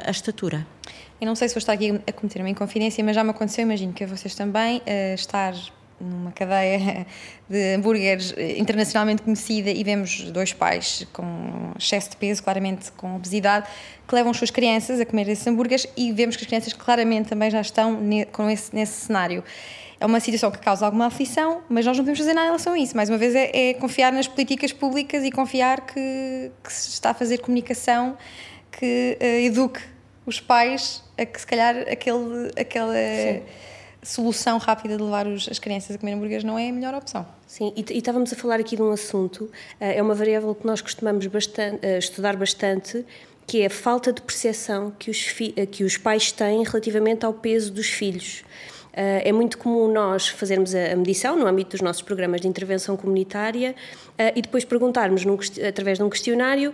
a 0.04 0.10
estatura. 0.10 0.66
Eu 1.20 1.26
não 1.26 1.34
sei 1.34 1.48
se 1.48 1.54
vou 1.54 1.60
estar 1.60 1.72
aqui 1.72 2.00
a 2.06 2.12
cometer 2.12 2.40
uma 2.40 2.50
inconfidência, 2.50 3.02
mas 3.02 3.14
já 3.14 3.24
me 3.24 3.30
aconteceu, 3.30 3.62
imagino 3.62 3.92
que 3.92 4.04
a 4.04 4.06
vocês 4.06 4.34
também, 4.34 4.78
uh, 4.78 5.14
estar 5.14 5.54
numa 6.00 6.30
cadeia 6.32 7.06
de 7.48 7.74
hambúrgueres 7.74 8.34
internacionalmente 8.56 9.22
conhecida 9.22 9.70
e 9.70 9.82
vemos 9.82 10.30
dois 10.30 10.52
pais 10.52 11.06
com 11.12 11.72
excesso 11.78 12.10
de 12.10 12.16
peso, 12.16 12.42
claramente 12.42 12.92
com 12.92 13.16
obesidade, 13.16 13.66
que 14.06 14.14
levam 14.14 14.30
as 14.30 14.36
suas 14.36 14.50
crianças 14.50 15.00
a 15.00 15.06
comer 15.06 15.28
esses 15.28 15.46
hambúrgueres 15.46 15.86
e 15.96 16.12
vemos 16.12 16.36
que 16.36 16.42
as 16.42 16.46
crianças 16.46 16.72
claramente 16.72 17.28
também 17.28 17.50
já 17.50 17.60
estão 17.60 17.98
com 18.32 18.50
esse, 18.50 18.74
nesse 18.74 19.06
cenário. 19.06 19.42
É 19.98 20.04
uma 20.04 20.20
situação 20.20 20.50
que 20.50 20.58
causa 20.58 20.84
alguma 20.84 21.06
aflição, 21.06 21.62
mas 21.70 21.86
nós 21.86 21.96
não 21.96 22.04
podemos 22.04 22.18
fazer 22.18 22.34
nada 22.34 22.46
em 22.46 22.50
relação 22.50 22.74
a 22.74 22.78
isso. 22.78 22.94
Mais 22.94 23.08
uma 23.08 23.16
vez, 23.16 23.34
é, 23.34 23.70
é 23.70 23.74
confiar 23.74 24.12
nas 24.12 24.28
políticas 24.28 24.70
públicas 24.72 25.24
e 25.24 25.30
confiar 25.30 25.86
que, 25.86 26.50
que, 26.62 26.72
se 26.72 26.90
está 26.90 27.10
a 27.10 27.14
fazer 27.14 27.38
comunicação 27.38 28.18
que 28.70 29.16
uh, 29.18 29.24
eduque 29.24 29.80
os 30.26 30.38
pais 30.38 31.02
a 31.16 31.24
que, 31.24 31.40
se 31.40 31.46
calhar, 31.46 31.76
aquele, 31.90 32.50
aquela. 32.60 32.92
Sim 32.92 33.42
solução 34.06 34.58
rápida 34.58 34.96
de 34.96 35.02
levar 35.02 35.26
os, 35.26 35.48
as 35.48 35.58
crianças 35.58 35.96
a 35.96 35.98
comer 35.98 36.12
hambúrgueres 36.12 36.44
não 36.44 36.58
é 36.58 36.68
a 36.68 36.72
melhor 36.72 36.94
opção. 36.94 37.26
Sim, 37.46 37.72
e, 37.76 37.84
e 37.92 37.98
estávamos 37.98 38.32
a 38.32 38.36
falar 38.36 38.60
aqui 38.60 38.76
de 38.76 38.82
um 38.82 38.92
assunto, 38.92 39.50
eh, 39.80 39.98
é 39.98 40.02
uma 40.02 40.14
variável 40.14 40.54
que 40.54 40.66
nós 40.66 40.80
costumamos 40.80 41.26
bastante, 41.26 41.84
uh, 41.84 41.98
estudar 41.98 42.36
bastante, 42.36 43.04
que 43.46 43.62
é 43.62 43.66
a 43.66 43.70
falta 43.70 44.12
de 44.12 44.22
percepção 44.22 44.92
que 44.98 45.10
os, 45.10 45.34
eh, 45.56 45.66
que 45.66 45.84
os 45.84 45.96
pais 45.96 46.30
têm 46.30 46.62
relativamente 46.62 47.26
ao 47.26 47.32
peso 47.32 47.72
dos 47.72 47.88
filhos. 47.88 48.44
É 48.98 49.30
muito 49.30 49.58
comum 49.58 49.92
nós 49.92 50.26
fazermos 50.26 50.74
a 50.74 50.96
medição 50.96 51.36
no 51.36 51.46
âmbito 51.46 51.72
dos 51.72 51.82
nossos 51.82 52.00
programas 52.00 52.40
de 52.40 52.48
intervenção 52.48 52.96
comunitária 52.96 53.74
e 54.34 54.40
depois 54.40 54.64
perguntarmos, 54.64 55.22
num, 55.22 55.38
através 55.68 55.98
de 55.98 56.04
um 56.04 56.08
questionário, 56.08 56.72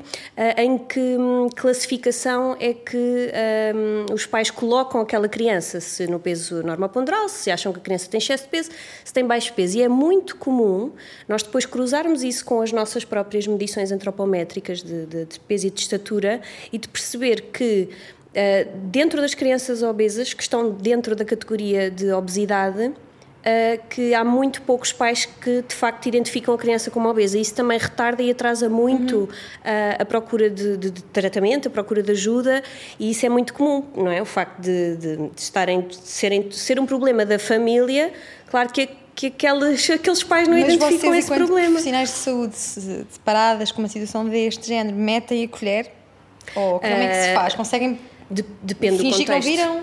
em 0.56 0.78
que 0.78 1.00
hum, 1.00 1.48
classificação 1.54 2.56
é 2.60 2.72
que 2.72 2.96
um, 2.96 4.14
os 4.14 4.24
pais 4.24 4.50
colocam 4.50 5.00
aquela 5.00 5.28
criança, 5.28 5.80
se 5.80 6.06
no 6.06 6.20
peso 6.20 6.62
normal 6.62 6.88
ponderal, 6.90 7.28
se 7.28 7.50
acham 7.50 7.72
que 7.72 7.80
a 7.80 7.82
criança 7.82 8.08
tem 8.08 8.18
excesso 8.18 8.44
de 8.44 8.50
peso, 8.50 8.70
se 9.04 9.12
tem 9.12 9.26
baixo 9.26 9.52
peso. 9.54 9.78
E 9.78 9.82
é 9.82 9.88
muito 9.88 10.36
comum 10.36 10.92
nós 11.26 11.42
depois 11.42 11.66
cruzarmos 11.66 12.22
isso 12.22 12.44
com 12.44 12.60
as 12.62 12.70
nossas 12.70 13.04
próprias 13.04 13.48
medições 13.48 13.90
antropométricas 13.90 14.82
de, 14.82 15.06
de, 15.06 15.24
de 15.24 15.40
peso 15.40 15.66
e 15.66 15.70
de 15.70 15.80
estatura 15.80 16.40
e 16.72 16.78
de 16.78 16.88
perceber 16.88 17.42
que 17.52 17.88
Uh, 18.32 18.70
dentro 18.84 19.20
das 19.20 19.34
crianças 19.34 19.82
obesas, 19.82 20.32
que 20.32 20.42
estão 20.42 20.70
dentro 20.70 21.14
da 21.14 21.24
categoria 21.24 21.90
de 21.90 22.10
obesidade, 22.12 22.86
uh, 22.86 23.88
que 23.90 24.14
há 24.14 24.24
muito 24.24 24.62
poucos 24.62 24.92
pais 24.92 25.26
que 25.26 25.62
de 25.62 25.74
facto 25.74 26.06
identificam 26.06 26.54
a 26.54 26.58
criança 26.58 26.90
como 26.90 27.08
obesa. 27.08 27.38
Isso 27.38 27.54
também 27.54 27.78
retarda 27.78 28.22
e 28.22 28.30
atrasa 28.30 28.68
muito 28.68 29.16
uhum. 29.16 29.24
uh, 29.24 30.00
a 30.00 30.04
procura 30.04 30.48
de, 30.48 30.76
de, 30.76 30.90
de, 30.90 31.02
tratamento, 31.02 31.68
a 31.68 31.70
procura 31.70 32.02
de 32.02 32.12
ajuda, 32.12 32.62
e 32.98 33.10
isso 33.10 33.26
é 33.26 33.28
muito 33.28 33.52
comum, 33.52 33.84
não 33.94 34.10
é? 34.10 34.22
O 34.22 34.26
facto 34.26 34.60
de, 34.60 34.96
de, 34.96 35.30
estarem, 35.36 35.86
serem, 36.02 36.50
ser 36.50 36.80
um 36.80 36.86
problema 36.86 37.26
da 37.26 37.38
família, 37.38 38.12
claro 38.50 38.70
que 38.72 38.88
que 39.14 39.26
aqueles, 39.26 39.90
aqueles 39.90 40.22
pais 40.22 40.48
não 40.48 40.58
Mas 40.58 40.72
identificam 40.72 41.10
vocês, 41.10 41.26
esse 41.26 41.34
problema. 41.34 41.66
profissionais 41.66 42.08
de 42.08 42.14
saúde 42.14 42.56
separadas 42.56 43.70
com 43.70 43.82
uma 43.82 43.88
situação 43.88 44.26
deste 44.26 44.66
género, 44.66 44.96
metem 44.96 45.44
a 45.44 45.48
colher? 45.48 45.92
Ou 46.56 46.80
como 46.80 46.92
é 46.92 47.08
que 47.08 47.14
se 47.14 47.34
faz? 47.34 47.54
Conseguem 47.54 48.00
de, 48.30 48.44
depende 48.62 48.98
Fingir 48.98 49.26
do 49.26 49.32
contexto. 49.32 49.50
que? 49.50 49.82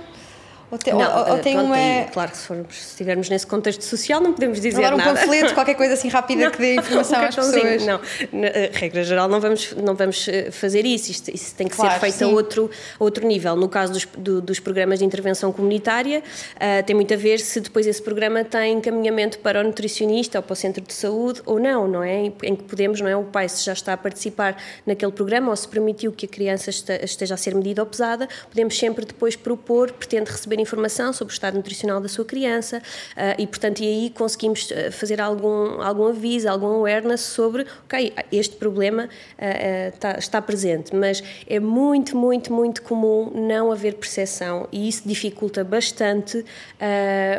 Ou, 0.71 0.77
te, 0.77 0.91
não, 0.91 0.99
ou, 0.99 1.29
ou 1.31 1.37
eh, 1.37 1.39
tem 1.39 1.53
pronto, 1.55 1.67
uma... 1.67 2.03
claro 2.11 2.31
que 2.31 2.37
se, 2.37 2.45
formos, 2.45 2.75
se 2.75 2.89
estivermos 2.89 3.27
nesse 3.27 3.47
contexto 3.47 3.83
social 3.83 4.21
não 4.21 4.33
podemos 4.33 4.61
dizer 4.61 4.81
não, 4.81 4.93
um 4.93 4.97
nada. 4.97 5.11
um 5.11 5.15
panfleto, 5.15 5.53
qualquer 5.55 5.73
coisa 5.73 5.93
assim 5.93 6.09
rápida 6.09 6.43
não, 6.43 6.51
que 6.51 6.59
dê 6.59 6.75
informação 6.77 7.19
um 7.19 7.25
às 7.25 7.35
pessoas. 7.35 7.85
Não, 7.85 7.99
na 8.31 8.47
eh, 8.47 8.69
regra 8.71 9.03
geral 9.03 9.27
não 9.27 9.39
vamos, 9.39 9.73
não 9.73 9.95
vamos 9.95 10.27
eh, 10.27 10.51
fazer 10.51 10.85
isso, 10.85 11.09
Isto, 11.09 11.33
isso 11.33 11.55
tem 11.55 11.67
que 11.67 11.75
claro, 11.75 11.93
ser 11.93 11.99
feito 11.99 12.17
sim. 12.17 12.25
a 12.25 12.27
outro, 12.27 12.69
outro 12.99 13.25
nível. 13.25 13.55
No 13.55 13.67
caso 13.67 13.93
dos, 13.93 14.05
do, 14.17 14.41
dos 14.41 14.59
programas 14.59 14.99
de 14.99 15.05
intervenção 15.05 15.51
comunitária, 15.51 16.21
uh, 16.55 16.83
tem 16.85 16.95
muito 16.95 17.13
a 17.13 17.17
ver 17.17 17.39
se 17.39 17.59
depois 17.59 17.87
esse 17.87 18.01
programa 18.01 18.43
tem 18.43 18.73
encaminhamento 18.73 19.39
para 19.39 19.61
o 19.61 19.63
nutricionista 19.63 20.37
ou 20.37 20.43
para 20.43 20.53
o 20.53 20.55
centro 20.55 20.83
de 20.83 20.93
saúde 20.93 21.41
ou 21.45 21.59
não, 21.59 21.87
não 21.87 22.03
é? 22.03 22.25
Em 22.43 22.55
que 22.55 22.63
podemos, 22.63 23.01
não 23.01 23.07
é? 23.07 23.15
O 23.15 23.23
pai 23.23 23.49
se 23.49 23.65
já 23.65 23.73
está 23.73 23.93
a 23.93 23.97
participar 23.97 24.55
naquele 24.85 25.11
programa 25.11 25.49
ou 25.49 25.55
se 25.55 25.67
permitiu 25.67 26.11
que 26.11 26.27
a 26.27 26.29
criança 26.29 26.69
esteja 26.69 27.33
a 27.33 27.37
ser 27.37 27.55
medida 27.55 27.81
ou 27.81 27.87
pesada, 27.87 28.27
podemos 28.49 28.77
sempre 28.77 29.05
depois 29.05 29.35
propor, 29.35 29.91
pretende 29.91 30.29
receber 30.29 30.58
informação 30.59 31.13
sobre 31.13 31.33
estado 31.33 31.55
nutricional 31.55 32.01
da 32.01 32.07
sua 32.09 32.25
criança 32.25 32.77
uh, 32.77 33.41
e, 33.41 33.47
portanto, 33.47 33.79
e 33.81 33.87
aí 33.87 34.09
conseguimos 34.09 34.69
ah, 34.71 34.91
fazer 34.91 35.21
algum, 35.21 35.81
algum 35.81 36.07
aviso, 36.07 36.49
algum 36.49 36.67
awareness 36.67 37.21
sobre, 37.21 37.65
ok, 37.85 38.13
este 38.31 38.55
problema 38.55 39.05
uh, 39.05 40.17
está, 40.17 40.41
presente, 40.41 40.95
mas 40.95 41.21
é 41.47 41.59
muito, 41.59 42.15
muito, 42.15 42.53
muito 42.53 42.81
comum 42.81 43.31
não 43.35 43.71
haver 43.71 43.95
percepção 43.95 44.67
e 44.71 44.87
isso 44.87 45.03
dificulta 45.05 45.63
bastante 45.63 46.45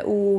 o, 0.05 0.37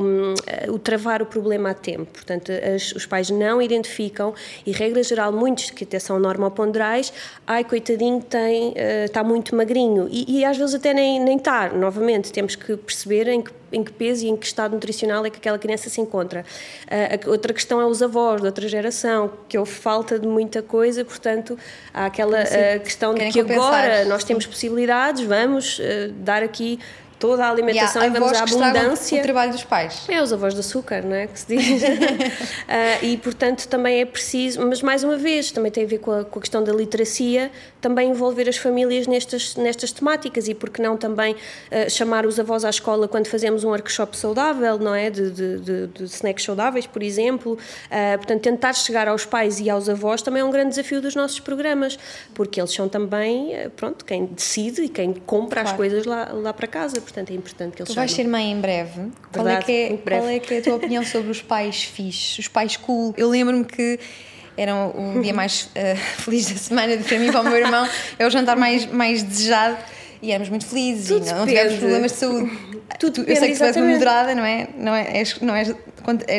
o 0.69 0.79
travar 0.79 1.21
o 1.21 1.25
problema 1.25 1.71
a 1.71 1.73
tempo. 1.73 2.05
Portanto, 2.05 2.51
as, 2.51 2.93
os 2.93 3.05
pais 3.05 3.29
não 3.29 3.61
identificam 3.61 4.33
e, 4.65 4.71
regra 4.71 5.03
geral, 5.03 5.31
muitos 5.31 5.71
que 5.71 5.83
até 5.83 5.99
são 5.99 6.17
normoponderais, 6.19 7.11
ai, 7.45 7.63
coitadinho, 7.63 8.21
tem, 8.21 8.73
está 9.05 9.23
muito 9.23 9.55
magrinho 9.55 10.07
e, 10.09 10.39
e 10.39 10.45
às 10.45 10.57
vezes 10.57 10.75
até 10.75 10.93
nem 10.93 11.35
está. 11.35 11.69
Novamente, 11.69 12.31
temos 12.31 12.55
que 12.55 12.72
perceber 12.77 13.27
em 13.27 13.41
que 13.41 13.51
em 13.73 13.83
que 13.83 13.91
peso 13.91 14.25
e 14.25 14.29
em 14.29 14.37
que 14.37 14.45
estado 14.45 14.73
nutricional 14.73 15.25
é 15.25 15.29
que 15.29 15.37
aquela 15.37 15.57
criança 15.57 15.89
se 15.89 15.99
encontra. 15.99 16.45
Uh, 16.85 17.29
outra 17.31 17.51
questão 17.51 17.81
é 17.81 17.85
os 17.85 18.01
avós 18.01 18.39
de 18.39 18.45
outra 18.45 18.67
geração, 18.67 19.33
que 19.49 19.57
houve 19.57 19.71
falta 19.71 20.19
de 20.19 20.27
muita 20.27 20.61
coisa, 20.61 21.03
portanto, 21.03 21.57
há 21.93 22.05
aquela 22.05 22.43
uh, 22.43 22.79
questão 22.81 23.13
de 23.15 23.31
que 23.31 23.41
compensar. 23.41 23.65
agora 23.65 24.05
nós 24.05 24.23
temos 24.23 24.45
possibilidades, 24.45 25.23
vamos 25.25 25.79
uh, 25.79 26.11
dar 26.17 26.43
aqui 26.43 26.79
toda 27.23 27.45
a 27.45 27.49
alimentação 27.49 28.01
yeah, 28.01 28.17
e 28.17 28.19
vamos 28.19 28.37
à 28.37 28.43
abundância. 28.43 29.17
O 29.17 29.23
trabalho 29.23 29.53
dos 29.53 29.63
pais. 29.63 30.05
É, 30.09 30.21
os 30.21 30.33
avós 30.33 30.53
de 30.53 30.59
açúcar, 30.59 31.05
não 31.05 31.15
é? 31.15 31.25
Que 31.25 31.39
se 31.39 31.47
diz. 31.47 31.81
uh, 31.81 31.85
e, 33.01 33.15
portanto, 33.15 33.65
também 33.69 34.01
é 34.01 34.05
preciso, 34.05 34.59
mas 34.67 34.81
mais 34.81 35.05
uma 35.05 35.15
vez, 35.15 35.49
também 35.49 35.71
tem 35.71 35.85
a 35.85 35.87
ver 35.87 35.99
com 35.99 36.11
a, 36.11 36.25
com 36.25 36.37
a, 36.37 36.41
questão 36.41 36.61
da 36.61 36.73
literacia, 36.73 37.49
também 37.79 38.09
envolver 38.09 38.49
as 38.49 38.57
famílias 38.57 39.07
nestas, 39.07 39.55
nestas 39.55 39.93
temáticas 39.93 40.49
e, 40.49 40.53
porque 40.53 40.81
não, 40.81 40.97
também 40.97 41.33
uh, 41.33 41.89
chamar 41.89 42.25
os 42.25 42.41
avós 42.41 42.65
à 42.65 42.69
escola 42.69 43.07
quando 43.07 43.27
fazemos 43.27 43.63
um 43.63 43.69
workshop 43.69 44.17
saudável, 44.17 44.77
não 44.77 44.93
é? 44.93 45.09
De, 45.09 45.31
de, 45.31 45.59
de, 45.59 45.87
de 45.87 46.03
snacks 46.03 46.43
saudáveis, 46.43 46.85
por 46.85 47.01
exemplo. 47.01 47.53
Uh, 47.53 48.17
portanto, 48.17 48.41
tentar 48.41 48.73
chegar 48.73 49.07
aos 49.07 49.25
pais 49.25 49.61
e 49.61 49.69
aos 49.69 49.87
avós 49.87 50.21
também 50.21 50.41
é 50.41 50.43
um 50.43 50.51
grande 50.51 50.71
desafio 50.71 50.99
dos 50.99 51.15
nossos 51.15 51.39
programas, 51.39 51.97
porque 52.33 52.59
eles 52.59 52.73
são 52.73 52.89
também, 52.89 53.53
pronto, 53.77 54.03
quem 54.03 54.25
decide 54.25 54.81
e 54.81 54.89
quem 54.89 55.13
compra 55.13 55.61
claro. 55.61 55.69
as 55.69 55.77
coisas 55.77 56.05
lá, 56.05 56.29
lá 56.33 56.51
para 56.51 56.67
casa 56.67 56.99
portanto 56.99 57.12
é 57.31 57.33
importante 57.35 57.75
que 57.75 57.81
eles 57.81 57.89
Tu 57.91 57.95
vais 57.95 58.11
ser 58.11 58.27
mãe 58.27 58.51
em 58.51 58.59
breve. 58.59 59.09
Qual, 59.31 59.47
é 59.47 59.57
que 59.61 59.71
é, 59.71 59.89
breve. 59.97 60.21
qual 60.21 60.29
é 60.29 60.39
que 60.39 60.53
é 60.53 60.57
a 60.57 60.61
tua 60.61 60.75
opinião 60.75 61.03
sobre 61.05 61.29
os 61.31 61.41
pais 61.41 61.83
fixes, 61.83 62.39
os 62.39 62.47
pais 62.47 62.75
cool? 62.77 63.13
Eu 63.17 63.29
lembro-me 63.29 63.63
que 63.65 63.99
era 64.57 64.75
o 64.75 65.21
dia 65.21 65.33
mais 65.33 65.63
uh, 65.75 65.95
feliz 66.21 66.49
da 66.51 66.57
semana 66.57 66.97
para 66.97 67.19
mim 67.19 67.27
e 67.27 67.31
para 67.31 67.41
o 67.41 67.43
meu 67.43 67.57
irmão, 67.57 67.87
é 68.19 68.25
o 68.25 68.29
jantar 68.29 68.55
mais, 68.55 68.85
mais 68.85 69.23
desejado 69.23 69.77
e 70.21 70.31
éramos 70.31 70.49
muito 70.49 70.65
felizes 70.65 71.07
Tudo 71.07 71.25
e 71.27 71.29
não, 71.31 71.39
não 71.39 71.45
tivemos 71.47 71.73
problemas 71.75 72.11
de 72.13 72.17
saúde. 72.17 72.51
Tudo 72.99 73.21
eu 73.21 73.35
sei 73.35 73.51
que 73.51 73.57
tu 73.57 73.63
és 73.63 73.75
uma 73.75 73.91
exatamente. 73.91 73.93
moderada, 73.93 74.35
não 74.35 74.45
é? 74.45 74.67
Não 74.77 74.95
é, 74.95 75.17
és, 75.17 75.39
não 75.41 75.55
és, 75.55 75.67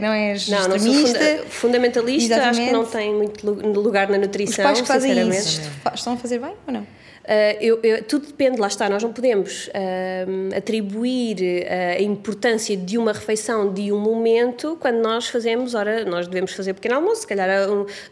não 0.01 0.12
és 0.12 0.49
Não, 0.49 0.68
não 0.68 0.79
funda- 0.79 1.45
fundamentalista, 1.51 2.35
acho 2.37 2.61
que 2.61 2.66
Exatamente. 2.66 2.72
não 2.72 2.85
tem 2.87 3.14
muito 3.14 3.47
lu- 3.47 3.83
lugar 3.83 4.09
na 4.09 4.16
Os 4.16 4.20
nutrição, 4.22 4.64
pais 4.64 4.81
que 4.81 4.87
fazem 4.87 5.29
isso 5.31 5.61
estão 5.95 6.14
a 6.14 6.16
fazer 6.16 6.39
bem 6.39 6.53
ou 6.66 6.72
não? 6.72 6.87
Uh, 7.25 7.57
eu- 7.59 7.81
eu- 7.83 8.05
tudo 8.05 8.27
depende, 8.27 8.61
lá 8.61 8.66
está, 8.66 8.87
nós 8.91 9.03
não 9.03 9.11
podemos 9.11 9.68
uh, 9.68 10.55
atribuir 10.57 11.39
uh, 11.62 11.99
a 11.99 12.03
importância 12.03 12.77
de 12.77 12.99
uma 12.99 13.12
refeição 13.12 13.72
de 13.72 13.91
um 13.91 13.99
momento 13.99 14.77
quando 14.79 14.97
nós 14.97 15.29
fazemos, 15.29 15.75
ora, 15.75 16.05
nós 16.05 16.27
devemos 16.27 16.53
fazer 16.53 16.75
pequeno 16.75 16.97
almoço, 16.97 17.22
se 17.22 17.27
calhar 17.27 17.49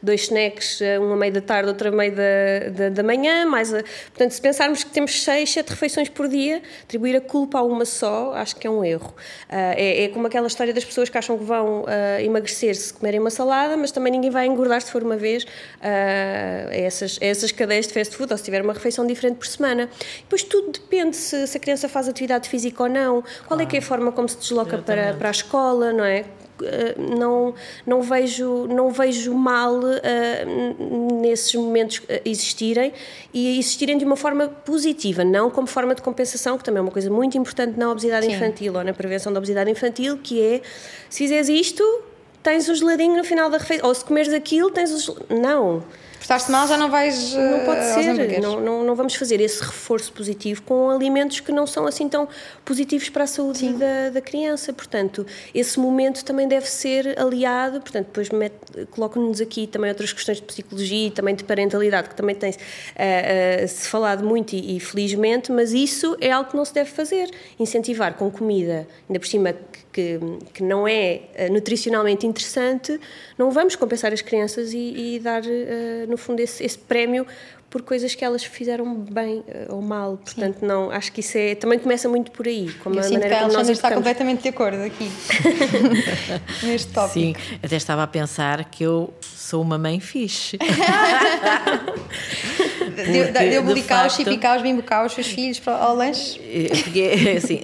dois 0.03 0.23
snacks, 0.23 0.81
uma 0.99 1.15
meio 1.15 1.33
da 1.33 1.43
tarde, 1.43 1.69
outra 1.69 1.91
meio 1.91 2.15
da, 2.15 2.69
da, 2.75 2.89
da 2.89 3.03
manhã, 3.03 3.45
mais 3.45 3.75
a, 3.75 3.83
portanto, 3.83 4.31
se 4.31 4.41
pensarmos 4.41 4.83
que 4.83 4.91
temos 4.91 5.23
seis, 5.23 5.53
sete 5.53 5.69
refeições 5.69 6.09
por 6.09 6.27
dia, 6.27 6.63
atribuir 6.83 7.15
a 7.17 7.21
culpa 7.21 7.59
a 7.59 7.63
uma 7.63 7.85
só, 7.85 8.33
acho 8.33 8.57
que 8.57 8.67
é 8.67 8.71
um 8.71 8.83
erro. 8.83 9.11
Uh, 9.51 9.75
é, 9.77 10.05
é 10.05 10.09
como 10.09 10.27
aquela 10.27 10.47
história 10.47 10.73
das 10.73 10.85
pessoas 10.87 11.11
que 11.11 11.19
acham 11.19 11.37
que 11.37 11.45
vão 11.45 11.83
uh, 11.83 11.87
emagrecer 12.21 12.75
se 12.75 12.95
comerem 12.95 13.21
uma 13.21 13.31
salada, 13.31 13.77
mas 13.77 13.91
também 13.93 14.11
ninguém 14.11 14.31
vai 14.31 14.47
engordar 14.47 14.81
se 14.81 14.91
for 14.91 15.03
uma 15.03 15.17
vez 15.19 15.45
uh, 15.45 15.47
essas, 16.71 17.19
a 17.21 17.27
essas 17.27 17.53
cadeias 17.53 17.87
de 17.87 17.93
fast 17.93 18.17
food 18.17 18.33
ou 18.33 18.39
se 18.39 18.45
tiver 18.45 18.63
uma 18.63 18.73
refeição 18.73 19.01
diferente 19.07 19.36
por 19.36 19.46
semana. 19.46 19.88
Depois 20.18 20.42
tudo 20.42 20.72
depende 20.72 21.16
se, 21.16 21.46
se 21.46 21.57
a 21.57 21.61
criança 21.61 21.88
faz 21.88 22.09
atividade 22.09 22.48
física 22.48 22.82
ou 22.82 22.88
não, 22.88 23.24
qual 23.46 23.61
é 23.61 23.66
que 23.66 23.76
é 23.76 23.78
a 23.78 23.82
forma 23.82 24.12
como 24.12 24.28
se 24.28 24.36
desloca 24.36 24.78
para, 24.78 25.14
para 25.14 25.28
a 25.28 25.30
escola, 25.30 25.92
não 25.92 26.05
é? 26.05 26.24
Uh, 26.61 27.16
não, 27.18 27.55
não, 27.84 28.03
vejo, 28.03 28.68
não 28.68 28.90
vejo 28.92 29.34
mal 29.34 29.74
uh, 29.78 31.20
nesses 31.20 31.53
momentos 31.55 31.98
uh, 31.98 32.20
existirem 32.24 32.92
e 33.34 33.59
existirem 33.59 33.98
de 33.98 34.05
uma 34.05 34.14
forma 34.14 34.46
positiva, 34.46 35.24
não 35.24 35.50
como 35.50 35.66
forma 35.66 35.92
de 35.92 36.03
compensação, 36.03 36.57
que 36.57 36.62
também 36.62 36.78
é 36.78 36.82
uma 36.82 36.92
coisa 36.92 37.11
muito 37.11 37.36
importante 37.36 37.76
na 37.76 37.90
obesidade 37.90 38.26
Sim. 38.26 38.32
infantil 38.32 38.74
ou 38.74 38.84
na 38.84 38.92
prevenção 38.92 39.32
da 39.32 39.38
obesidade 39.38 39.70
infantil, 39.70 40.18
que 40.18 40.40
é 40.40 40.61
se 41.11 41.18
fizeres 41.18 41.48
isto, 41.48 41.82
tens 42.42 42.68
o 42.68 42.74
geladinho 42.74 43.16
no 43.16 43.24
final 43.24 43.50
da 43.50 43.59
refeição, 43.59 43.88
ou 43.88 43.94
se 43.94 44.05
comeres 44.05 44.32
aquilo, 44.32 44.70
tens 44.70 44.92
o 44.92 44.98
gel... 44.98 45.16
Não. 45.30 45.82
Portaste 46.23 46.53
mal, 46.53 46.68
já 46.68 46.77
não 46.77 46.89
vais. 46.89 47.35
Não 47.35 47.62
uh, 47.62 47.64
pode 47.64 47.85
ser, 47.85 48.41
não, 48.41 48.61
não, 48.61 48.85
não 48.85 48.95
vamos 48.95 49.16
fazer 49.16 49.41
esse 49.41 49.61
reforço 49.61 50.12
positivo 50.12 50.62
com 50.62 50.89
alimentos 50.89 51.41
que 51.41 51.51
não 51.51 51.66
são 51.66 51.85
assim 51.85 52.09
tão 52.09 52.29
positivos 52.64 53.09
para 53.09 53.25
a 53.25 53.27
saúde 53.27 53.73
da, 53.73 54.11
da 54.11 54.20
criança. 54.20 54.73
Portanto, 54.73 55.27
esse 55.53 55.81
momento 55.81 56.25
também 56.25 56.47
deve 56.47 56.70
ser 56.70 57.18
aliado. 57.18 57.81
Portanto, 57.81 58.07
depois 58.07 58.29
colocam-nos 58.93 59.41
aqui 59.41 59.66
também 59.66 59.91
outras 59.91 60.12
questões 60.12 60.37
de 60.37 60.45
psicologia 60.45 61.09
e 61.09 61.11
também 61.11 61.35
de 61.35 61.43
parentalidade, 61.43 62.11
que 62.11 62.14
também 62.14 62.37
tem 62.37 62.55
eh, 62.95 63.66
se 63.66 63.89
falado 63.89 64.25
muito 64.25 64.53
e, 64.53 64.77
e 64.77 64.81
felizmente, 64.81 65.51
mas 65.51 65.73
isso 65.73 66.16
é 66.20 66.31
algo 66.31 66.51
que 66.51 66.57
não 66.57 66.64
se 66.64 66.73
deve 66.73 66.91
fazer. 66.93 67.33
Incentivar 67.59 68.14
com 68.14 68.31
comida, 68.31 68.87
ainda 69.09 69.18
por 69.18 69.27
cima 69.27 69.53
que, 69.53 69.82
que, 69.93 70.18
que 70.55 70.62
não 70.62 70.88
é 70.88 71.22
eh, 71.34 71.49
nutricionalmente 71.51 72.26
interessante, 72.26 72.99
não 73.36 73.51
vamos 73.51 73.76
compensar 73.76 74.12
as 74.12 74.22
crianças 74.22 74.72
e, 74.72 75.16
e 75.16 75.20
dar, 75.20 75.43
eh, 75.45 76.07
no 76.09 76.16
fundo, 76.16 76.40
esse, 76.40 76.64
esse 76.64 76.78
prémio 76.78 77.26
por 77.72 77.80
coisas 77.80 78.14
que 78.14 78.22
elas 78.22 78.45
fizeram 78.45 78.95
bem 78.95 79.43
eh, 79.49 79.66
ou 79.70 79.80
mal. 79.80 80.18
Portanto, 80.18 80.59
não, 80.62 80.90
acho 80.90 81.11
que 81.11 81.20
isso 81.20 81.38
é, 81.38 81.55
também 81.55 81.78
começa 81.78 82.07
muito 82.07 82.30
por 82.30 82.47
aí, 82.47 82.70
como 82.82 82.97
Eu 82.97 83.01
a 83.01 83.03
sinto 83.03 83.26
que 83.26 83.32
a 83.32 83.45
Alexandra 83.45 83.72
está 83.72 83.95
completamente 83.95 84.43
de 84.43 84.49
acordo 84.49 84.82
aqui. 84.82 85.11
Neste 86.66 86.93
tópico. 86.93 87.14
Sim, 87.14 87.34
até 87.62 87.76
estava 87.76 88.03
a 88.03 88.07
pensar 88.07 88.64
que 88.66 88.84
eu 88.84 89.12
sou 89.20 89.62
uma 89.62 89.78
mãe 89.78 90.01
fixe. 90.01 90.59
Deu, 92.93 93.32
Porque, 93.32 93.49
deu 93.49 93.62
de 93.74 93.82
facto- 93.82 94.16
chipicaus, 94.16 94.61
bimbocaus, 94.61 95.07
os 95.07 95.14
seus 95.14 95.28
filhos 95.28 95.59
para, 95.59 95.76
ao 95.76 95.97
lanche. 95.97 96.38
Porque, 96.84 97.11
assim, 97.38 97.59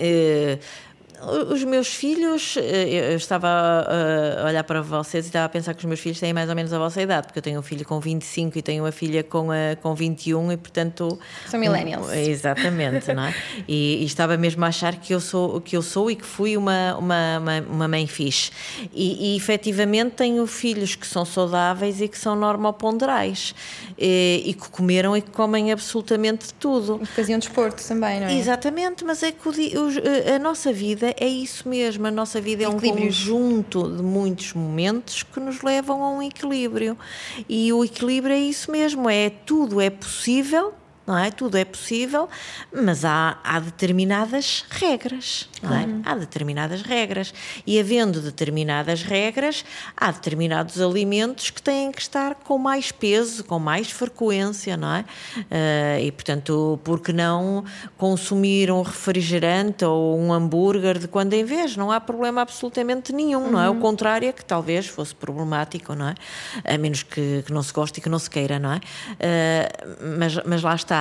os 1.51 1.64
meus 1.64 1.89
filhos, 1.89 2.57
eh, 2.57 3.12
eu 3.12 3.16
estava 3.16 3.49
a 3.49 4.19
a 4.39 4.47
olhar 4.47 4.64
para 4.64 4.81
vocês 4.81 5.25
e 5.27 5.29
estava 5.29 5.47
a 5.47 5.49
pensar 5.49 5.75
que 5.75 5.81
os 5.81 5.85
meus 5.85 6.01
filhos 6.01 6.19
têm 6.21 6.33
mais 6.33 6.49
ou 6.49 6.55
menos 6.55 6.73
a 6.73 6.79
vossa 6.79 7.01
idade, 7.01 7.27
porque 7.27 7.39
eu 7.39 7.43
tenho 7.43 7.59
um 7.59 7.62
filho 7.62 7.85
com 7.85 7.99
25 8.01 8.59
e 8.59 8.62
tenho 8.62 8.85
uma 8.85 8.93
filha 8.93 9.23
com, 9.23 9.53
eh, 9.53 9.77
com 9.77 9.95
21 9.95 10.53
e, 10.53 10.57
portanto... 10.57 11.19
São 11.47 11.59
millennials. 11.59 12.11
Exatamente, 12.12 13.12
não 13.12 13.25
é? 13.25 13.35
E, 13.66 14.03
e 14.03 14.05
estava 14.05 14.37
mesmo 14.37 14.64
a 14.64 14.69
achar 14.69 14.97
que 14.97 15.12
eu 15.12 15.21
sou, 15.21 15.61
que 15.61 15.77
eu 15.77 15.83
sou 15.83 16.11
e 16.11 16.16
que 16.16 16.25
fui 16.25 16.57
uma, 16.57 16.97
uma, 16.97 17.39
uma, 17.39 17.61
uma 17.61 17.89
mãe 17.89 18.07
fixe. 18.07 18.51
E, 18.95 19.33
e 19.33 19.37
efetivamente 19.37 20.12
tenho 20.12 20.47
filhos 20.47 20.95
que 20.95 21.07
são 21.07 21.25
saudáveis 21.25 22.01
e 22.01 22.09
que 22.09 22.16
são 22.16 22.35
normoponderais 22.35 23.55
e, 23.99 24.43
e 24.47 24.55
que 24.55 24.69
comeram 24.71 25.16
e 25.16 25.21
que 25.21 25.31
comem 25.31 25.73
absolutamente 25.73 26.55
tudo. 26.55 27.01
Faziam 27.14 27.39
desporto 27.39 27.83
também, 27.87 28.21
não 28.21 28.29
é? 28.29 28.39
Exatamente, 28.39 29.05
mas 29.05 29.23
é 29.23 29.33
que 29.33 29.49
o 29.49 29.53
a 29.53 30.37
a 30.37 30.39
nossa 30.39 30.73
vida 30.73 31.08
é 31.17 31.27
isso 31.27 31.69
mesmo. 31.69 32.07
A 32.07 32.11
nossa 32.11 32.41
vida 32.41 32.65
é 32.65 32.69
um 32.69 32.79
conjunto 32.79 33.97
de 33.97 34.03
muitos 34.03 34.53
momentos 34.53 35.23
que 35.23 35.41
nos 35.41 35.63
levam 35.63 36.03
a 36.03 36.11
um 36.11 36.23
equilíbrio. 36.23 36.97
E 37.49 37.73
o 37.73 37.85
equilíbrio 37.85 38.35
é 38.35 38.39
isso 38.39 38.71
mesmo: 38.71 39.09
é 39.09 39.31
tudo 39.31 39.81
é 39.81 39.91
possível. 39.91 40.75
Não 41.09 41.17
é? 41.17 41.31
Tudo 41.31 41.57
é 41.57 41.65
possível, 41.65 42.29
mas 42.71 43.03
há, 43.03 43.39
há 43.43 43.59
determinadas 43.61 44.67
regras. 44.69 45.49
Não 45.63 45.75
é? 45.75 45.87
Há 46.05 46.15
determinadas 46.15 46.83
regras. 46.83 47.33
E 47.67 47.81
havendo 47.81 48.21
determinadas 48.21 49.03
regras, 49.03 49.65
há 49.97 50.11
determinados 50.11 50.79
alimentos 50.79 51.49
que 51.49 51.63
têm 51.63 51.91
que 51.91 52.03
estar 52.03 52.35
com 52.35 52.59
mais 52.59 52.93
peso, 52.93 53.43
com 53.43 53.59
mais 53.59 53.91
frequência, 53.91 54.77
não 54.77 54.97
é? 54.97 55.05
Ah, 55.51 55.99
e, 55.99 56.13
portanto, 56.13 56.79
por 56.85 57.01
que 57.01 57.11
não 57.11 57.65
consumir 57.97 58.71
um 58.71 58.83
refrigerante 58.83 59.87
ou 59.87 60.19
um 60.19 60.31
hambúrguer 60.31 60.99
de 60.99 61.09
quando 61.09 61.33
em 61.33 61.45
vez? 61.45 61.75
Não 61.75 61.91
há 61.91 61.99
problema 61.99 62.43
absolutamente 62.43 63.15
nenhum, 63.15 63.51
não 63.51 63.63
é? 63.63 63.71
O 63.71 63.77
contrário 63.77 64.29
é 64.29 64.33
que 64.33 64.45
talvez 64.45 64.87
fosse 64.87 65.15
problemático, 65.15 65.95
não 65.95 66.09
é? 66.09 66.15
A 66.67 66.77
menos 66.77 67.03
que, 67.03 67.43
que 67.47 67.53
não 67.53 67.63
se 67.63 67.73
goste 67.73 67.99
e 67.99 68.03
que 68.03 68.11
não 68.11 68.19
se 68.19 68.29
queira, 68.29 68.59
não 68.59 68.75
é? 68.75 68.81
Ah, 69.19 69.87
mas, 70.19 70.37
mas 70.45 70.63
lá 70.63 70.75
está. 70.75 70.98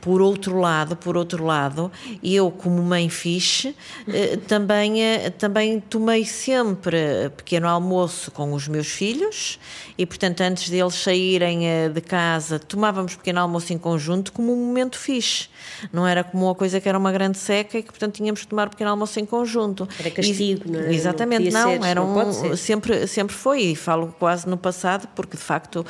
Por 0.00 0.20
outro 0.20 0.58
lado, 0.58 0.96
por 0.96 1.16
outro 1.16 1.44
lado, 1.44 1.90
eu 2.22 2.50
como 2.50 2.82
mãe 2.82 3.08
fixe, 3.08 3.74
eh, 4.06 4.36
também, 4.48 5.02
eh, 5.02 5.30
também 5.30 5.80
tomei 5.80 6.24
sempre 6.24 7.30
pequeno 7.36 7.68
almoço 7.68 8.30
com 8.30 8.52
os 8.52 8.68
meus 8.68 8.86
filhos 8.88 9.58
e, 9.96 10.04
portanto, 10.06 10.40
antes 10.40 10.68
deles 10.70 10.94
saírem 10.94 11.66
eh, 11.68 11.88
de 11.88 12.00
casa, 12.00 12.58
tomávamos 12.58 13.14
pequeno 13.16 13.40
almoço 13.40 13.72
em 13.72 13.78
conjunto 13.78 14.32
como 14.32 14.52
um 14.52 14.66
momento 14.66 14.98
fixe. 14.98 15.48
Não 15.92 16.06
era 16.06 16.22
como 16.24 16.46
uma 16.46 16.54
coisa 16.54 16.80
que 16.80 16.88
era 16.88 16.98
uma 16.98 17.12
grande 17.12 17.38
seca 17.38 17.78
e 17.78 17.82
que, 17.82 17.90
portanto, 17.90 18.14
tínhamos 18.14 18.40
que 18.42 18.48
tomar 18.48 18.68
pequeno 18.68 18.90
almoço 18.90 19.18
em 19.20 19.26
conjunto. 19.26 19.88
Era 19.98 20.10
castigo, 20.10 20.64
E- 20.66 20.70
não 20.70 20.80
é? 20.80 20.94
Exatamente, 20.94 21.50
Não 21.50 21.58
não, 21.58 21.82
ser, 21.82 21.88
era 21.88 22.02
um, 22.02 22.56
sempre, 22.56 23.06
sempre 23.06 23.34
foi, 23.34 23.60
e 23.62 23.76
falo 23.76 24.14
quase 24.18 24.48
no 24.48 24.56
passado, 24.56 25.08
porque 25.14 25.36
de 25.36 25.42
facto 25.42 25.84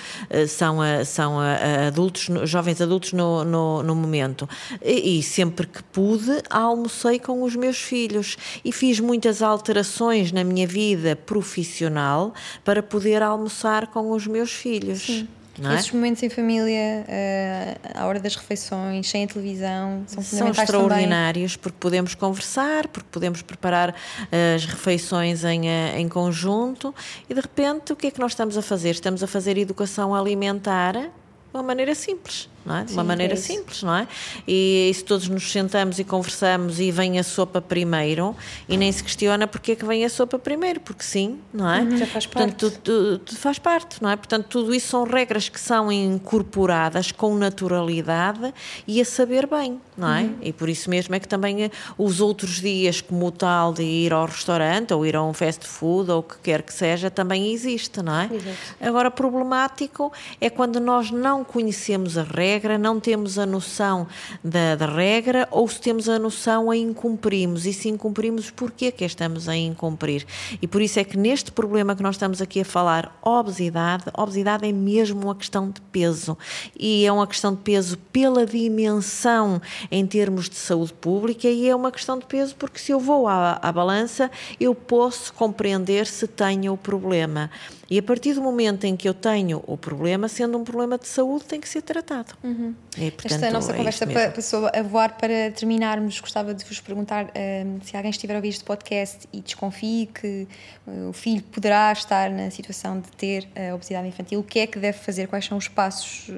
são, 0.48 0.78
são 1.04 1.38
adultos, 1.86 2.28
jovens 2.44 2.80
adultos 2.80 3.12
no, 3.12 3.44
no, 3.48 3.82
no 3.82 3.94
momento. 3.94 4.48
E, 4.82 5.18
e 5.18 5.22
sempre 5.22 5.66
que 5.66 5.82
pude, 5.82 6.42
almocei 6.50 7.18
com 7.18 7.42
os 7.42 7.56
meus 7.56 7.78
filhos 7.78 8.36
e 8.64 8.70
fiz 8.70 9.00
muitas 9.00 9.42
alterações 9.42 10.30
na 10.30 10.44
minha 10.44 10.66
vida 10.66 11.16
profissional 11.16 12.32
para 12.64 12.82
poder 12.82 13.22
almoçar 13.22 13.88
com 13.88 14.10
os 14.12 14.26
meus 14.26 14.52
filhos. 14.52 15.24
Não 15.58 15.72
é? 15.72 15.74
Esses 15.74 15.90
momentos 15.90 16.22
em 16.22 16.28
família, 16.28 17.04
eh, 17.08 17.76
à 17.92 18.06
hora 18.06 18.20
das 18.20 18.36
refeições, 18.36 19.08
sem 19.10 19.24
a 19.24 19.26
televisão, 19.26 20.04
são 20.06 20.22
São 20.22 20.38
fundamentais 20.38 20.68
também. 20.68 20.82
extraordinários 20.86 21.56
porque 21.56 21.76
podemos 21.80 22.14
conversar, 22.14 22.86
porque 22.86 23.08
podemos 23.10 23.42
preparar 23.42 23.92
eh, 24.30 24.54
as 24.54 24.64
refeições 24.64 25.42
em, 25.42 25.68
eh, 25.68 25.98
em 25.98 26.08
conjunto 26.08 26.94
e 27.28 27.34
de 27.34 27.40
repente 27.40 27.92
o 27.92 27.96
que 27.96 28.06
é 28.06 28.10
que 28.12 28.20
nós 28.20 28.32
estamos 28.32 28.56
a 28.56 28.62
fazer? 28.62 28.90
Estamos 28.90 29.20
a 29.20 29.26
fazer 29.26 29.58
educação 29.58 30.14
alimentar 30.14 30.92
de 30.92 31.10
uma 31.52 31.62
maneira 31.64 31.92
simples, 31.92 32.48
é? 32.76 32.84
De 32.84 32.92
uma 32.92 33.02
Sim, 33.02 33.08
maneira 33.08 33.32
é 33.34 33.36
simples, 33.36 33.82
não 33.82 33.94
é? 33.94 34.06
E, 34.46 34.90
se 34.94 35.04
todos 35.04 35.28
nos 35.28 35.50
sentamos 35.50 35.98
e 35.98 36.04
conversamos 36.04 36.80
e 36.80 36.90
vem 36.90 37.18
a 37.18 37.22
sopa 37.22 37.60
primeiro 37.60 38.34
e 38.68 38.76
nem 38.76 38.90
se 38.92 39.02
questiona 39.02 39.46
porque 39.46 39.72
é 39.72 39.76
que 39.76 39.84
vem 39.84 40.04
a 40.04 40.08
sopa 40.08 40.38
primeiro, 40.38 40.80
porque 40.80 41.02
sim, 41.02 41.38
não 41.52 41.68
é? 41.70 41.96
Já 41.96 42.06
faz 42.06 42.26
Portanto, 42.26 42.70
parte. 42.70 42.80
tu- 42.82 43.18
tu- 43.18 43.36
faz 43.36 43.58
parte, 43.58 44.02
não 44.02 44.10
é? 44.10 44.16
Portanto, 44.16 44.46
tudo 44.48 44.74
isso 44.74 44.88
são 44.88 45.04
regras 45.04 45.48
que 45.48 45.60
são 45.60 45.90
incorporadas 45.90 47.12
com 47.12 47.34
naturalidade 47.36 48.52
e 48.86 49.00
a 49.00 49.04
saber 49.04 49.46
bem, 49.46 49.80
não 49.96 50.08
é? 50.12 50.28
E 50.42 50.52
por 50.52 50.68
isso 50.68 50.90
mesmo 50.90 51.14
é 51.14 51.20
que 51.20 51.28
também 51.28 51.64
eh, 51.64 51.70
os 51.96 52.20
outros 52.20 52.60
dias, 52.60 53.00
como 53.00 53.26
o 53.26 53.30
tal 53.30 53.72
de 53.72 53.82
ir 53.82 54.12
ao 54.12 54.26
restaurante 54.26 54.92
ou 54.92 55.04
ir 55.06 55.16
a 55.16 55.22
um 55.22 55.32
fast 55.32 55.66
food 55.66 56.10
ou 56.10 56.18
o 56.20 56.22
que 56.22 56.36
quer 56.42 56.62
que 56.62 56.72
seja, 56.72 57.10
também 57.10 57.52
existe, 57.52 58.02
não 58.02 58.14
é? 58.14 58.24
Exato. 58.32 58.56
Agora, 58.80 59.10
problemático 59.10 60.12
é 60.40 60.50
quando 60.50 60.80
nós 60.80 61.10
não 61.10 61.42
conhecemos 61.44 62.16
as 62.18 62.28
regras 62.28 62.57
regra, 62.58 62.76
não 62.76 62.98
temos 62.98 63.38
a 63.38 63.46
noção 63.46 64.08
da, 64.42 64.74
da 64.74 64.86
regra 64.86 65.46
ou 65.52 65.68
se 65.68 65.80
temos 65.80 66.08
a 66.08 66.18
noção 66.18 66.72
a 66.72 66.76
incumprimos 66.76 67.66
e 67.66 67.72
se 67.72 67.88
incumprimos, 67.88 68.50
porquê 68.50 68.90
que 68.90 69.04
estamos 69.04 69.48
a 69.48 69.56
incumprir? 69.56 70.26
E 70.60 70.66
por 70.66 70.82
isso 70.82 70.98
é 70.98 71.04
que 71.04 71.16
neste 71.16 71.52
problema 71.52 71.94
que 71.94 72.02
nós 72.02 72.16
estamos 72.16 72.42
aqui 72.42 72.60
a 72.60 72.64
falar, 72.64 73.16
obesidade, 73.22 74.06
obesidade 74.12 74.68
é 74.68 74.72
mesmo 74.72 75.22
uma 75.22 75.36
questão 75.36 75.70
de 75.70 75.80
peso 75.80 76.36
e 76.76 77.06
é 77.06 77.12
uma 77.12 77.28
questão 77.28 77.54
de 77.54 77.60
peso 77.60 77.96
pela 78.12 78.44
dimensão 78.44 79.62
em 79.88 80.04
termos 80.04 80.48
de 80.48 80.56
saúde 80.56 80.92
pública 80.92 81.46
e 81.46 81.68
é 81.68 81.76
uma 81.76 81.92
questão 81.92 82.18
de 82.18 82.26
peso 82.26 82.56
porque 82.56 82.80
se 82.80 82.90
eu 82.90 82.98
vou 82.98 83.28
à, 83.28 83.60
à 83.62 83.70
balança 83.70 84.28
eu 84.58 84.74
posso 84.74 85.32
compreender 85.32 86.06
se 86.06 86.26
tenho 86.26 86.72
o 86.72 86.76
problema. 86.76 87.50
E 87.90 87.98
a 87.98 88.02
partir 88.02 88.34
do 88.34 88.42
momento 88.42 88.84
em 88.84 88.94
que 88.94 89.08
eu 89.08 89.14
tenho 89.14 89.64
o 89.66 89.76
problema, 89.76 90.28
sendo 90.28 90.58
um 90.58 90.64
problema 90.64 90.98
de 90.98 91.08
saúde, 91.08 91.44
tem 91.44 91.58
que 91.58 91.68
ser 91.68 91.80
tratado. 91.80 92.34
Uhum. 92.44 92.74
E, 92.98 93.10
portanto, 93.10 93.32
Esta 93.32 93.50
nossa 93.50 93.72
é 93.72 93.76
conversa 93.76 94.06
passou 94.34 94.66
a 94.66 94.82
voar 94.82 95.16
para 95.16 95.50
terminarmos. 95.52 96.20
Gostava 96.20 96.52
de 96.52 96.64
vos 96.66 96.80
perguntar 96.80 97.26
um, 97.64 97.80
se 97.82 97.96
alguém 97.96 98.10
estiver 98.10 98.34
a 98.34 98.36
ouvir 98.36 98.50
este 98.50 98.62
podcast 98.62 99.26
e 99.32 99.40
desconfie 99.40 100.06
que 100.12 100.46
uh, 100.86 101.08
o 101.08 101.12
filho 101.14 101.42
poderá 101.44 101.90
estar 101.90 102.30
na 102.30 102.50
situação 102.50 103.00
de 103.00 103.10
ter 103.12 103.48
a 103.56 103.74
obesidade 103.74 104.06
infantil, 104.06 104.40
o 104.40 104.44
que 104.44 104.58
é 104.58 104.66
que 104.66 104.78
deve 104.78 104.98
fazer? 104.98 105.26
Quais 105.26 105.46
são 105.46 105.56
os 105.56 105.68
passos 105.68 106.28
uh, 106.28 106.32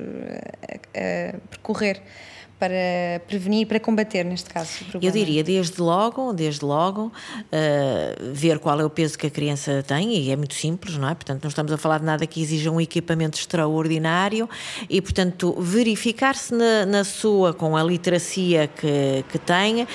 a, 0.95 1.35
a 1.35 1.39
percorrer? 1.49 2.01
Para 2.61 3.23
prevenir, 3.27 3.67
para 3.67 3.81
combater 3.81 4.23
neste 4.23 4.51
caso? 4.51 4.85
Eu 5.01 5.11
diria 5.11 5.43
desde 5.43 5.81
logo, 5.81 6.35
desde 6.35 6.63
logo, 6.63 7.07
uh, 7.07 8.33
ver 8.35 8.59
qual 8.59 8.79
é 8.79 8.85
o 8.85 8.91
peso 8.91 9.19
que 9.19 9.27
a 9.27 9.31
criança 9.31 9.83
tem 9.83 10.15
e 10.15 10.31
é 10.31 10.37
muito 10.37 10.53
simples, 10.53 10.99
não 10.99 11.09
é? 11.09 11.15
Portanto, 11.15 11.43
não 11.43 11.49
estamos 11.49 11.73
a 11.73 11.79
falar 11.79 11.99
de 11.99 12.05
nada 12.05 12.27
que 12.27 12.43
exija 12.43 12.71
um 12.71 12.79
equipamento 12.79 13.39
extraordinário 13.39 14.49
e, 14.91 15.01
portanto, 15.01 15.57
verificar-se 15.59 16.55
na, 16.55 16.85
na, 16.85 17.03
sua, 17.03 17.55
com 17.55 17.75
a 17.75 17.83
literacia 17.83 18.69
que, 18.69 19.25
que 19.31 19.39
tem, 19.39 19.85
uh, 19.85 19.87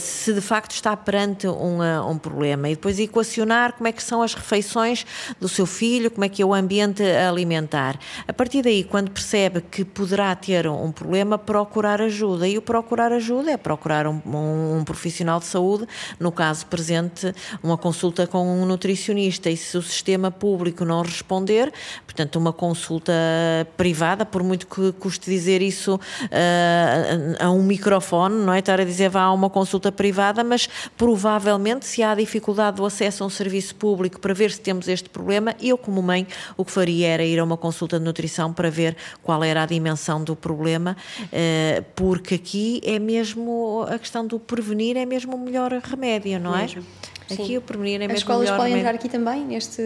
se 0.00 0.32
de 0.32 0.40
facto 0.40 0.70
está 0.70 0.96
perante 0.96 1.46
um, 1.46 1.82
um 2.10 2.16
problema 2.16 2.70
e 2.70 2.74
depois 2.74 2.98
equacionar 2.98 3.74
como 3.74 3.88
é 3.88 3.92
que 3.92 4.02
são 4.02 4.22
as 4.22 4.32
refeições 4.32 5.04
do 5.38 5.50
seu 5.50 5.66
filho, 5.66 6.10
como 6.10 6.24
é 6.24 6.30
que 6.30 6.40
é 6.40 6.46
o 6.46 6.54
ambiente 6.54 7.02
alimentar. 7.02 7.98
A 8.26 8.32
partir 8.32 8.62
daí, 8.62 8.82
quando 8.82 9.10
percebe 9.10 9.60
que 9.60 9.84
poderá 9.84 10.34
ter 10.34 10.66
um 10.66 10.90
problema, 10.90 11.36
procurar 11.36 12.05
ajuda. 12.06 12.48
E 12.48 12.58
o 12.58 12.62
procurar 12.62 13.12
ajuda 13.12 13.52
é 13.52 13.56
procurar 13.56 14.06
um, 14.06 14.20
um, 14.26 14.78
um, 14.78 14.84
profissional 14.84 15.38
de 15.38 15.46
saúde, 15.46 15.86
no 16.18 16.32
caso 16.32 16.66
presente, 16.66 17.34
uma 17.62 17.76
consulta 17.76 18.26
com 18.26 18.46
um 18.46 18.66
nutricionista. 18.66 19.50
E 19.50 19.56
se 19.56 19.76
o 19.76 19.82
sistema 19.82 20.30
público 20.30 20.84
não 20.84 21.02
responder, 21.02 21.72
portanto, 22.04 22.36
uma 22.36 22.52
consulta 22.52 23.12
privada, 23.76 24.24
por 24.24 24.42
muito 24.42 24.66
que 24.66 24.92
custe 24.92 25.30
dizer 25.30 25.62
isso 25.62 25.94
uh, 25.96 27.44
a 27.44 27.50
um 27.50 27.62
microfone, 27.62 28.36
não 28.36 28.52
é? 28.52 28.58
Estar 28.58 28.80
a 28.80 28.84
dizer 28.84 29.08
vá 29.08 29.22
a 29.22 29.32
uma 29.32 29.50
consulta 29.50 29.92
privada, 29.92 30.42
mas 30.42 30.68
provavelmente, 30.96 31.86
se 31.86 32.02
há 32.02 32.14
dificuldade 32.14 32.76
do 32.76 32.86
acesso 32.86 33.22
a 33.22 33.26
um 33.26 33.30
serviço 33.30 33.74
público 33.74 34.20
para 34.20 34.34
ver 34.34 34.50
se 34.50 34.60
temos 34.60 34.88
este 34.88 35.08
problema, 35.08 35.54
eu, 35.60 35.76
como 35.78 36.02
mãe, 36.02 36.26
o 36.56 36.64
que 36.64 36.72
faria 36.72 37.08
era 37.08 37.24
ir 37.24 37.38
a 37.38 37.44
uma 37.44 37.56
consulta 37.56 37.98
de 37.98 38.04
nutrição 38.04 38.52
para 38.52 38.70
ver 38.70 38.96
qual 39.22 39.42
era 39.44 39.62
a 39.62 39.66
dimensão 39.66 40.22
do 40.22 40.34
problema. 40.34 40.96
Uh, 41.24 41.82
porque 41.96 42.34
aqui 42.34 42.80
é 42.84 42.98
mesmo 42.98 43.86
a 43.88 43.98
questão 43.98 44.26
do 44.26 44.38
prevenir, 44.38 44.98
é 44.98 45.06
mesmo 45.06 45.34
o 45.34 45.38
melhor 45.38 45.72
remédio, 45.72 46.38
não 46.38 46.54
é? 46.54 46.62
Mesmo. 46.62 46.84
Aqui 47.24 47.46
Sim. 47.46 47.56
o 47.56 47.60
prevenir 47.60 47.96
é 47.96 47.98
mesmo 48.00 48.12
As 48.12 48.18
escolas 48.18 48.48
podem 48.50 48.66
remédio. 48.66 48.78
entrar 48.78 48.94
aqui 48.94 49.08
também 49.08 49.44
neste 49.44 49.82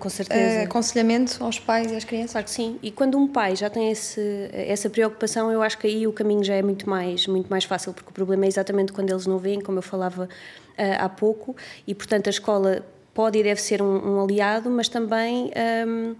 com 0.00 0.08
certeza. 0.08 0.60
Uh, 0.60 0.64
aconselhamento 0.64 1.44
aos 1.44 1.58
pais 1.60 1.92
e 1.92 1.94
às 1.94 2.02
crianças? 2.02 2.32
Claro 2.32 2.44
que 2.46 2.50
sim. 2.50 2.78
E 2.82 2.90
quando 2.90 3.16
um 3.16 3.28
pai 3.28 3.54
já 3.54 3.70
tem 3.70 3.92
esse, 3.92 4.48
essa 4.52 4.90
preocupação, 4.90 5.52
eu 5.52 5.62
acho 5.62 5.78
que 5.78 5.86
aí 5.86 6.06
o 6.06 6.12
caminho 6.12 6.42
já 6.42 6.54
é 6.54 6.62
muito 6.62 6.90
mais, 6.90 7.28
muito 7.28 7.48
mais 7.48 7.62
fácil, 7.62 7.92
porque 7.92 8.10
o 8.10 8.12
problema 8.12 8.44
é 8.46 8.48
exatamente 8.48 8.92
quando 8.92 9.10
eles 9.10 9.24
não 9.24 9.38
veem, 9.38 9.60
como 9.60 9.78
eu 9.78 9.82
falava 9.82 10.24
uh, 10.24 10.82
há 10.98 11.08
pouco, 11.08 11.54
e 11.86 11.94
portanto 11.94 12.26
a 12.26 12.30
escola 12.30 12.84
pode 13.14 13.38
e 13.38 13.42
deve 13.42 13.60
ser 13.60 13.82
um, 13.82 14.14
um 14.14 14.22
aliado, 14.22 14.70
mas 14.70 14.88
também 14.88 15.50
um, 15.86 16.14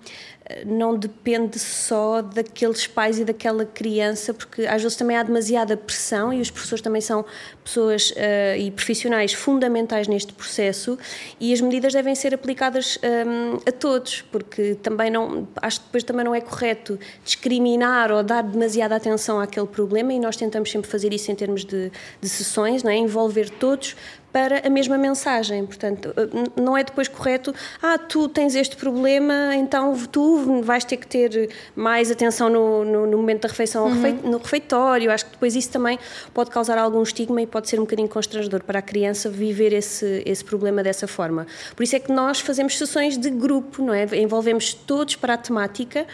não 0.67 0.97
depende 0.97 1.59
só 1.59 2.23
daqueles 2.23 2.87
pais 2.87 3.19
e 3.19 3.25
daquela 3.25 3.65
criança, 3.65 4.35
porque 4.35 4.67
às 4.67 4.83
vezes 4.83 4.97
também 4.97 5.17
há 5.17 5.23
demasiada 5.23 5.77
pressão 5.77 6.33
e 6.33 6.41
os 6.41 6.51
professores 6.51 6.83
também 6.83 7.01
são 7.01 7.25
pessoas 7.63 8.11
uh, 8.11 8.59
e 8.59 8.71
profissionais 8.71 9.33
fundamentais 9.33 10.09
neste 10.09 10.33
processo 10.33 10.99
e 11.39 11.53
as 11.53 11.61
medidas 11.61 11.93
devem 11.93 12.15
ser 12.15 12.35
aplicadas 12.35 12.99
um, 13.03 13.59
a 13.67 13.73
todos, 13.73 14.23
porque 14.23 14.75
também 14.77 15.11
não, 15.11 15.47
acho 15.57 15.81
que 15.81 15.87
depois 15.87 16.05
também 16.05 16.25
não 16.25 16.35
é 16.35 16.41
correto 16.41 16.99
discriminar 17.25 18.11
ou 18.11 18.23
dar 18.23 18.43
demasiada 18.43 18.97
atenção 18.97 19.41
àquele 19.41 19.67
problema 19.67 20.13
e 20.13 20.19
nós 20.19 20.37
tentamos 20.37 20.71
sempre 20.71 20.91
fazer 20.91 21.13
isso 21.13 21.31
em 21.31 21.35
termos 21.35 21.65
de, 21.65 21.91
de 22.21 22.29
sessões, 22.29 22.83
não 22.83 22.91
é? 22.91 22.97
envolver 22.97 23.51
todos 23.51 23.97
para 24.33 24.67
a 24.67 24.71
mesma 24.71 24.97
mensagem. 24.97 25.67
Portanto, 25.67 26.13
eh, 26.17 26.61
não 26.61 26.77
é 26.77 26.85
depois 26.85 27.09
correto, 27.09 27.55
ah, 27.83 27.99
tu 27.99 28.29
tens 28.29 28.55
este 28.55 28.77
problema, 28.77 29.55
então 29.55 29.97
tu 30.11 30.63
vais 30.63 30.85
ter 30.85 30.97
que 30.97 31.07
ter 31.07 31.51
mais 31.75 32.11
atenção 32.11 32.49
no, 32.49 32.85
no, 32.85 33.07
no 33.07 33.17
momento 33.17 33.43
da 33.43 33.49
refeição 33.49 33.87
uhum. 33.87 34.13
no 34.25 34.39
refeitório. 34.39 35.11
Acho 35.11 35.27
que 35.27 35.33
depois 35.33 35.57
isso 35.57 35.71
também 35.71 35.99
pode 36.33 36.51
causar 36.51 36.79
algum 36.79 37.03
estigma 37.03 37.43
e 37.43 37.47
pode 37.47 37.69
ser 37.69 37.79
um 37.79 37.83
bocadinho 37.83 38.09
constrangedor 38.09 38.63
para 38.63 38.79
a 38.79 38.83
criança 38.83 39.29
viver 39.29 39.73
esse, 39.73 40.23
esse 40.25 40.45
problema 40.45 40.83
dessa 40.83 41.07
forma. 41.07 41.47
Por 41.75 41.83
isso 41.83 41.97
é 41.97 42.01
que 42.01 42.13
nós 42.13 42.41
fazemos 42.41 42.77
sessões 42.77 43.17
de 43.17 43.31
grupo, 43.31 43.83
não 43.83 43.95
é? 43.95 44.07
Envolvemos 44.17 44.75
todos 44.75 45.17
para 45.17 45.35
a 45.35 45.37
temática 45.37 46.07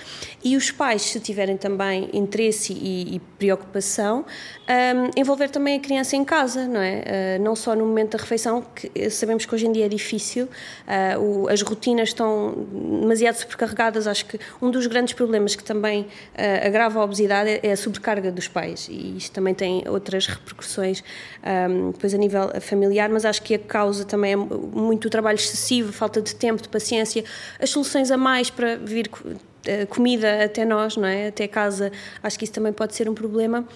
e 0.42 0.56
os 0.56 0.70
pais, 0.70 1.02
se 1.02 1.20
tiverem 1.20 1.56
também 1.56 2.08
interesse 2.12 2.72
e, 2.72 3.16
e 3.16 3.20
preocupação, 3.38 4.24
um, 4.68 5.20
envolver 5.20 5.48
também 5.48 5.76
a 5.76 5.80
criança 5.80 6.16
em 6.16 6.24
casa, 6.24 6.66
não 6.66 6.80
é? 6.80 7.38
Uh, 7.38 7.42
não 7.42 7.54
só 7.54 7.74
no 7.74 7.84
momento 7.84 8.05
da 8.12 8.18
refeição, 8.18 8.64
que 8.74 9.10
sabemos 9.10 9.44
que 9.44 9.54
hoje 9.54 9.66
em 9.66 9.72
dia 9.72 9.86
é 9.86 9.88
difícil, 9.88 10.44
uh, 10.44 11.20
o, 11.20 11.48
as 11.48 11.62
rotinas 11.62 12.10
estão 12.10 12.66
demasiado 13.00 13.36
sobrecarregadas. 13.36 14.06
Acho 14.06 14.26
que 14.26 14.38
um 14.60 14.70
dos 14.70 14.86
grandes 14.86 15.14
problemas 15.14 15.54
que 15.54 15.64
também 15.64 16.02
uh, 16.02 16.66
agrava 16.66 17.00
a 17.00 17.04
obesidade 17.04 17.60
é 17.62 17.72
a 17.72 17.76
sobrecarga 17.76 18.30
dos 18.30 18.48
pais 18.48 18.88
e 18.90 19.16
isto 19.16 19.32
também 19.32 19.54
tem 19.54 19.84
outras 19.88 20.26
repercussões 20.26 21.02
um, 21.70 21.90
depois 21.90 22.14
a 22.14 22.18
nível 22.18 22.50
familiar, 22.60 23.08
mas 23.08 23.24
acho 23.24 23.42
que 23.42 23.54
a 23.54 23.58
causa 23.58 24.04
também 24.04 24.32
é 24.32 24.36
muito 24.36 25.08
trabalho 25.10 25.36
excessivo, 25.36 25.92
falta 25.92 26.20
de 26.20 26.34
tempo, 26.34 26.62
de 26.62 26.68
paciência, 26.68 27.24
as 27.60 27.70
soluções 27.70 28.10
a 28.10 28.16
mais 28.16 28.50
para 28.50 28.76
vir 28.76 29.10
comida 29.88 30.44
até 30.44 30.64
nós, 30.64 30.96
não 30.96 31.08
é? 31.08 31.28
Até 31.28 31.48
casa, 31.48 31.90
acho 32.22 32.38
que 32.38 32.44
isso 32.44 32.52
também 32.52 32.72
pode 32.72 32.94
ser 32.94 33.08
um 33.08 33.14
problema 33.14 33.66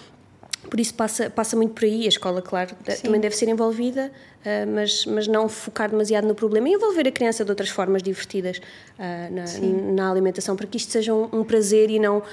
por 0.69 0.79
isso 0.79 0.93
passa, 0.93 1.29
passa 1.29 1.55
muito 1.55 1.73
por 1.73 1.83
aí. 1.83 2.05
A 2.05 2.09
escola, 2.09 2.41
claro, 2.41 2.75
Sim. 2.87 3.03
também 3.03 3.19
deve 3.19 3.35
ser 3.35 3.49
envolvida, 3.49 4.11
uh, 4.41 4.71
mas, 4.71 5.05
mas 5.05 5.27
não 5.27 5.49
focar 5.49 5.89
demasiado 5.89 6.27
no 6.27 6.35
problema 6.35 6.69
e 6.69 6.73
envolver 6.73 7.07
a 7.07 7.11
criança 7.11 7.43
de 7.43 7.51
outras 7.51 7.69
formas 7.69 8.03
divertidas 8.03 8.57
uh, 8.57 9.33
na, 9.33 9.93
na, 9.93 10.11
alimentação, 10.11 10.55
para 10.55 10.67
que 10.67 10.77
isto 10.77 10.91
seja 10.91 11.13
um, 11.13 11.27
um 11.31 11.43
prazer 11.43 11.89
e 11.89 11.99
não 11.99 12.19
uh, 12.19 12.23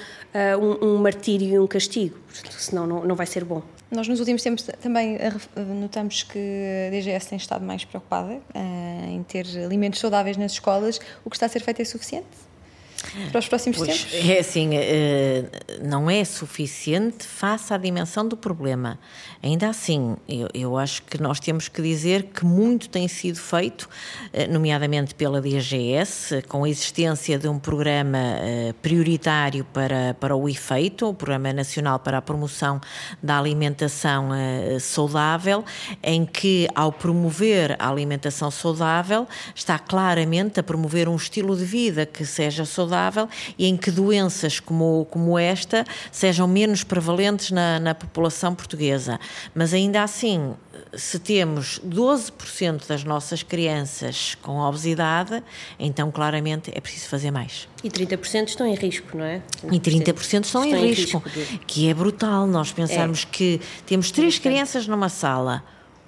um, 0.61 0.93
um, 0.93 0.97
martírio 0.97 1.47
e 1.47 1.59
um 1.59 1.67
castigo, 1.67 2.17
senão 2.57 2.85
não, 2.85 3.05
não 3.05 3.15
vai 3.15 3.25
ser 3.25 3.43
bom. 3.43 3.61
Nós 3.91 4.07
nos 4.07 4.19
últimos 4.19 4.43
tempos 4.43 4.67
também 4.81 5.17
notamos 5.81 6.21
que 6.21 6.37
a 6.87 6.91
DGS 6.91 7.27
tem 7.27 7.37
estado 7.37 7.65
mais 7.65 7.83
preocupada 7.83 8.39
em 9.07 9.23
ter 9.23 9.47
alimentos 9.65 9.99
saudáveis 9.99 10.37
nas 10.37 10.51
escolas. 10.51 10.99
O 11.25 11.29
que 11.31 11.35
está 11.35 11.47
a 11.47 11.49
ser 11.49 11.61
feito 11.61 11.81
é 11.81 11.85
suficiente? 11.85 12.27
Para 13.31 13.39
os 13.39 13.47
próximos 13.47 13.77
pois, 13.77 14.03
tempos? 14.03 14.29
É 14.29 14.39
assim, 14.39 14.69
eh, 14.73 15.45
não 15.81 16.09
é 16.09 16.23
suficiente 16.25 17.25
face 17.25 17.73
à 17.73 17.77
dimensão 17.77 18.27
do 18.27 18.35
problema. 18.35 18.99
Ainda 19.41 19.69
assim, 19.69 20.17
eu, 20.27 20.49
eu, 20.53 20.77
acho 20.77 21.03
que 21.03 21.21
nós 21.21 21.39
temos 21.39 21.67
que 21.67 21.81
dizer 21.81 22.23
que 22.23 22.45
muito 22.45 22.89
tem 22.89 23.07
sido 23.07 23.37
feito, 23.37 23.87
eh, 24.33 24.47
nomeadamente 24.47 25.15
pela 25.15 25.41
DGS, 25.41 26.41
com 26.47 26.65
a 26.65 26.69
existência 26.69 27.39
de 27.39 27.47
um 27.47 27.57
programa 27.57 28.17
eh, 28.17 28.73
prioritário 28.81 29.63
para, 29.65 30.13
para 30.19 30.35
o 30.35 30.49
efeito, 30.49 31.07
o 31.07 31.13
Programa 31.13 31.53
Nacional 31.53 31.99
para 31.99 32.17
a 32.17 32.21
Promoção 32.21 32.81
da 33.23 33.37
Alimentação 33.37 34.29
Saudável, 34.79 35.63
em 36.03 36.25
que, 36.25 36.67
ao 36.75 36.91
promover 36.91 37.75
a 37.79 37.89
alimentação 37.89 38.51
saudável, 38.51 39.27
está 39.55 39.79
claramente 39.79 40.59
a 40.59 40.63
promover 40.63 41.07
um 41.07 41.15
estilo 41.15 41.55
de 41.55 41.63
vida 41.63 42.05
que 42.05 42.25
seja 42.25 42.65
saudável 42.65 42.88
saudável 42.89 43.29
e 43.57 43.67
em 43.67 43.77
que 43.77 43.91
doenças 43.91 44.59
como, 44.59 45.07
como 45.09 45.37
esta 45.37 45.85
sejam 46.11 46.47
menos 46.47 46.83
prevalentes 46.83 47.51
na, 47.51 47.79
na 47.79 47.93
população 47.93 48.55
portuguesa. 48.55 49.19
Mas 49.53 49.73
ainda 49.73 50.01
assim, 50.01 50.55
se 50.95 51.19
temos 51.19 51.79
12% 51.87 52.87
das 52.87 53.03
nossas 53.03 53.43
crianças 53.43 54.35
com 54.41 54.59
obesidade, 54.59 55.43
então 55.79 56.11
claramente 56.11 56.71
é 56.73 56.81
preciso 56.81 57.07
fazer 57.07 57.31
mais. 57.31 57.67
E 57.83 57.89
30% 57.89 58.47
estão 58.47 58.65
em 58.65 58.75
risco, 58.75 59.15
não 59.15 59.23
é? 59.23 59.41
E 59.71 59.79
30% 59.79 60.19
estão, 60.19 60.41
estão 60.41 60.65
em, 60.65 60.73
em 60.73 60.87
risco, 60.87 61.19
risco 61.19 61.29
de... 61.29 61.59
que 61.59 61.89
é 61.89 61.93
brutal 61.93 62.47
nós 62.47 62.71
pensarmos 62.71 63.23
é. 63.23 63.31
que 63.31 63.61
temos 63.85 64.11
três 64.11 64.39
crianças 64.39 64.87
numa 64.87 65.09
sala, 65.09 65.63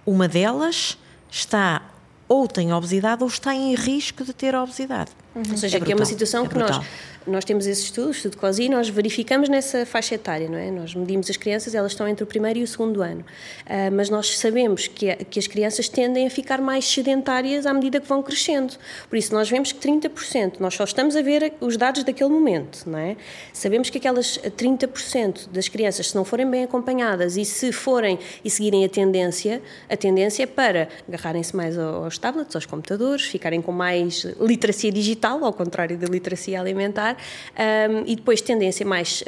uma 0.06 0.28
delas 0.28 0.98
está 1.30 1.91
ou 2.32 2.48
tem 2.48 2.72
obesidade 2.72 3.24
ou 3.24 3.28
está 3.28 3.54
em 3.54 3.76
risco 3.76 4.24
de 4.24 4.32
ter 4.32 4.56
obesidade. 4.56 5.12
Uhum. 5.36 5.44
Ou 5.52 5.58
seja, 5.58 5.78
é 5.78 5.82
que 5.82 5.92
é 5.92 5.96
uma 5.96 6.06
situação 6.06 6.46
é 6.46 6.48
que 6.48 6.58
nós 6.58 6.80
nós 7.28 7.46
temos 7.46 7.68
esse 7.68 7.84
estudo, 7.84 8.08
o 8.08 8.12
estudo 8.12 8.38
COSI, 8.38 8.70
nós 8.70 8.90
verificamos 8.90 9.48
nessa 9.48 9.86
faixa 9.86 10.16
etária, 10.16 10.50
não 10.50 10.58
é? 10.58 10.72
Nós 10.72 10.96
medimos 10.96 11.30
as 11.30 11.38
crianças, 11.38 11.76
elas 11.76 11.92
estão 11.92 12.08
entre 12.08 12.24
o 12.24 12.28
primeiro 12.28 12.60
e 12.60 12.64
o 12.64 12.68
segundo 12.68 13.02
ano. 13.02 13.22
Uh, 13.22 13.94
mas 13.94 14.10
nós 14.10 14.40
sabemos 14.40 14.88
que, 14.88 15.16
que 15.26 15.40
as 15.40 15.46
crianças 15.46 15.88
tendem 15.88 16.26
a 16.26 16.30
ficar 16.30 16.60
mais 16.60 16.86
sedentárias 16.86 17.66
à 17.66 17.74
medida 17.74 18.00
que 18.00 18.08
vão 18.08 18.24
crescendo. 18.24 18.74
Por 19.08 19.18
isso, 19.18 19.34
nós 19.34 19.50
vemos 19.50 19.72
que 19.72 19.80
30%, 19.80 20.60
nós 20.60 20.74
só 20.74 20.84
estamos 20.84 21.16
a 21.16 21.22
ver 21.22 21.54
os 21.62 21.78
dados 21.78 22.04
daquele 22.04 22.30
momento, 22.30 22.90
não 22.90 22.98
é? 22.98 23.16
Sabemos 23.54 23.90
que 23.90 24.00
aquelas 24.00 24.40
30% 24.40 25.50
das 25.50 25.68
crianças, 25.68 26.10
se 26.10 26.16
não 26.16 26.26
forem 26.26 26.50
bem 26.50 26.64
acompanhadas 26.64 27.38
e 27.38 27.46
se 27.46 27.72
forem 27.72 28.18
e 28.44 28.50
seguirem 28.50 28.84
a 28.84 28.90
tendência, 28.90 29.62
a 29.88 29.96
tendência 29.96 30.44
é 30.44 30.48
para 30.48 30.90
agarrarem-se 31.08 31.56
mais 31.56 31.78
aos 31.78 32.18
tablets, 32.18 32.56
aos 32.56 32.66
computadores, 32.66 33.26
ficarem 33.26 33.62
com 33.62 33.72
mais 33.72 34.26
literacia 34.40 34.92
digital, 34.92 35.44
ao 35.46 35.54
contrário 35.54 35.98
da 35.98 36.08
literacia 36.08 36.60
alimentar 36.60 37.11
um, 37.16 38.04
e 38.06 38.16
depois 38.16 38.42
tendência 38.42 38.86
mais, 38.86 39.24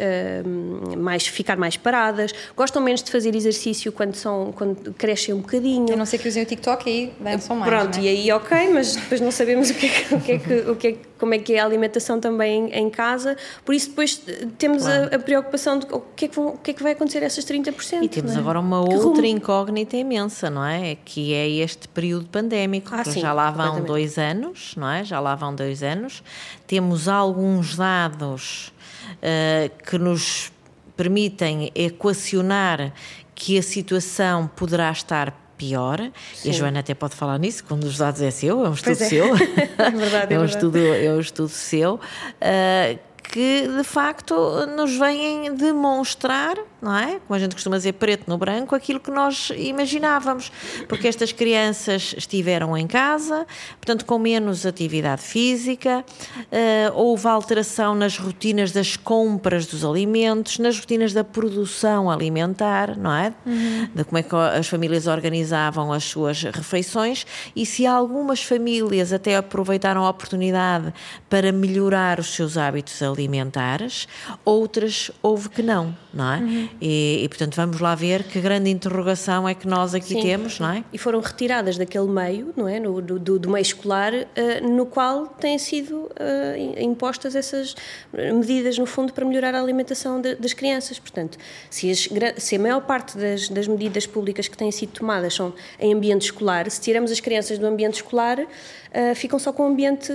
um, 0.45 0.97
mais 0.97 1.27
ficar 1.27 1.57
mais 1.57 1.77
paradas, 1.77 2.33
gostam 2.55 2.81
menos 2.81 3.03
de 3.03 3.11
fazer 3.11 3.35
exercício 3.35 3.91
quando, 3.91 4.15
são, 4.15 4.51
quando 4.55 4.93
crescem 4.93 5.33
um 5.33 5.39
bocadinho. 5.39 5.93
A 5.93 5.95
não 5.95 6.05
ser 6.05 6.17
que 6.17 6.27
usem 6.27 6.43
o 6.43 6.45
TikTok 6.45 6.89
aí 6.89 7.13
dançam 7.19 7.55
mais. 7.55 7.71
Pronto, 7.71 7.99
é? 7.99 8.01
e 8.01 8.07
aí 8.07 8.31
ok, 8.31 8.69
mas 8.73 8.95
depois 8.95 9.21
não 9.21 9.31
sabemos 9.31 9.69
o 9.69 9.73
que 9.73 9.85
é 9.85 9.89
que, 9.89 10.15
o 10.15 10.19
que, 10.19 10.31
é 10.31 10.39
que, 10.39 10.53
o 10.69 10.75
que, 10.75 10.87
é, 10.87 10.95
como 11.23 11.33
é 11.33 11.39
que 11.39 11.53
é 11.53 11.59
a 11.59 11.65
alimentação 11.65 12.19
também 12.19 12.69
em, 12.73 12.89
casa, 12.89 13.37
por 13.63 13.73
isso 13.73 13.91
depois 13.91 14.21
temos 14.57 14.83
claro. 14.83 15.09
a, 15.09 15.15
a, 15.15 15.19
preocupação 15.19 15.79
de 15.79 15.85
o 15.89 16.01
que, 16.01 16.25
é 16.25 16.27
que 16.27 16.37
o 16.37 16.57
que 16.57 16.71
é 16.71 16.73
que 16.73 16.83
vai 16.83 16.91
acontecer 16.91 17.19
a 17.19 17.27
essas 17.27 17.45
30%. 17.45 18.03
E 18.03 18.09
temos 18.09 18.35
é? 18.35 18.39
agora 18.39 18.59
uma 18.59 18.85
que 18.85 18.93
outra 18.93 19.21
rumo? 19.21 19.25
incógnita 19.25 19.95
imensa, 19.95 20.49
não 20.49 20.65
é? 20.65 20.97
Que 21.05 21.33
é 21.33 21.49
este 21.49 21.87
período 21.87 22.25
pandémico, 22.25 22.93
ah, 22.93 23.03
que 23.03 23.11
sim, 23.11 23.21
já 23.21 23.31
lá 23.31 23.51
vão 23.51 23.81
dois 23.85 24.17
anos, 24.17 24.75
não 24.75 24.89
é? 24.89 25.05
Já 25.05 25.21
lá 25.21 25.33
vão 25.33 25.55
dois 25.55 25.81
anos. 25.81 26.21
Temos 26.67 27.07
alguns 27.07 27.77
dados 27.77 28.73
uh, 29.07 29.71
que 29.89 29.97
nos 29.97 30.51
permitem 30.97 31.71
equacionar 31.73 32.91
que 33.33 33.57
a 33.57 33.63
situação 33.63 34.51
poderá 34.57 34.91
estar 34.91 35.42
pior, 35.63 35.99
Sim. 36.33 36.47
e 36.47 36.51
a 36.51 36.53
Joana 36.53 36.79
até 36.79 36.93
pode 36.93 37.15
falar 37.15 37.37
nisso, 37.37 37.63
quando 37.63 37.85
os 37.85 37.97
dados 37.97 38.21
é 38.21 38.31
seu, 38.31 38.65
é 38.65 38.69
um 38.69 38.73
estudo 38.73 38.91
é. 38.91 38.95
seu. 38.95 39.35
é 39.77 39.91
verdade, 39.91 40.33
é, 40.33 40.35
é, 40.35 40.39
um 40.39 40.45
estudo, 40.45 40.77
é 40.77 41.13
um 41.13 41.19
estudo 41.19 41.49
seu, 41.49 41.95
uh, 41.95 42.99
que 43.23 43.67
de 43.67 43.83
facto 43.83 44.65
nos 44.67 44.95
vêm 44.97 45.53
demonstrar 45.55 46.57
não 46.83 46.97
é? 46.97 47.19
Como 47.25 47.35
a 47.35 47.39
gente 47.39 47.55
costuma 47.55 47.77
dizer, 47.77 47.93
preto 47.93 48.29
no 48.29 48.37
branco, 48.37 48.75
aquilo 48.75 48.99
que 48.99 49.09
nós 49.09 49.51
imaginávamos. 49.55 50.51
Porque 50.89 51.07
estas 51.07 51.31
crianças 51.31 52.13
estiveram 52.17 52.77
em 52.77 52.85
casa, 52.85 53.47
portanto, 53.79 54.05
com 54.05 54.19
menos 54.19 54.65
atividade 54.65 55.21
física, 55.21 56.03
uh, 56.37 56.93
houve 56.93 57.25
alteração 57.27 57.95
nas 57.95 58.17
rotinas 58.17 58.73
das 58.73 58.97
compras 58.97 59.65
dos 59.65 59.85
alimentos, 59.85 60.59
nas 60.59 60.77
rotinas 60.77 61.13
da 61.13 61.23
produção 61.23 62.11
alimentar, 62.11 62.97
não 62.97 63.13
é? 63.13 63.33
Uhum. 63.45 63.87
De 63.95 64.03
como 64.03 64.17
é 64.17 64.23
que 64.23 64.35
as 64.35 64.67
famílias 64.67 65.07
organizavam 65.07 65.93
as 65.93 66.03
suas 66.03 66.43
refeições 66.43 67.25
e 67.55 67.65
se 67.65 67.87
algumas 67.87 68.43
famílias 68.43 69.13
até 69.13 69.37
aproveitaram 69.37 70.03
a 70.03 70.09
oportunidade 70.09 70.93
para 71.29 71.53
melhorar 71.53 72.19
os 72.19 72.35
seus 72.35 72.57
hábitos 72.57 73.01
alimentares, 73.01 73.12
outras 74.43 75.11
houve 75.21 75.49
que 75.49 75.61
não, 75.61 75.95
não 76.13 76.31
é? 76.31 76.37
Uhum. 76.37 76.69
E, 76.79 77.21
e, 77.23 77.29
portanto, 77.29 77.55
vamos 77.55 77.79
lá 77.79 77.95
ver 77.95 78.23
que 78.23 78.39
grande 78.39 78.69
interrogação 78.69 79.49
é 79.49 79.55
que 79.55 79.67
nós 79.67 79.95
aqui 79.95 80.13
Sim. 80.13 80.21
temos, 80.21 80.59
não 80.59 80.69
é? 80.69 80.83
E 80.93 80.97
foram 80.97 81.19
retiradas 81.19 81.77
daquele 81.77 82.07
meio, 82.07 82.53
não 82.55 82.67
é? 82.67 82.79
No, 82.79 83.01
do, 83.01 83.39
do, 83.39 83.49
meio 83.49 83.61
escolar, 83.61 84.13
uh, 84.13 84.67
no 84.67 84.85
qual 84.85 85.27
têm 85.27 85.57
sido 85.57 85.95
uh, 85.95 86.79
impostas 86.79 87.35
essas 87.35 87.75
medidas, 88.13 88.77
no 88.77 88.85
fundo, 88.85 89.11
para 89.11 89.25
melhorar 89.25 89.55
a 89.55 89.61
alimentação 89.61 90.21
de, 90.21 90.35
das 90.35 90.53
crianças. 90.53 90.99
Portanto, 90.99 91.37
se, 91.69 91.89
as, 91.89 92.07
se 92.37 92.55
a 92.55 92.59
maior 92.59 92.81
parte 92.81 93.17
das, 93.17 93.49
das 93.49 93.67
medidas 93.67 94.05
públicas 94.05 94.47
que 94.47 94.55
têm 94.55 94.71
sido 94.71 94.91
tomadas 94.91 95.33
são 95.33 95.53
em 95.79 95.93
ambiente 95.93 96.23
escolar, 96.23 96.69
se 96.69 96.79
tiramos 96.79 97.11
as 97.11 97.19
crianças 97.19 97.57
do 97.57 97.65
ambiente 97.65 97.95
escolar, 97.95 98.39
uh, 98.39 99.15
ficam 99.15 99.39
só 99.39 99.51
com 99.51 99.63
um 99.63 99.67
ambiente 99.67 100.11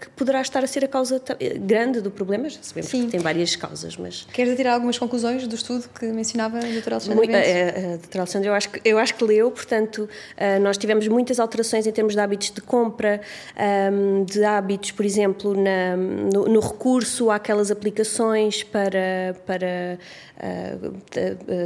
que 0.00 0.08
poderá 0.10 0.40
estar 0.40 0.64
a 0.64 0.66
ser 0.66 0.84
a 0.84 0.88
causa 0.88 1.22
grande 1.60 2.00
do 2.00 2.10
problema. 2.10 2.48
Já 2.48 2.58
sabemos 2.62 2.90
Sim. 2.90 3.04
que 3.04 3.12
tem 3.12 3.20
várias 3.20 3.54
causas, 3.54 3.96
mas... 3.96 4.26
Queres 4.32 4.56
tirar 4.56 4.74
algumas 4.74 4.98
conclusões 4.98 5.35
do 5.44 5.54
estudo 5.54 5.88
que 5.88 6.06
mencionava 6.06 6.58
a 6.58 6.60
doutora 6.60 6.96
Alexandra 6.96 7.16
Muito, 7.16 7.34
a, 7.34 7.38
a 7.38 7.96
doutora 7.96 8.20
Alexandra, 8.20 8.48
eu 8.48 8.54
acho, 8.54 8.70
que, 8.70 8.80
eu 8.84 8.98
acho 8.98 9.14
que 9.14 9.24
leu, 9.24 9.50
portanto, 9.50 10.08
uh, 10.08 10.60
nós 10.60 10.78
tivemos 10.78 11.06
muitas 11.08 11.40
alterações 11.40 11.86
em 11.86 11.92
termos 11.92 12.14
de 12.14 12.20
hábitos 12.20 12.50
de 12.50 12.60
compra, 12.60 13.20
um, 13.92 14.24
de 14.24 14.44
hábitos, 14.44 14.92
por 14.92 15.04
exemplo, 15.04 15.54
na, 15.54 15.96
no, 15.96 16.46
no, 16.46 16.60
recurso 16.60 17.30
àquelas 17.30 17.70
aplicações 17.70 18.62
para, 18.62 19.36
para 19.46 19.98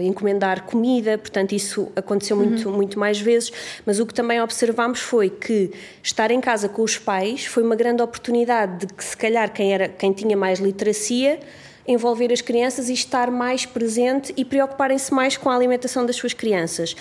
encomendar 0.03 0.63
comida, 0.63 1.19
portanto, 1.19 1.53
isso 1.53 1.91
aconteceu 1.97 2.37
muito, 2.37 2.69
uhum. 2.69 2.77
muito 2.77 2.99
mais 2.99 3.21
vezes, 3.21 3.53
mas 3.85 3.99
o 3.99 4.07
que 4.07 4.15
também 4.15 4.41
observamos 4.41 5.01
foi 5.01 5.29
que 5.29 5.73
estar 6.03 6.31
em 6.31 6.41
casa 6.41 6.69
com 6.69 6.83
os 6.83 6.97
pais 6.97 7.45
foi 7.47 7.63
uma 7.63 7.75
grande 7.75 8.03
oportunidade 8.03 8.87
de 8.87 8.95
que, 8.95 9.05
se 9.05 9.17
calhar, 9.17 9.53
quem, 9.53 9.75
era, 9.75 9.89
quem 9.89 10.13
tinha 10.13 10.37
mais 10.37 10.61
literacia 10.61 11.41
envolver 11.87 12.33
as 12.33 12.41
crianças 12.41 12.89
e 12.89 12.93
estar 12.93 13.31
mais 13.31 13.67
presente 13.67 14.33
e 14.37 14.45
preocuparem-se 14.45 15.13
mais 15.13 15.37
com 15.37 15.51
a 15.51 15.55
alimentação 15.55 16.05
das 16.07 16.17
suas 16.17 16.33
crianças. 16.33 16.95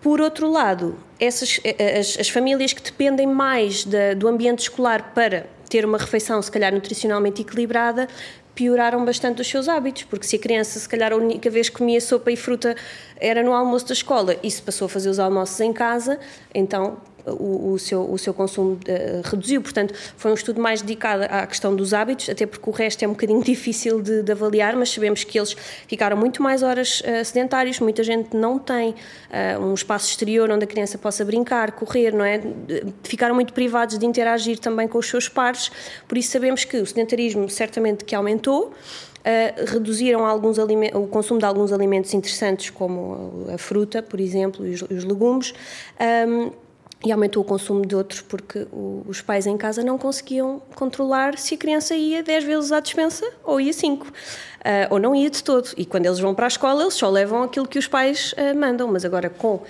Por 0.00 0.20
outro 0.20 0.50
lado, 0.50 0.98
essas, 1.18 1.60
eh, 1.64 1.74
eh, 1.78 1.98
as, 1.98 2.18
as 2.18 2.28
famílias 2.28 2.72
que 2.72 2.82
dependem 2.82 3.26
mais 3.26 3.84
da, 3.84 4.12
do 4.14 4.28
ambiente 4.28 4.60
escolar 4.60 5.14
para 5.14 5.46
ter 5.70 5.84
uma 5.84 5.96
refeição, 5.96 6.40
se 6.42 6.50
calhar, 6.50 6.72
nutricionalmente 6.72 7.40
equilibrada, 7.40 8.06
pioraram 8.54 9.04
bastante 9.04 9.40
os 9.40 9.48
seus 9.48 9.68
hábitos, 9.68 10.04
porque 10.04 10.26
se 10.26 10.36
a 10.36 10.38
criança, 10.38 10.78
se 10.78 10.88
calhar, 10.88 11.12
a 11.12 11.16
única 11.16 11.50
vez 11.50 11.68
que 11.68 11.76
comia 11.76 12.00
sopa 12.00 12.30
e 12.30 12.36
fruta 12.36 12.76
era 13.16 13.42
no 13.42 13.52
almoço 13.52 13.88
da 13.88 13.94
escola 13.94 14.36
e 14.42 14.50
se 14.50 14.62
passou 14.62 14.86
a 14.86 14.88
fazer 14.88 15.08
os 15.08 15.18
almoços 15.18 15.60
em 15.60 15.72
casa, 15.72 16.20
então 16.54 16.98
o, 17.26 17.72
o, 17.72 17.78
seu, 17.78 18.10
o 18.10 18.18
seu 18.18 18.34
consumo 18.34 18.72
uh, 18.72 19.28
reduziu. 19.28 19.62
Portanto, 19.62 19.94
foi 20.16 20.30
um 20.30 20.34
estudo 20.34 20.60
mais 20.60 20.82
dedicado 20.82 21.24
à 21.24 21.46
questão 21.46 21.74
dos 21.74 21.94
hábitos, 21.94 22.28
até 22.28 22.46
porque 22.46 22.68
o 22.68 22.72
resto 22.72 23.04
é 23.04 23.08
um 23.08 23.12
bocadinho 23.12 23.42
difícil 23.44 24.00
de, 24.00 24.22
de 24.22 24.32
avaliar, 24.32 24.76
mas 24.76 24.90
sabemos 24.90 25.24
que 25.24 25.38
eles 25.38 25.56
ficaram 25.86 26.16
muito 26.16 26.42
mais 26.42 26.62
horas 26.62 27.00
uh, 27.00 27.24
sedentários, 27.24 27.80
muita 27.80 28.02
gente 28.02 28.36
não 28.36 28.58
tem 28.58 28.90
uh, 28.90 29.60
um 29.60 29.74
espaço 29.74 30.08
exterior 30.08 30.50
onde 30.50 30.64
a 30.64 30.66
criança 30.66 30.98
possa 30.98 31.24
brincar, 31.24 31.72
correr, 31.72 32.12
não 32.12 32.24
é? 32.24 32.40
Ficaram 33.02 33.34
muito 33.34 33.52
privados 33.52 33.98
de 33.98 34.06
interagir 34.06 34.58
também 34.58 34.86
com 34.86 34.98
os 34.98 35.08
seus 35.08 35.28
pares, 35.28 35.70
por 36.06 36.18
isso 36.18 36.30
sabemos 36.30 36.64
que 36.64 36.76
o 36.76 36.86
sedentarismo 36.86 37.48
certamente 37.48 38.04
que 38.04 38.14
aumentou, 38.14 38.72
Uh, 39.24 39.72
reduziram 39.72 40.26
alguns 40.26 40.58
o 40.58 41.06
consumo 41.06 41.40
de 41.40 41.46
alguns 41.46 41.72
alimentos 41.72 42.12
interessantes, 42.12 42.68
como 42.68 43.46
a 43.54 43.56
fruta, 43.56 44.02
por 44.02 44.20
exemplo, 44.20 44.66
e 44.66 44.74
os, 44.74 44.82
os 44.82 45.02
legumes. 45.02 45.54
Um, 46.28 46.50
e 47.04 47.12
aumentou 47.12 47.42
o 47.42 47.46
consumo 47.46 47.84
de 47.84 47.94
outros 47.94 48.22
porque 48.22 48.66
o, 48.72 49.04
os 49.06 49.20
pais 49.20 49.46
em 49.46 49.56
casa 49.56 49.82
não 49.82 49.98
conseguiam 49.98 50.62
controlar 50.74 51.38
se 51.38 51.54
a 51.54 51.58
criança 51.58 51.94
ia 51.94 52.22
10 52.22 52.44
vezes 52.44 52.72
à 52.72 52.80
dispensa 52.80 53.30
ou 53.44 53.60
ia 53.60 53.72
5. 53.72 54.06
Uh, 54.06 54.10
ah, 54.64 54.86
ou 54.88 54.98
não 54.98 55.14
ia 55.14 55.28
de 55.28 55.44
todo. 55.44 55.68
E 55.76 55.84
quando 55.84 56.06
eles 56.06 56.18
vão 56.18 56.34
para 56.34 56.46
a 56.46 56.48
escola, 56.48 56.82
eles 56.82 56.94
só 56.94 57.10
levam 57.10 57.42
aquilo 57.42 57.68
que 57.68 57.78
os 57.78 57.86
pais 57.86 58.32
uh, 58.32 58.58
mandam. 58.58 58.88
Mas 58.90 59.04
agora, 59.04 59.28
com 59.28 59.56
uh, 59.56 59.62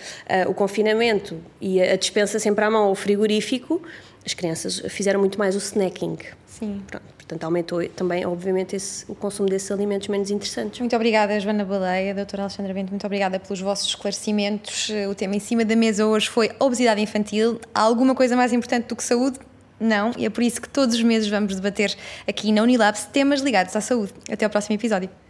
o 0.47 0.55
confinamento 0.55 1.37
e 1.61 1.83
a, 1.83 1.95
a 1.95 1.97
dispensa 1.97 2.39
sempre 2.39 2.65
à 2.65 2.71
mão, 2.71 2.93
o 2.93 2.95
frigorífico, 2.95 3.83
as 4.25 4.35
crianças 4.35 4.83
fizeram 4.89 5.21
muito 5.21 5.39
mais 5.39 5.55
o 5.55 5.59
snacking. 5.59 6.19
Sim. 6.47 6.83
Pronto. 6.87 7.15
Portanto, 7.17 7.45
aumentou 7.45 7.89
também, 7.89 8.27
obviamente, 8.27 8.77
esse, 8.77 9.05
o 9.11 9.15
consumo 9.15 9.49
desses 9.49 9.71
alimentos 9.71 10.09
menos 10.09 10.31
interessantes. 10.31 10.79
Muito 10.79 10.95
obrigada, 10.95 11.41
Joana 11.41 11.65
Baleia, 11.65 12.15
doutora 12.15 12.43
Alexandra 12.43 12.75
Bento, 12.75 12.91
muito 12.91 13.07
obrigada 13.07 13.41
pelos 13.41 13.61
vossos 13.63 13.89
esclarecimentos. 13.89 14.91
O 15.11 15.15
tema 15.15 15.35
em 15.35 15.41
cima 15.41 15.65
da 15.65 15.75
mesa 15.75 16.07
hoje 16.07 16.29
foi 16.29 16.51
obesidade 16.59 17.01
infantil. 17.01 17.59
Há 17.75 17.81
alguma 17.81 18.15
coisa 18.15 18.37
mais 18.37 18.53
importante 18.53 18.89
do 18.89 18.97
que 18.97 19.03
saúde? 19.03 19.39
Não, 19.81 20.13
e 20.19 20.27
é 20.27 20.31
por 20.31 20.43
isso 20.43 20.61
que 20.61 20.69
todos 20.69 20.95
os 20.95 21.03
meses 21.03 21.29
vamos 21.29 21.55
debater 21.55 21.97
aqui 22.29 22.53
na 22.53 22.63
Unilabs 22.63 23.07
temas 23.07 23.41
ligados 23.41 23.75
à 23.75 23.81
saúde. 23.81 24.13
Até 24.31 24.45
ao 24.45 24.51
próximo 24.51 24.75
episódio. 24.75 25.24